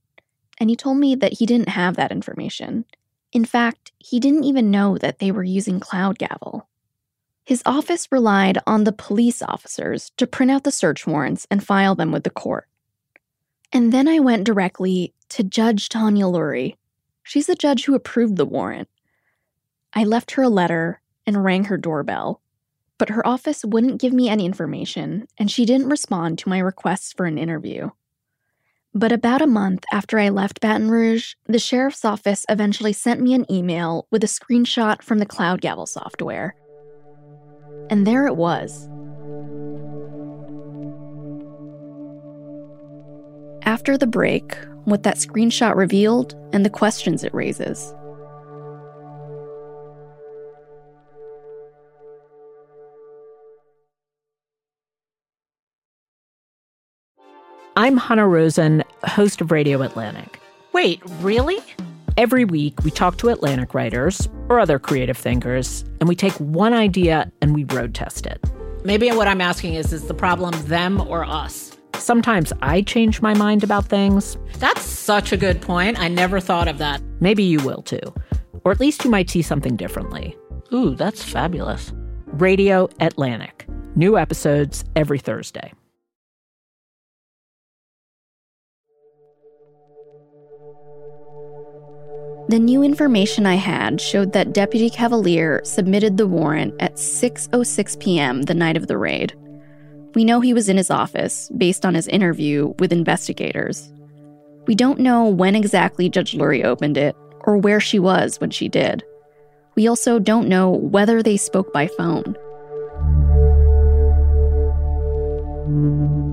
And 0.60 0.70
he 0.70 0.76
told 0.76 0.98
me 0.98 1.16
that 1.16 1.34
he 1.34 1.46
didn't 1.46 1.70
have 1.70 1.96
that 1.96 2.12
information. 2.12 2.86
In 3.32 3.46
fact, 3.46 3.94
he 3.98 4.20
didn't 4.20 4.44
even 4.44 4.70
know 4.70 4.98
that 4.98 5.20
they 5.20 5.32
were 5.32 5.44
using 5.44 5.80
Cloud 5.80 6.20
Gavel. 6.20 6.68
His 7.46 7.64
office 7.66 8.12
relied 8.12 8.60
on 8.68 8.84
the 8.84 8.92
police 8.92 9.42
officers 9.42 10.12
to 10.18 10.28
print 10.28 10.52
out 10.52 10.64
the 10.64 10.72
search 10.72 11.08
warrants 11.08 11.48
and 11.50 11.66
file 11.66 11.96
them 11.96 12.12
with 12.12 12.24
the 12.24 12.30
court. 12.30 12.68
And 13.72 13.92
then 13.92 14.08
I 14.08 14.20
went 14.20 14.44
directly 14.44 15.14
to 15.30 15.44
Judge 15.44 15.90
Tonya 15.90 16.32
Lurry. 16.32 16.78
She's 17.24 17.48
the 17.48 17.56
judge 17.56 17.86
who 17.86 17.96
approved 17.96 18.36
the 18.36 18.46
warrant. 18.46 18.90
I 19.94 20.04
left 20.04 20.32
her 20.32 20.44
a 20.44 20.50
letter 20.50 21.02
and 21.26 21.44
rang 21.44 21.66
her 21.66 21.78
doorbell, 21.78 22.42
but 22.98 23.10
her 23.10 23.26
office 23.26 23.66
wouldn't 23.66 24.00
give 24.00 24.14
me 24.14 24.30
any 24.30 24.46
information, 24.46 25.28
and 25.38 25.50
she 25.50 25.66
didn't 25.66 25.89
respond 25.89 26.39
to 26.39 26.50
my 26.50 26.60
requests 26.60 27.14
for 27.14 27.26
an 27.26 27.38
interview. 27.38 27.89
But 28.96 29.12
about 29.12 29.41
a 29.41 29.48
month 29.48 29.84
after 29.91 30.20
I 30.20 30.30
left 30.30 30.62
Baton 30.62 30.91
Rouge, 30.91 31.34
the 31.48 31.58
sheriff's 31.58 32.06
office 32.06 32.46
eventually 32.48 32.94
sent 32.94 33.22
me 33.22 33.34
an 33.34 33.52
email 33.52 34.08
with 34.12 34.24
a 34.24 34.28
screenshot 34.28 35.02
from 35.02 35.18
the 35.18 35.26
Cloud 35.26 35.62
Gavel 35.62 35.88
software. 35.88 36.56
And 37.89 38.06
there 38.06 38.28
it 38.28 38.36
was. 38.36 38.88
After 43.64 43.98
the 43.98 44.08
break, 44.08 44.56
what 44.84 45.04
that 45.04 45.18
screenshot 45.18 45.76
revealed 45.76 46.36
and 46.54 46.64
the 46.64 46.70
questions 46.70 47.24
it 47.24 47.34
raises. 47.34 47.96
I'm 57.76 57.98
Hanna 57.98 58.28
Rosin, 58.28 58.84
host 59.04 59.42
of 59.42 59.50
Radio 59.50 59.82
Atlantic. 59.82 60.40
Wait, 60.74 61.02
really? 61.22 61.58
Every 62.18 62.46
week, 62.46 62.76
we 62.84 62.92
talk 62.92 63.18
to 63.18 63.30
Atlantic 63.30 63.74
writers 63.74 64.30
or 64.48 64.60
other 64.60 64.78
creative 64.78 65.18
thinkers, 65.18 65.84
and 66.00 66.08
we 66.08 66.16
take 66.16 66.34
one 66.34 66.74
idea 66.74 67.32
and 67.42 67.56
we 67.56 67.64
road 67.64 67.96
test 67.96 68.28
it. 68.28 68.40
Maybe 68.84 69.10
what 69.10 69.28
I'm 69.28 69.42
asking 69.42 69.74
is 69.74 69.92
is 69.92 70.06
the 70.06 70.14
problem 70.14 70.54
them 70.68 71.02
or 71.02 71.26
us? 71.26 71.76
Sometimes 71.96 72.54
I 72.62 72.84
change 72.84 73.24
my 73.24 73.34
mind 73.34 73.64
about 73.64 73.86
things. 73.86 74.38
That's 74.60 74.84
such 74.84 75.32
a 75.32 75.38
good 75.38 75.60
point. 75.60 76.00
I 76.00 76.10
never 76.10 76.40
thought 76.40 76.68
of 76.68 76.78
that. 76.78 77.02
Maybe 77.22 77.42
you 77.42 77.58
will 77.64 77.82
too. 77.82 78.14
Or 78.66 78.72
at 78.72 78.80
least 78.80 79.04
you 79.04 79.10
might 79.10 79.32
see 79.32 79.42
something 79.42 79.78
differently. 79.78 80.38
Ooh, 80.72 80.94
that's 80.94 81.24
fabulous. 81.24 81.92
Radio 82.28 82.88
Atlantic. 83.00 83.66
New 83.96 84.16
episodes 84.16 84.84
every 84.96 85.18
Thursday. 85.18 85.74
The 92.50 92.60
new 92.60 92.84
information 92.84 93.46
I 93.46 93.56
had 93.56 94.02
showed 94.02 94.34
that 94.34 94.52
Deputy 94.54 94.89
Cavalier 94.89 95.62
submitted 95.64 96.18
the 96.18 96.28
warrant 96.28 96.74
at 96.82 96.96
6:06 96.96 98.00
p.m. 98.00 98.41
the 98.41 98.54
night 98.54 98.76
of 98.76 98.88
the 98.88 98.98
raid. 98.98 99.34
We 100.14 100.26
know 100.26 100.41
he 100.41 100.54
was 100.54 100.68
in 100.68 100.76
his 100.76 100.91
office 100.91 101.50
based 101.58 101.86
on 101.86 101.96
his 101.96 102.08
interview 102.10 102.74
with 102.80 102.91
investigators. 102.91 103.91
We 104.68 104.76
don't 104.76 105.00
know 105.00 105.26
when 105.26 105.56
exactly 105.56 106.10
Judge 106.10 106.36
Lurry 106.36 106.66
opened 106.66 106.98
it 106.98 107.16
or 107.46 107.58
where 107.58 107.80
she 107.80 107.98
was 107.98 108.39
when 108.41 108.50
she 108.50 108.68
did. 108.68 109.04
We 109.76 109.88
also 109.88 110.20
don't 110.20 110.50
know 110.50 110.70
whether 110.70 111.24
they 111.24 111.38
spoke 111.38 111.72
by 111.72 111.88
phone. 111.88 112.36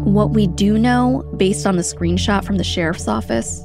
What 0.05 0.31
we 0.31 0.49
do 0.49 0.77
know, 0.77 1.23
based 1.37 1.67
on 1.67 1.77
the 1.77 1.83
screenshot 1.83 2.45
from 2.45 2.57
the 2.57 2.65
sheriff's 2.65 3.07
office, 3.07 3.65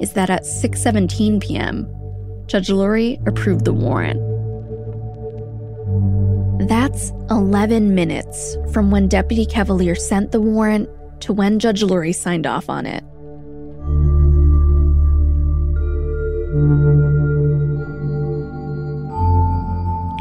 is 0.00 0.12
that 0.12 0.30
at 0.30 0.42
6:17 0.42 1.40
p.m., 1.40 1.86
Judge 2.46 2.70
Lurry 2.70 3.18
approved 3.26 3.64
the 3.64 3.72
warrant. 3.72 4.20
That's 6.68 7.10
11 7.30 7.94
minutes 7.94 8.56
from 8.72 8.90
when 8.90 9.08
Deputy 9.08 9.46
Cavalier 9.46 9.94
sent 9.94 10.32
the 10.32 10.40
warrant 10.40 10.88
to 11.20 11.32
when 11.32 11.58
Judge 11.58 11.82
Lurry 11.82 12.12
signed 12.12 12.46
off 12.46 12.68
on 12.68 12.86
it. 12.86 13.04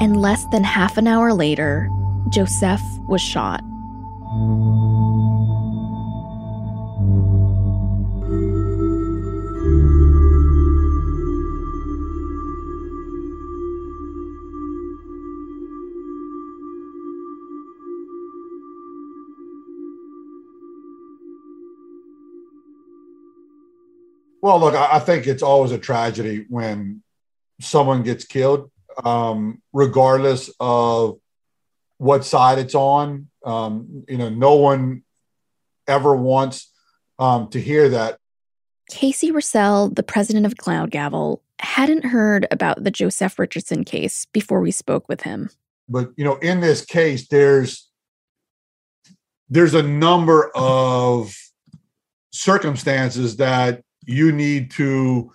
And 0.01 0.21
less 0.21 0.45
than 0.51 0.63
half 0.63 0.97
an 0.97 1.07
hour 1.07 1.34
later, 1.34 1.89
Joseph 2.30 2.82
was 3.07 3.21
shot. 3.21 3.61
Well, 24.45 24.59
look, 24.59 24.75
I 24.75 24.99
think 24.99 25.25
it's 25.25 25.41
always 25.41 25.71
a 25.71 25.79
tragedy 25.79 26.45
when 26.49 27.01
someone 27.59 28.03
gets 28.03 28.25
killed, 28.25 28.69
um, 29.03 29.59
regardless 29.73 30.51
of 30.59 31.17
what 31.97 32.25
side 32.25 32.59
it's 32.59 32.75
on. 32.75 33.27
Um, 33.43 34.05
you 34.07 34.19
know, 34.19 34.29
no 34.29 34.57
one 34.57 35.01
ever 35.87 36.15
wants 36.15 36.71
um, 37.17 37.47
to 37.49 37.59
hear 37.59 37.89
that. 37.89 38.19
Casey 38.91 39.31
Russell, 39.31 39.89
the 39.89 40.03
president 40.03 40.45
of 40.45 40.57
Cloud 40.57 40.91
Gavel, 40.91 41.41
hadn't 41.59 42.05
heard 42.05 42.45
about 42.51 42.83
the 42.83 42.91
Joseph 42.91 43.39
Richardson 43.39 43.83
case 43.83 44.27
before 44.31 44.61
we 44.61 44.69
spoke 44.69 45.09
with 45.09 45.21
him. 45.21 45.49
But 45.89 46.11
you 46.17 46.23
know, 46.23 46.35
in 46.35 46.59
this 46.59 46.85
case, 46.85 47.27
there's 47.29 47.89
there's 49.49 49.73
a 49.73 49.81
number 49.81 50.51
of 50.53 51.35
circumstances 52.31 53.37
that 53.37 53.81
you 54.06 54.32
need 54.32 54.72
to 54.72 55.32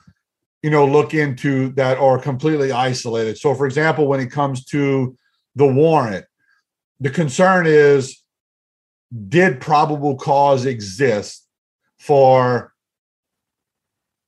you 0.63 0.71
know 0.71 0.87
look 0.87 1.15
into 1.15 1.71
that 1.71 1.99
are 1.99 2.19
completely 2.19 2.73
isolated. 2.73 3.39
So 3.39 3.55
for 3.55 3.67
example 3.67 4.07
when 4.07 4.21
it 4.21 4.31
comes 4.31 4.65
to 4.67 5.17
the 5.57 5.67
warrant 5.67 6.27
the 7.01 7.11
concern 7.11 7.67
is 7.67 8.23
did 9.29 9.61
probable 9.61 10.17
cause 10.17 10.67
exist 10.67 11.47
for 11.99 12.73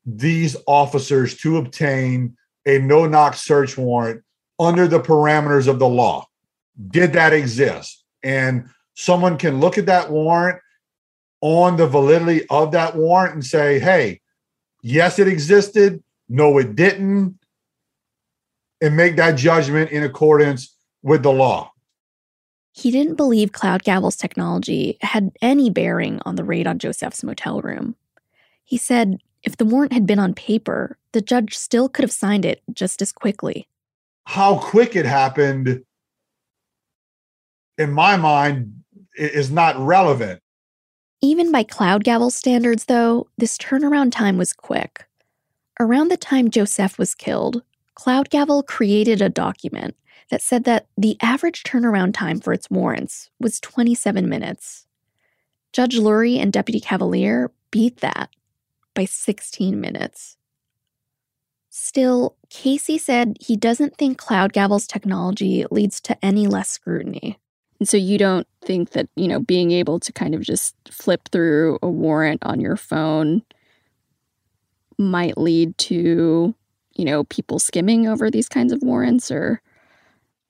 these 0.05 0.57
officers 0.67 1.37
to 1.39 1.59
obtain 1.59 2.37
a 2.67 2.79
no 2.79 3.07
knock 3.07 3.35
search 3.35 3.79
warrant 3.79 4.23
under 4.59 4.89
the 4.89 5.01
parameters 5.01 5.69
of 5.69 5.79
the 5.79 5.89
law? 5.89 6.27
Did 6.89 7.13
that 7.13 7.33
exist? 7.33 8.05
And 8.23 8.69
someone 8.95 9.39
can 9.39 9.61
look 9.61 9.79
at 9.79 9.87
that 9.87 10.11
warrant 10.11 10.59
on 11.41 11.77
the 11.77 11.87
validity 11.87 12.47
of 12.49 12.73
that 12.73 12.97
warrant 12.97 13.35
and 13.35 13.45
say 13.45 13.79
hey 13.79 14.21
yes, 14.83 15.19
it 15.19 15.29
existed, 15.29 16.03
no, 16.29 16.59
it 16.59 16.77
didn't, 16.77 17.39
and 18.81 18.97
make 18.97 19.17
that 19.17 19.37
judgment 19.37 19.91
in 19.91 20.03
accordance 20.03 20.77
with 21.03 21.23
the 21.23 21.33
law. 21.33 21.73
He 22.73 22.91
didn't 22.91 23.17
believe 23.17 23.53
Cloud 23.53 23.83
Gavel's 23.85 24.17
technology 24.17 24.99
had 25.03 25.31
any 25.43 25.71
bearing 25.71 26.21
on 26.25 26.37
the 26.37 26.45
raid 26.45 26.67
on 26.67 26.79
Joseph's 26.79 27.23
motel 27.23 27.61
room. 27.61 27.97
He 28.65 28.79
said 28.79 29.19
if 29.43 29.57
the 29.57 29.65
warrant 29.65 29.93
had 29.93 30.07
been 30.07 30.19
on 30.19 30.35
paper, 30.35 30.97
the 31.13 31.21
judge 31.21 31.57
still 31.57 31.89
could 31.89 32.03
have 32.03 32.13
signed 32.13 32.45
it 32.45 32.63
just 32.73 33.03
as 33.03 33.13
quickly. 33.13 33.69
How 34.25 34.59
quick 34.59 34.95
it 34.95 35.05
happened, 35.05 35.85
in 37.77 37.93
my 37.93 38.17
mind, 38.17 38.83
is 39.17 39.51
not 39.51 39.79
relevant. 39.79 40.42
Even 41.25 41.53
by 41.53 41.63
Cloud 41.63 42.03
Gavel 42.03 42.31
standards, 42.31 42.87
though, 42.87 43.29
this 43.39 43.57
turnaround 43.57 44.11
time 44.11 44.37
was 44.37 44.53
quick. 44.53 45.07
Around 45.79 46.09
the 46.09 46.17
time 46.17 46.51
Joseph 46.51 46.99
was 46.99 47.15
killed, 47.15 47.63
Cloud 47.95 48.29
Gavel 48.29 48.65
created 48.65 49.23
a 49.23 49.29
document 49.29 49.95
that 50.31 50.43
said 50.43 50.65
that 50.65 50.89
the 50.99 51.17
average 51.23 51.63
turnaround 51.63 52.13
time 52.13 52.41
for 52.41 52.53
its 52.53 52.69
warrants 52.69 53.31
was 53.39 53.61
27 53.61 54.29
minutes. 54.29 54.87
Judge 55.73 55.97
Lurry 55.97 56.39
and 56.39 56.53
Deputy 56.53 56.81
Cavalier 56.81 57.53
beat 57.71 57.99
that 57.99 58.31
by 58.93 59.05
16 59.05 59.81
minutes. 59.81 60.37
Still, 61.71 62.37
Casey 62.51 62.99
said 62.99 63.37
he 63.41 63.57
doesn't 63.57 63.97
think 63.97 64.19
Cloud 64.19 64.53
Gavel's 64.53 64.89
technology 64.89 65.65
leads 65.71 66.01
to 66.01 66.25
any 66.25 66.49
less 66.49 66.69
scrutiny. 66.69 67.39
And 67.83 67.89
so 67.89 67.97
you 67.97 68.17
don't 68.17 68.47
think 68.61 68.91
that, 68.91 69.09
you 69.17 69.27
know, 69.27 69.41
being 69.41 69.73
able 69.73 69.99
to 69.99 70.13
kind 70.13 70.37
of 70.37 70.41
just 70.41 70.77
flip 70.89 71.29
through 71.33 71.81
a 71.83 71.89
warrant 71.89 72.41
on 72.47 72.61
your 72.61 72.77
phone 72.77 73.43
might 74.99 75.37
lead 75.37 75.77
to, 75.79 76.55
you 76.95 77.05
know, 77.05 77.25
people 77.25 77.59
skimming 77.59 78.07
over 78.07 78.31
these 78.31 78.49
kinds 78.49 78.73
of 78.73 78.81
warrants 78.85 79.33
or 79.33 79.61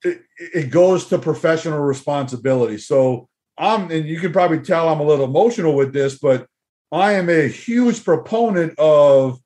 it, 0.05 0.21
it 0.37 0.71
goes 0.71 1.07
to 1.07 1.17
professional 1.17 1.79
responsibility. 1.79 2.77
So 2.77 3.31
I'm, 3.57 3.91
and 3.91 4.07
you 4.07 4.21
can 4.21 4.31
probably 4.31 4.61
tell 4.61 4.91
I'm 4.91 5.01
a 5.01 5.03
little 5.03 5.25
emotional 5.25 5.75
with 5.75 5.95
this, 5.95 6.19
but 6.19 6.47
I 6.93 7.13
am 7.13 7.31
a 7.31 7.49
huge 7.49 8.05
proponent 8.05 8.79
of 8.79 9.41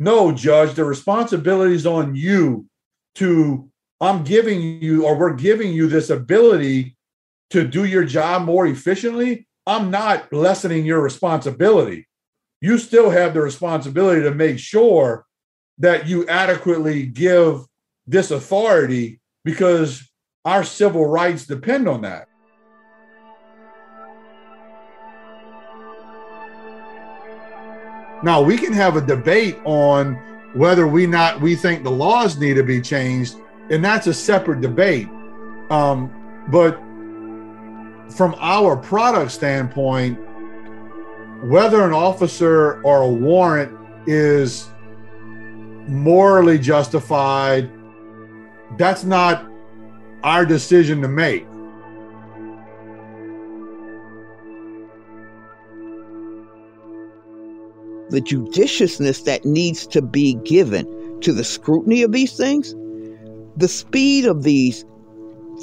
no, 0.00 0.32
judge, 0.32 0.74
the 0.74 0.84
responsibility 0.84 1.76
is 1.76 1.86
on 1.86 2.16
you 2.16 2.66
to, 3.14 3.70
I'm 4.00 4.24
giving 4.24 4.82
you, 4.82 5.06
or 5.06 5.16
we're 5.16 5.34
giving 5.34 5.72
you 5.72 5.86
this 5.86 6.10
ability 6.10 6.96
to 7.50 7.66
do 7.66 7.84
your 7.84 8.04
job 8.04 8.44
more 8.44 8.66
efficiently. 8.66 9.46
I'm 9.66 9.90
not 9.90 10.32
lessening 10.32 10.84
your 10.84 11.00
responsibility. 11.00 12.08
You 12.60 12.78
still 12.78 13.10
have 13.10 13.34
the 13.34 13.42
responsibility 13.42 14.22
to 14.22 14.34
make 14.34 14.58
sure 14.58 15.26
that 15.78 16.06
you 16.08 16.26
adequately 16.26 17.06
give 17.06 17.64
this 18.06 18.30
authority 18.30 19.20
because 19.44 20.10
our 20.44 20.64
civil 20.64 21.06
rights 21.06 21.46
depend 21.46 21.88
on 21.88 22.02
that. 22.02 22.26
Now 28.22 28.42
we 28.42 28.56
can 28.56 28.72
have 28.72 28.96
a 28.96 29.00
debate 29.00 29.58
on 29.64 30.14
whether 30.54 30.88
we 30.88 31.06
not 31.06 31.40
we 31.40 31.54
think 31.54 31.84
the 31.84 31.90
laws 31.90 32.36
need 32.38 32.54
to 32.54 32.64
be 32.64 32.80
changed, 32.80 33.36
and 33.70 33.84
that's 33.84 34.08
a 34.08 34.14
separate 34.14 34.60
debate. 34.60 35.08
Um, 35.70 36.10
but 36.50 36.80
from 38.16 38.34
our 38.38 38.76
product 38.76 39.30
standpoint, 39.32 40.18
whether 41.44 41.84
an 41.84 41.92
officer 41.92 42.82
or 42.82 43.02
a 43.02 43.08
warrant 43.08 43.76
is 44.06 44.68
morally 45.86 46.58
justified, 46.58 47.70
that's 48.76 49.04
not 49.04 49.48
our 50.22 50.44
decision 50.44 51.00
to 51.02 51.08
make. 51.08 51.46
the 58.10 58.20
judiciousness 58.20 59.22
that 59.22 59.44
needs 59.44 59.86
to 59.86 60.00
be 60.00 60.34
given 60.44 60.86
to 61.20 61.32
the 61.32 61.44
scrutiny 61.44 62.02
of 62.02 62.12
these 62.12 62.36
things, 62.36 62.74
the 63.56 63.68
speed 63.68 64.24
of 64.24 64.42
these 64.44 64.84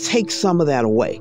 takes 0.04 0.36
some 0.36 0.62
of 0.62 0.68
that 0.68 0.86
away. 0.86 1.20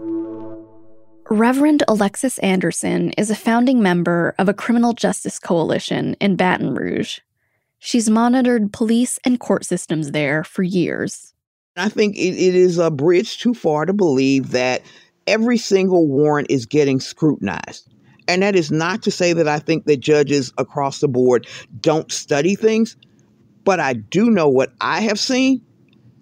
Reverend 1.30 1.82
Alexis 1.88 2.38
Anderson 2.38 3.10
is 3.12 3.30
a 3.30 3.34
founding 3.34 3.82
member 3.82 4.34
of 4.38 4.48
a 4.48 4.54
criminal 4.54 4.92
justice 4.92 5.38
coalition 5.38 6.16
in 6.20 6.36
Baton 6.36 6.74
Rouge. 6.74 7.20
She's 7.78 8.10
monitored 8.10 8.74
police 8.74 9.18
and 9.24 9.40
court 9.40 9.64
systems 9.64 10.10
there 10.10 10.44
for 10.44 10.62
years. 10.62 11.32
I 11.76 11.88
think 11.88 12.16
it, 12.16 12.34
it 12.34 12.54
is 12.54 12.78
a 12.78 12.90
bridge 12.90 13.38
too 13.38 13.54
far 13.54 13.86
to 13.86 13.94
believe 13.94 14.50
that 14.50 14.82
every 15.26 15.56
single 15.56 16.06
warrant 16.06 16.50
is 16.50 16.66
getting 16.66 17.00
scrutinized. 17.00 17.88
And 18.28 18.42
that 18.42 18.54
is 18.54 18.70
not 18.70 19.02
to 19.02 19.10
say 19.10 19.32
that 19.32 19.48
I 19.48 19.60
think 19.60 19.86
that 19.86 20.00
judges 20.00 20.52
across 20.58 21.00
the 21.00 21.08
board 21.08 21.46
don't 21.80 22.12
study 22.12 22.54
things, 22.54 22.96
but 23.64 23.80
I 23.80 23.94
do 23.94 24.30
know 24.30 24.48
what 24.48 24.72
I 24.80 25.00
have 25.00 25.18
seen 25.18 25.62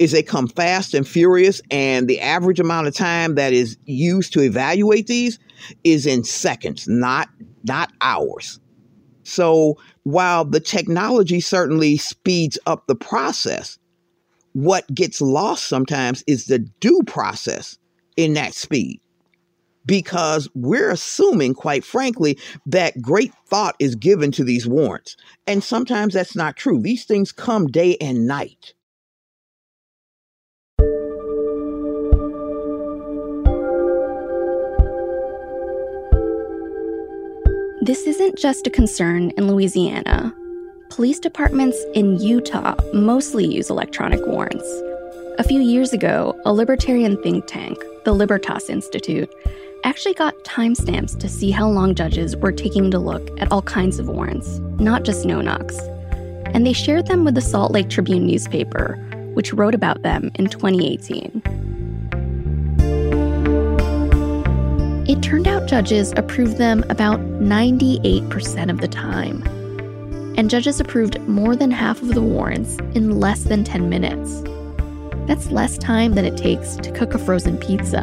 is 0.03 0.11
they 0.11 0.22
come 0.22 0.48
fast 0.48 0.94
and 0.94 1.07
furious, 1.07 1.62
and 1.70 2.09
the 2.09 2.20
average 2.20 2.59
amount 2.59 2.88
of 2.88 2.94
time 2.94 3.36
that 3.36 3.53
is 3.53 3.76
used 3.86 4.32
to 4.32 4.40
evaluate 4.40 5.07
these 5.07 5.38
is 5.84 6.07
in 6.07 6.24
seconds, 6.24 6.88
not 6.88 7.28
not 7.62 7.92
hours. 8.00 8.59
So 9.22 9.78
while 10.03 10.44
the 10.44 10.59
technology 10.59 11.38
certainly 11.38 11.96
speeds 11.98 12.59
up 12.66 12.88
the 12.88 12.96
process, 12.96 13.78
what 14.55 14.92
gets 14.92 15.20
lost 15.20 15.68
sometimes 15.68 16.24
is 16.26 16.46
the 16.46 16.59
due 16.59 17.03
process 17.07 17.78
in 18.16 18.34
that 18.34 18.55
speed 18.55 19.00
because 19.86 20.48
we're 20.57 20.90
assuming, 20.90 21.55
quite 21.55 21.84
frankly, 21.84 22.36
that 22.66 23.00
great 23.00 23.32
thought 23.46 23.76
is 23.78 23.94
given 23.94 24.32
to 24.32 24.42
these 24.42 24.66
warrants. 24.66 25.16
And 25.46 25.62
sometimes 25.62 26.14
that's 26.14 26.34
not 26.34 26.57
true. 26.57 26.80
These 26.80 27.05
things 27.05 27.30
come 27.30 27.68
day 27.68 27.96
and 28.00 28.26
night. 28.26 28.74
This 37.82 38.06
isn't 38.06 38.38
just 38.38 38.68
a 38.68 38.70
concern 38.70 39.30
in 39.30 39.48
Louisiana. 39.48 40.32
Police 40.88 41.18
departments 41.18 41.76
in 41.94 42.20
Utah 42.20 42.76
mostly 42.94 43.44
use 43.44 43.70
electronic 43.70 44.24
warrants. 44.24 44.68
A 45.40 45.42
few 45.42 45.60
years 45.60 45.92
ago, 45.92 46.40
a 46.44 46.52
libertarian 46.52 47.20
think 47.24 47.44
tank, 47.48 47.76
the 48.04 48.12
Libertas 48.12 48.70
Institute, 48.70 49.28
actually 49.82 50.14
got 50.14 50.44
timestamps 50.44 51.18
to 51.18 51.28
see 51.28 51.50
how 51.50 51.68
long 51.68 51.96
judges 51.96 52.36
were 52.36 52.52
taking 52.52 52.88
to 52.92 53.00
look 53.00 53.28
at 53.40 53.50
all 53.50 53.62
kinds 53.62 53.98
of 53.98 54.06
warrants, 54.06 54.60
not 54.78 55.02
just 55.02 55.26
no 55.26 55.40
knocks. 55.40 55.76
And 56.54 56.64
they 56.64 56.72
shared 56.72 57.08
them 57.08 57.24
with 57.24 57.34
the 57.34 57.40
Salt 57.40 57.72
Lake 57.72 57.90
Tribune 57.90 58.28
newspaper, 58.28 58.94
which 59.34 59.52
wrote 59.52 59.74
about 59.74 60.02
them 60.02 60.30
in 60.36 60.46
2018. 60.46 61.42
It 65.08 65.20
turned 65.20 65.48
out 65.48 65.51
judges 65.72 66.12
approved 66.18 66.58
them 66.58 66.84
about 66.90 67.18
98% 67.40 68.70
of 68.70 68.82
the 68.82 68.88
time. 68.88 69.42
And 70.36 70.50
judges 70.50 70.80
approved 70.80 71.18
more 71.20 71.56
than 71.56 71.70
half 71.70 72.02
of 72.02 72.08
the 72.08 72.20
warrants 72.20 72.76
in 72.94 73.18
less 73.18 73.44
than 73.44 73.64
10 73.64 73.88
minutes. 73.88 74.42
That's 75.26 75.50
less 75.50 75.78
time 75.78 76.14
than 76.14 76.26
it 76.26 76.36
takes 76.36 76.76
to 76.76 76.92
cook 76.92 77.14
a 77.14 77.18
frozen 77.18 77.56
pizza. 77.56 78.02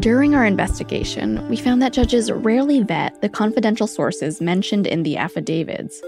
During 0.00 0.34
our 0.34 0.46
investigation, 0.46 1.46
we 1.50 1.58
found 1.58 1.82
that 1.82 1.92
judges 1.92 2.32
rarely 2.32 2.82
vet 2.82 3.20
the 3.20 3.28
confidential 3.28 3.86
sources 3.86 4.40
mentioned 4.40 4.86
in 4.86 5.02
the 5.02 5.18
affidavits, 5.18 6.00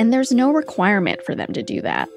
and 0.00 0.12
there's 0.12 0.32
no 0.32 0.50
requirement 0.50 1.22
for 1.22 1.36
them 1.36 1.52
to 1.52 1.62
do 1.62 1.80
that. 1.82 2.08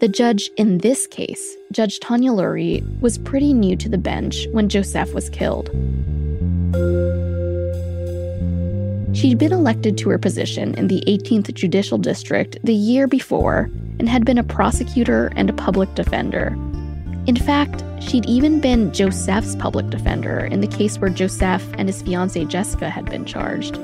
The 0.00 0.08
judge 0.08 0.50
in 0.56 0.78
this 0.78 1.06
case, 1.06 1.56
Judge 1.72 2.00
Tonya 2.00 2.34
Lurry, 2.34 2.82
was 3.00 3.18
pretty 3.18 3.52
new 3.52 3.76
to 3.76 3.88
the 3.88 3.98
bench 3.98 4.46
when 4.52 4.68
Joseph 4.68 5.14
was 5.14 5.30
killed. 5.30 5.68
She'd 9.14 9.38
been 9.38 9.52
elected 9.52 9.98
to 9.98 10.10
her 10.10 10.18
position 10.18 10.74
in 10.74 10.88
the 10.88 11.02
18th 11.06 11.52
Judicial 11.54 11.98
District 11.98 12.58
the 12.64 12.74
year 12.74 13.06
before 13.06 13.70
and 13.98 14.08
had 14.08 14.24
been 14.24 14.38
a 14.38 14.44
prosecutor 14.44 15.32
and 15.36 15.50
a 15.50 15.52
public 15.54 15.94
defender 15.94 16.56
in 17.26 17.36
fact, 17.36 17.84
she'd 18.02 18.26
even 18.26 18.60
been 18.60 18.92
Joseph's 18.92 19.54
public 19.54 19.90
defender 19.90 20.38
in 20.46 20.60
the 20.60 20.66
case 20.66 20.98
where 20.98 21.10
Joseph 21.10 21.64
and 21.74 21.88
his 21.88 22.02
fiancee 22.02 22.46
Jessica 22.46 22.88
had 22.88 23.04
been 23.04 23.24
charged. 23.24 23.78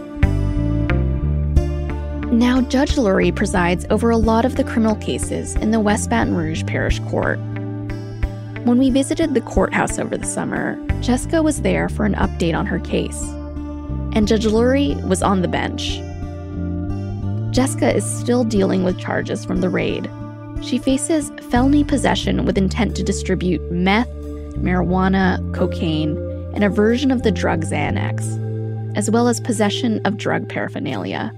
Now, 2.37 2.61
Judge 2.61 2.99
Lurry 2.99 3.33
presides 3.33 3.87
over 3.89 4.11
a 4.11 4.17
lot 4.17 4.45
of 4.45 4.57
the 4.57 4.65
criminal 4.65 4.97
cases 4.97 5.57
in 5.57 5.71
the 5.71 5.81
West 5.81 6.11
Baton 6.11 6.35
Rouge 6.35 6.65
Parish 6.67 7.01
Court. 7.09 7.39
When 8.65 8.79
we 8.79 8.91
visited 8.91 9.33
the 9.33 9.41
courthouse 9.41 9.99
over 9.99 10.17
the 10.19 10.27
summer, 10.27 10.77
Jessica 11.01 11.43
was 11.43 11.63
there 11.63 11.89
for 11.89 12.05
an 12.05 12.15
update 12.15 12.57
on 12.57 12.67
her 12.67 12.79
case. 12.79 13.23
And 14.13 14.29
Judge 14.29 14.45
Lurry 14.47 14.97
was 15.07 15.23
on 15.23 15.41
the 15.41 15.49
bench. 15.49 15.99
Jessica 17.55 17.95
is 17.95 18.05
still 18.05 18.45
dealing 18.45 18.85
with 18.85 19.01
charges 19.01 19.45
from 19.45 19.63
the 19.63 19.71
raid, 19.71 20.11
she 20.63 20.79
faces 20.79 21.31
felony 21.51 21.85
possession 21.85 22.45
with 22.45 22.57
intent 22.57 22.97
to 22.97 23.03
distribute 23.03 23.61
meth, 23.71 24.09
marijuana, 24.57 25.55
cocaine, 25.55 26.17
and 26.55 26.65
a 26.65 26.71
version 26.71 27.11
of 27.11 27.23
the 27.23 27.31
drug 27.31 27.65
Xanax, 27.65 28.97
as 28.97 29.11
well 29.11 29.29
as 29.29 29.41
possession 29.41 30.01
of 30.07 30.17
drug 30.17 30.49
paraphernalia. 30.49 31.33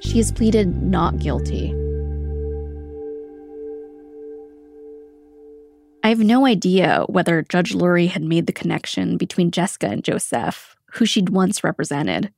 She 0.00 0.18
has 0.18 0.30
pleaded 0.30 0.82
not 0.82 1.18
guilty. 1.18 1.74
I 6.04 6.08
have 6.08 6.20
no 6.20 6.46
idea 6.46 7.04
whether 7.08 7.42
Judge 7.42 7.74
Lurry 7.74 8.06
had 8.06 8.22
made 8.22 8.46
the 8.46 8.52
connection 8.52 9.16
between 9.16 9.50
Jessica 9.50 9.88
and 9.88 10.04
Joseph, 10.04 10.76
who 10.94 11.04
she'd 11.04 11.28
once 11.28 11.64
represented. 11.64 12.32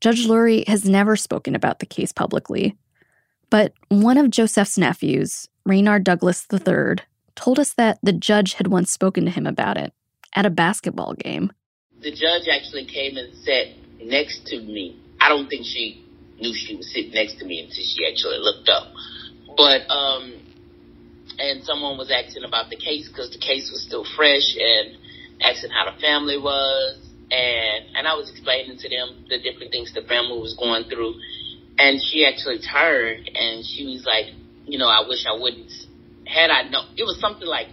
Judge 0.00 0.26
Lurry 0.26 0.64
has 0.66 0.84
never 0.84 1.16
spoken 1.16 1.54
about 1.54 1.78
the 1.78 1.86
case 1.86 2.12
publicly, 2.12 2.76
but 3.50 3.72
one 3.88 4.18
of 4.18 4.30
Joseph's 4.30 4.76
nephews, 4.76 5.48
Raynard 5.64 6.04
Douglas 6.04 6.46
III, 6.52 7.04
told 7.34 7.58
us 7.58 7.72
that 7.74 7.98
the 8.02 8.12
judge 8.12 8.54
had 8.54 8.68
once 8.68 8.90
spoken 8.90 9.24
to 9.24 9.30
him 9.30 9.46
about 9.46 9.76
it 9.76 9.92
at 10.34 10.46
a 10.46 10.50
basketball 10.50 11.14
game. 11.14 11.52
The 12.00 12.10
judge 12.10 12.46
actually 12.52 12.84
came 12.84 13.16
and 13.16 13.34
sat 13.34 13.68
next 14.04 14.46
to 14.48 14.60
me. 14.60 15.00
I 15.20 15.30
don't 15.30 15.48
think 15.48 15.64
she 15.64 16.03
knew 16.40 16.54
she 16.54 16.76
was 16.76 16.90
sitting 16.92 17.12
next 17.12 17.38
to 17.38 17.44
me 17.44 17.60
until 17.60 17.84
she 17.84 18.06
actually 18.06 18.38
looked 18.38 18.68
up. 18.68 18.92
But, 19.56 19.86
um, 19.90 20.40
and 21.38 21.62
someone 21.64 21.98
was 21.98 22.10
asking 22.10 22.44
about 22.44 22.70
the 22.70 22.76
case 22.76 23.08
because 23.08 23.30
the 23.30 23.38
case 23.38 23.70
was 23.70 23.82
still 23.82 24.04
fresh 24.16 24.54
and 24.58 24.98
asking 25.40 25.70
how 25.70 25.90
the 25.90 26.00
family 26.00 26.38
was. 26.38 26.98
And, 27.30 27.96
and 27.96 28.06
I 28.06 28.14
was 28.14 28.30
explaining 28.30 28.78
to 28.78 28.88
them 28.88 29.26
the 29.28 29.38
different 29.38 29.72
things 29.72 29.92
the 29.94 30.02
family 30.02 30.38
was 30.38 30.54
going 30.54 30.84
through 30.90 31.14
and 31.78 32.00
she 32.00 32.24
actually 32.26 32.60
turned 32.60 33.30
and 33.34 33.64
she 33.64 33.86
was 33.86 34.04
like, 34.06 34.34
you 34.66 34.78
know, 34.78 34.86
I 34.86 35.06
wish 35.08 35.26
I 35.26 35.34
wouldn't 35.34 35.70
had 36.26 36.50
I 36.50 36.68
known, 36.68 36.86
it 36.96 37.04
was 37.04 37.20
something 37.20 37.46
like, 37.46 37.68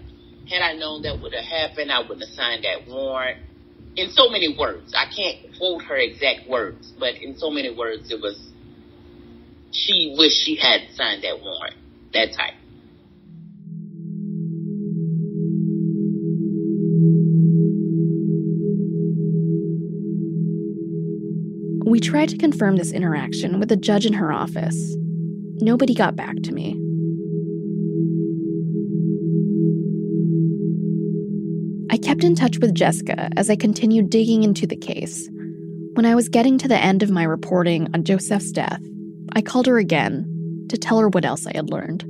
had 0.50 0.62
I 0.62 0.74
known 0.74 1.04
that 1.04 1.20
would 1.22 1.34
have 1.34 1.46
happened, 1.46 1.92
I 1.92 2.02
wouldn't 2.02 2.22
have 2.22 2.36
signed 2.36 2.66
that 2.66 2.88
warrant. 2.88 3.40
In 3.96 4.10
so 4.12 4.30
many 4.30 4.56
words, 4.58 4.94
I 4.96 5.06
can't 5.14 5.58
quote 5.58 5.84
her 5.84 5.96
exact 5.96 6.50
words, 6.50 6.94
but 7.00 7.16
in 7.16 7.38
so 7.38 7.50
many 7.50 7.76
words, 7.76 8.12
it 8.12 8.22
was, 8.22 8.51
she 9.72 10.16
wished 10.18 10.44
she 10.44 10.56
had 10.56 10.82
signed 10.96 11.24
that 11.24 11.42
warrant, 11.42 11.76
that 12.14 12.34
type. 12.34 12.54
We 21.86 22.00
tried 22.00 22.30
to 22.30 22.38
confirm 22.38 22.78
this 22.78 22.92
interaction 22.92 23.60
with 23.60 23.72
a 23.72 23.76
judge 23.76 24.06
in 24.06 24.14
her 24.14 24.32
office. 24.32 24.96
Nobody 25.60 25.94
got 25.94 26.16
back 26.16 26.38
to 26.44 26.54
me. 26.54 26.78
I 31.92 31.98
kept 31.98 32.24
in 32.24 32.36
touch 32.36 32.60
with 32.60 32.74
Jessica 32.74 33.30
as 33.36 33.50
I 33.50 33.58
continued 33.58 34.10
digging 34.10 34.44
into 34.44 34.66
the 34.66 34.78
case. 34.78 35.30
When 35.94 36.06
I 36.06 36.16
was 36.16 36.30
getting 36.30 36.58
to 36.60 36.68
the 36.70 36.78
end 36.78 37.04
of 37.04 37.12
my 37.12 37.24
reporting 37.24 37.90
on 37.94 38.06
Joseph's 38.06 38.52
death, 38.52 38.82
I 39.34 39.42
called 39.42 39.68
her 39.68 39.78
again 39.78 40.28
to 40.70 40.78
tell 40.78 41.00
her 41.00 41.10
what 41.10 41.26
else 41.26 41.46
I 41.46 41.52
had 41.56 41.70
learned. 41.70 42.06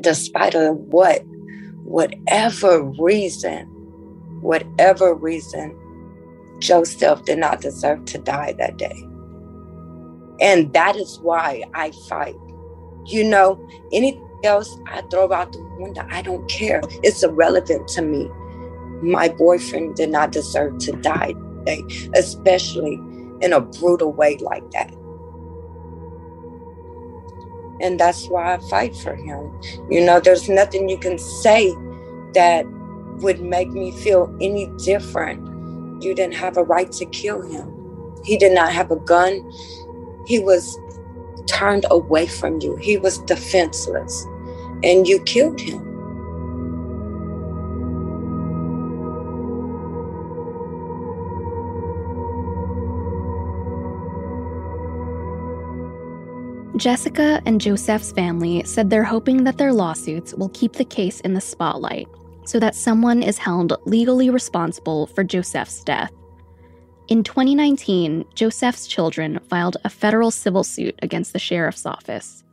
Despite 0.00 0.54
of 0.54 0.76
what, 0.76 1.22
whatever 1.84 2.82
reason, 2.82 3.66
whatever 4.40 5.14
reason, 5.14 5.76
Joseph 6.60 7.24
did 7.24 7.38
not 7.38 7.60
deserve 7.60 8.04
to 8.06 8.18
die 8.18 8.54
that 8.58 8.76
day. 8.76 9.06
And 10.40 10.72
that 10.72 10.96
is 10.96 11.18
why 11.20 11.64
I 11.74 11.92
fight. 12.08 12.36
You 13.06 13.24
know, 13.24 13.66
anything 13.92 14.24
else 14.44 14.78
I 14.86 15.02
throw 15.10 15.32
out 15.32 15.52
the 15.52 15.76
window, 15.78 16.06
I 16.10 16.22
don't 16.22 16.48
care. 16.48 16.80
It's 17.02 17.22
irrelevant 17.22 17.88
to 17.88 18.02
me. 18.02 18.28
My 19.02 19.28
boyfriend 19.28 19.96
did 19.96 20.10
not 20.10 20.32
deserve 20.32 20.78
to 20.78 20.92
die 20.92 21.32
today, 21.32 21.84
especially 22.14 22.94
in 23.40 23.52
a 23.52 23.60
brutal 23.60 24.12
way 24.12 24.36
like 24.38 24.68
that. 24.72 24.92
And 27.80 27.98
that's 27.98 28.28
why 28.28 28.54
I 28.54 28.58
fight 28.58 28.96
for 28.96 29.14
him. 29.14 29.52
You 29.90 30.04
know, 30.04 30.20
there's 30.20 30.48
nothing 30.48 30.88
you 30.88 30.98
can 30.98 31.18
say 31.18 31.74
that 32.34 32.64
would 33.20 33.40
make 33.40 33.70
me 33.70 33.92
feel 33.92 34.34
any 34.40 34.66
different. 34.78 35.44
You 36.02 36.14
didn't 36.14 36.34
have 36.34 36.56
a 36.56 36.64
right 36.64 36.90
to 36.92 37.06
kill 37.06 37.42
him. 37.42 37.74
He 38.24 38.36
did 38.36 38.52
not 38.52 38.72
have 38.72 38.90
a 38.90 38.96
gun. 38.96 39.50
He 40.26 40.38
was 40.38 40.78
turned 41.46 41.86
away 41.90 42.26
from 42.26 42.60
you. 42.60 42.76
He 42.76 42.96
was 42.96 43.18
defenseless. 43.18 44.26
And 44.82 45.08
you 45.08 45.20
killed 45.22 45.60
him. 45.60 45.87
Jessica 56.78 57.42
and 57.44 57.60
Joseph's 57.60 58.12
family 58.12 58.62
said 58.62 58.88
they're 58.88 59.02
hoping 59.02 59.42
that 59.42 59.58
their 59.58 59.72
lawsuits 59.72 60.32
will 60.32 60.50
keep 60.50 60.74
the 60.74 60.84
case 60.84 61.18
in 61.20 61.34
the 61.34 61.40
spotlight 61.40 62.06
so 62.44 62.60
that 62.60 62.76
someone 62.76 63.20
is 63.20 63.36
held 63.36 63.72
legally 63.84 64.30
responsible 64.30 65.08
for 65.08 65.24
Joseph's 65.24 65.82
death. 65.82 66.12
In 67.08 67.24
2019, 67.24 68.24
Joseph's 68.36 68.86
children 68.86 69.40
filed 69.50 69.76
a 69.82 69.90
federal 69.90 70.30
civil 70.30 70.62
suit 70.62 70.94
against 71.02 71.32
the 71.32 71.40
sheriff's 71.40 71.84
office, 71.84 72.44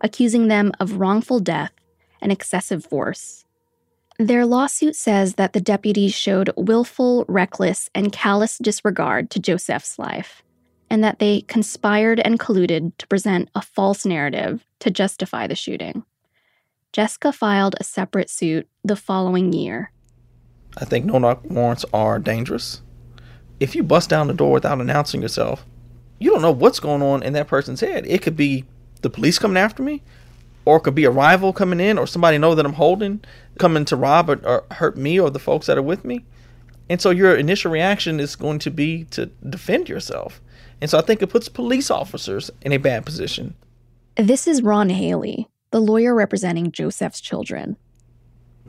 accusing 0.00 0.48
them 0.48 0.72
of 0.80 0.98
wrongful 0.98 1.40
death 1.40 1.72
and 2.22 2.32
excessive 2.32 2.82
force. 2.82 3.44
Their 4.18 4.46
lawsuit 4.46 4.96
says 4.96 5.34
that 5.34 5.52
the 5.52 5.60
deputies 5.60 6.14
showed 6.14 6.50
willful, 6.56 7.26
reckless, 7.28 7.90
and 7.94 8.10
callous 8.10 8.56
disregard 8.56 9.28
to 9.32 9.38
Joseph's 9.38 9.98
life 9.98 10.42
and 10.90 11.02
that 11.02 11.18
they 11.18 11.42
conspired 11.42 12.20
and 12.20 12.38
colluded 12.38 12.92
to 12.98 13.06
present 13.06 13.48
a 13.54 13.62
false 13.62 14.04
narrative 14.04 14.64
to 14.80 14.90
justify 14.90 15.46
the 15.46 15.54
shooting. 15.54 16.04
Jessica 16.92 17.32
filed 17.32 17.74
a 17.78 17.84
separate 17.84 18.30
suit 18.30 18.68
the 18.84 18.96
following 18.96 19.52
year. 19.52 19.90
I 20.78 20.84
think 20.84 21.04
no 21.04 21.18
knock 21.18 21.44
warrants 21.44 21.84
are 21.92 22.18
dangerous. 22.18 22.82
If 23.60 23.74
you 23.74 23.82
bust 23.82 24.10
down 24.10 24.28
the 24.28 24.34
door 24.34 24.52
without 24.52 24.80
announcing 24.80 25.22
yourself, 25.22 25.64
you 26.18 26.30
don't 26.30 26.42
know 26.42 26.50
what's 26.50 26.80
going 26.80 27.02
on 27.02 27.22
in 27.22 27.32
that 27.34 27.48
person's 27.48 27.80
head. 27.80 28.06
It 28.06 28.22
could 28.22 28.36
be 28.36 28.64
the 29.02 29.10
police 29.10 29.38
coming 29.38 29.56
after 29.56 29.82
me, 29.82 30.02
or 30.64 30.78
it 30.78 30.80
could 30.80 30.94
be 30.94 31.04
a 31.04 31.10
rival 31.10 31.52
coming 31.52 31.80
in, 31.80 31.98
or 31.98 32.06
somebody 32.06 32.38
know 32.38 32.54
that 32.54 32.66
I'm 32.66 32.74
holding, 32.74 33.22
coming 33.58 33.84
to 33.86 33.96
rob 33.96 34.30
or, 34.30 34.46
or 34.46 34.64
hurt 34.72 34.96
me 34.96 35.18
or 35.18 35.30
the 35.30 35.38
folks 35.38 35.66
that 35.66 35.78
are 35.78 35.82
with 35.82 36.04
me. 36.04 36.24
And 36.88 37.00
so 37.00 37.10
your 37.10 37.36
initial 37.36 37.70
reaction 37.70 38.20
is 38.20 38.36
going 38.36 38.58
to 38.60 38.70
be 38.70 39.04
to 39.10 39.26
defend 39.48 39.88
yourself. 39.88 40.40
And 40.80 40.90
so 40.90 40.98
I 40.98 41.02
think 41.02 41.22
it 41.22 41.28
puts 41.28 41.48
police 41.48 41.90
officers 41.90 42.50
in 42.62 42.72
a 42.72 42.76
bad 42.76 43.04
position. 43.06 43.54
This 44.16 44.46
is 44.46 44.62
Ron 44.62 44.90
Haley, 44.90 45.48
the 45.70 45.80
lawyer 45.80 46.14
representing 46.14 46.72
Joseph's 46.72 47.20
children. 47.20 47.76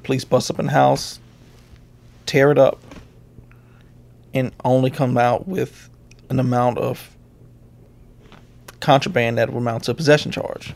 Police 0.04 0.24
bust 0.24 0.50
up 0.50 0.60
in 0.60 0.68
the 0.68 0.72
house, 0.72 1.20
tear 2.26 2.52
it 2.52 2.58
up, 2.58 2.80
and 4.34 4.52
only 4.64 4.90
come 4.90 5.18
out 5.18 5.48
with 5.48 5.90
an 6.30 6.40
amount 6.40 6.78
of 6.78 7.16
contraband 8.80 9.38
that 9.38 9.52
will 9.52 9.60
amount 9.60 9.86
to 9.86 9.92
a 9.92 9.96
possession 9.96 10.32
charge. 10.32 10.74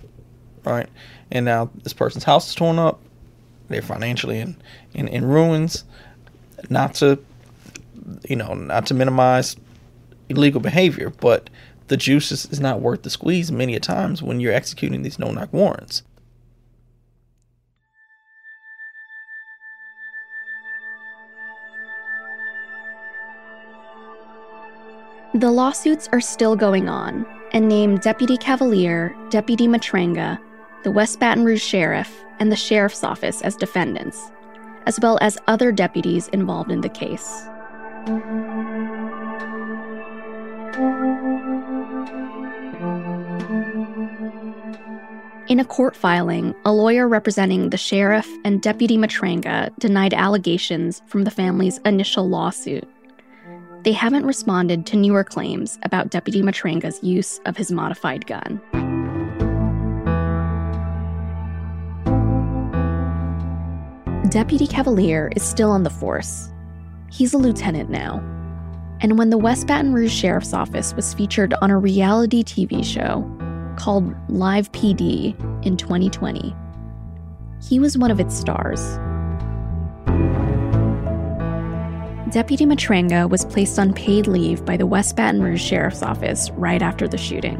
Right? 0.63 0.89
And 1.31 1.45
now 1.45 1.69
this 1.83 1.93
person's 1.93 2.23
house 2.23 2.49
is 2.49 2.55
torn 2.55 2.79
up. 2.79 3.01
They're 3.69 3.81
financially 3.81 4.39
in, 4.39 4.57
in, 4.93 5.07
in 5.07 5.25
ruins. 5.25 5.85
Not 6.69 6.95
to 6.95 7.19
you 8.27 8.35
know, 8.35 8.53
not 8.53 8.85
to 8.87 8.93
minimize 8.93 9.55
illegal 10.31 10.61
behavior, 10.61 11.11
but 11.19 11.49
the 11.87 11.97
juice 11.97 12.31
is, 12.31 12.45
is 12.47 12.59
not 12.59 12.81
worth 12.81 13.03
the 13.03 13.09
squeeze 13.09 13.51
many 13.51 13.75
a 13.75 13.79
times 13.79 14.23
when 14.23 14.39
you're 14.39 14.53
executing 14.53 15.03
these 15.03 15.19
no 15.19 15.31
knock 15.31 15.51
warrants. 15.53 16.03
The 25.33 25.49
lawsuits 25.49 26.09
are 26.11 26.19
still 26.19 26.55
going 26.57 26.89
on 26.89 27.25
and 27.53 27.67
name 27.67 27.97
Deputy 27.97 28.37
Cavalier, 28.37 29.15
Deputy 29.29 29.67
Matranga, 29.67 30.37
the 30.83 30.91
West 30.91 31.19
Baton 31.19 31.45
Rouge 31.45 31.61
Sheriff, 31.61 32.23
and 32.39 32.51
the 32.51 32.55
Sheriff's 32.55 33.03
Office 33.03 33.41
as 33.41 33.55
defendants, 33.55 34.31
as 34.87 34.99
well 34.99 35.17
as 35.21 35.37
other 35.47 35.71
deputies 35.71 36.27
involved 36.29 36.71
in 36.71 36.81
the 36.81 36.89
case. 36.89 37.43
In 45.47 45.59
a 45.59 45.65
court 45.65 45.95
filing, 45.95 46.53
a 46.65 46.71
lawyer 46.71 47.07
representing 47.07 47.71
the 47.71 47.77
sheriff 47.77 48.29
and 48.45 48.61
Deputy 48.61 48.95
Matranga 48.95 49.75
denied 49.79 50.13
allegations 50.13 51.01
from 51.07 51.23
the 51.23 51.31
family's 51.31 51.79
initial 51.79 52.29
lawsuit. 52.29 52.87
They 53.83 53.91
haven't 53.91 54.25
responded 54.25 54.85
to 54.85 54.97
newer 54.97 55.23
claims 55.23 55.79
about 55.81 56.11
Deputy 56.11 56.43
Matranga's 56.43 57.03
use 57.03 57.39
of 57.45 57.57
his 57.57 57.71
modified 57.71 58.27
gun. 58.27 58.61
Deputy 64.29 64.67
Cavalier 64.67 65.31
is 65.35 65.43
still 65.43 65.71
on 65.71 65.83
the 65.83 65.89
force. 65.89 66.49
He's 67.09 67.33
a 67.33 67.37
lieutenant 67.37 67.89
now. 67.89 68.19
And 69.01 69.17
when 69.17 69.31
the 69.31 69.37
West 69.39 69.65
Baton 69.65 69.91
Rouge 69.91 70.13
Sheriff's 70.13 70.53
Office 70.53 70.93
was 70.93 71.15
featured 71.15 71.55
on 71.61 71.71
a 71.71 71.77
reality 71.79 72.43
TV 72.43 72.85
show 72.85 73.27
called 73.81 74.13
Live 74.29 74.71
PD 74.73 75.33
in 75.65 75.75
2020, 75.75 76.55
he 77.67 77.79
was 77.79 77.97
one 77.97 78.11
of 78.11 78.19
its 78.19 78.37
stars. 78.37 78.79
Deputy 82.31 82.65
Matranga 82.65 83.27
was 83.27 83.43
placed 83.45 83.79
on 83.79 83.91
paid 83.91 84.27
leave 84.27 84.63
by 84.65 84.77
the 84.77 84.85
West 84.85 85.15
Baton 85.15 85.41
Rouge 85.41 85.63
Sheriff's 85.63 86.03
Office 86.03 86.51
right 86.51 86.83
after 86.83 87.07
the 87.07 87.17
shooting. 87.17 87.57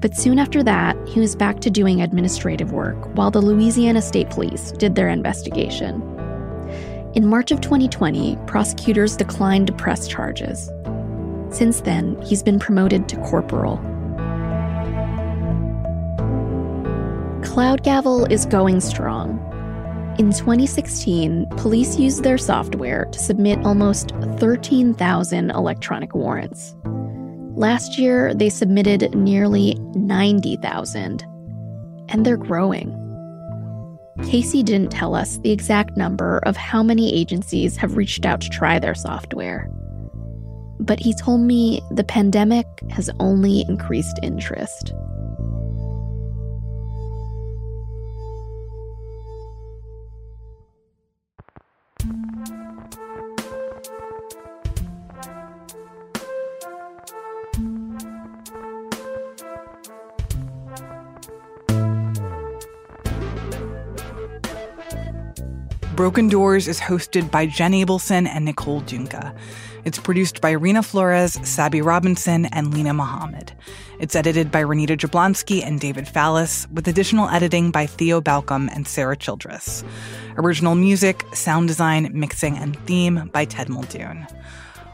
But 0.00 0.16
soon 0.16 0.38
after 0.38 0.62
that, 0.62 0.96
he 1.08 1.18
was 1.18 1.34
back 1.34 1.58
to 1.62 1.70
doing 1.70 2.00
administrative 2.00 2.70
work 2.70 2.96
while 3.16 3.32
the 3.32 3.42
Louisiana 3.42 4.02
State 4.02 4.30
Police 4.30 4.70
did 4.72 4.94
their 4.94 5.08
investigation. 5.08 6.00
In 7.16 7.26
March 7.26 7.50
of 7.50 7.60
2020, 7.60 8.38
prosecutors 8.46 9.16
declined 9.16 9.66
to 9.66 9.72
press 9.72 10.06
charges. 10.06 10.70
Since 11.50 11.80
then, 11.80 12.16
he's 12.22 12.44
been 12.44 12.60
promoted 12.60 13.08
to 13.08 13.16
corporal. 13.22 13.80
Cloud 17.56 17.82
Gavel 17.84 18.26
is 18.26 18.44
going 18.44 18.80
strong. 18.80 19.38
In 20.18 20.30
2016, 20.30 21.46
police 21.56 21.98
used 21.98 22.22
their 22.22 22.36
software 22.36 23.06
to 23.06 23.18
submit 23.18 23.64
almost 23.64 24.10
13,000 24.36 25.50
electronic 25.50 26.14
warrants. 26.14 26.76
Last 27.54 27.98
year, 27.98 28.34
they 28.34 28.50
submitted 28.50 29.14
nearly 29.14 29.72
90,000, 29.94 31.22
and 32.10 32.26
they're 32.26 32.36
growing. 32.36 32.92
Casey 34.22 34.62
didn't 34.62 34.92
tell 34.92 35.14
us 35.14 35.38
the 35.38 35.50
exact 35.50 35.96
number 35.96 36.40
of 36.40 36.58
how 36.58 36.82
many 36.82 37.14
agencies 37.14 37.78
have 37.78 37.96
reached 37.96 38.26
out 38.26 38.42
to 38.42 38.50
try 38.50 38.78
their 38.78 38.94
software. 38.94 39.70
But 40.78 41.00
he 41.00 41.14
told 41.14 41.40
me 41.40 41.80
the 41.90 42.04
pandemic 42.04 42.66
has 42.90 43.08
only 43.18 43.64
increased 43.66 44.18
interest. 44.22 44.92
Broken 65.96 66.28
Doors 66.28 66.68
is 66.68 66.78
hosted 66.78 67.30
by 67.30 67.46
Jenn 67.46 67.72
Abelson 67.72 68.28
and 68.28 68.44
Nicole 68.44 68.82
Dungca. 68.82 69.34
It's 69.86 69.98
produced 69.98 70.42
by 70.42 70.52
Reena 70.52 70.84
Flores, 70.84 71.38
Sabby 71.42 71.80
Robinson, 71.80 72.44
and 72.46 72.74
Lena 72.74 72.92
Mohammed. 72.92 73.52
It's 73.98 74.14
edited 74.14 74.52
by 74.52 74.62
Renita 74.62 74.98
Jablonski 74.98 75.64
and 75.64 75.80
David 75.80 76.04
Fallis, 76.04 76.70
with 76.70 76.86
additional 76.86 77.30
editing 77.30 77.70
by 77.70 77.86
Theo 77.86 78.20
Balcomb 78.20 78.68
and 78.74 78.86
Sarah 78.86 79.16
Childress. 79.16 79.84
Original 80.36 80.74
music, 80.74 81.24
sound 81.32 81.66
design, 81.66 82.10
mixing, 82.12 82.58
and 82.58 82.78
theme 82.80 83.30
by 83.32 83.46
Ted 83.46 83.70
Muldoon. 83.70 84.26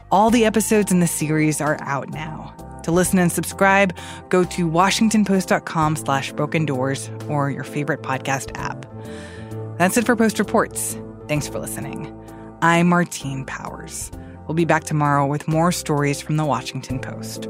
All 0.09 0.29
the 0.29 0.45
episodes 0.45 0.89
in 0.89 1.01
the 1.01 1.07
series 1.07 1.59
are 1.59 1.77
out 1.81 2.11
now. 2.11 2.55
To 2.83 2.91
listen 2.91 3.19
and 3.19 3.31
subscribe, 3.31 3.93
go 4.29 4.45
to 4.45 4.69
washingtonpost.com 4.69 5.97
slash 5.97 6.31
broken 6.31 6.65
doors 6.65 7.09
or 7.27 7.51
your 7.51 7.65
favorite 7.65 8.03
podcast 8.03 8.57
app. 8.57 8.85
That's 9.77 9.97
it 9.97 10.05
for 10.05 10.15
Post 10.15 10.37
Reports. 10.37 10.95
Thanks 11.27 11.47
for 11.47 11.57
listening. 11.57 12.15
I'm 12.61 12.89
Martine 12.89 13.43
Powers. 13.43 14.11
We'll 14.47 14.53
be 14.53 14.65
back 14.65 14.83
tomorrow 14.83 15.25
with 15.25 15.47
more 15.47 15.71
stories 15.71 16.21
from 16.21 16.37
the 16.37 16.45
Washington 16.45 16.99
Post. 16.99 17.47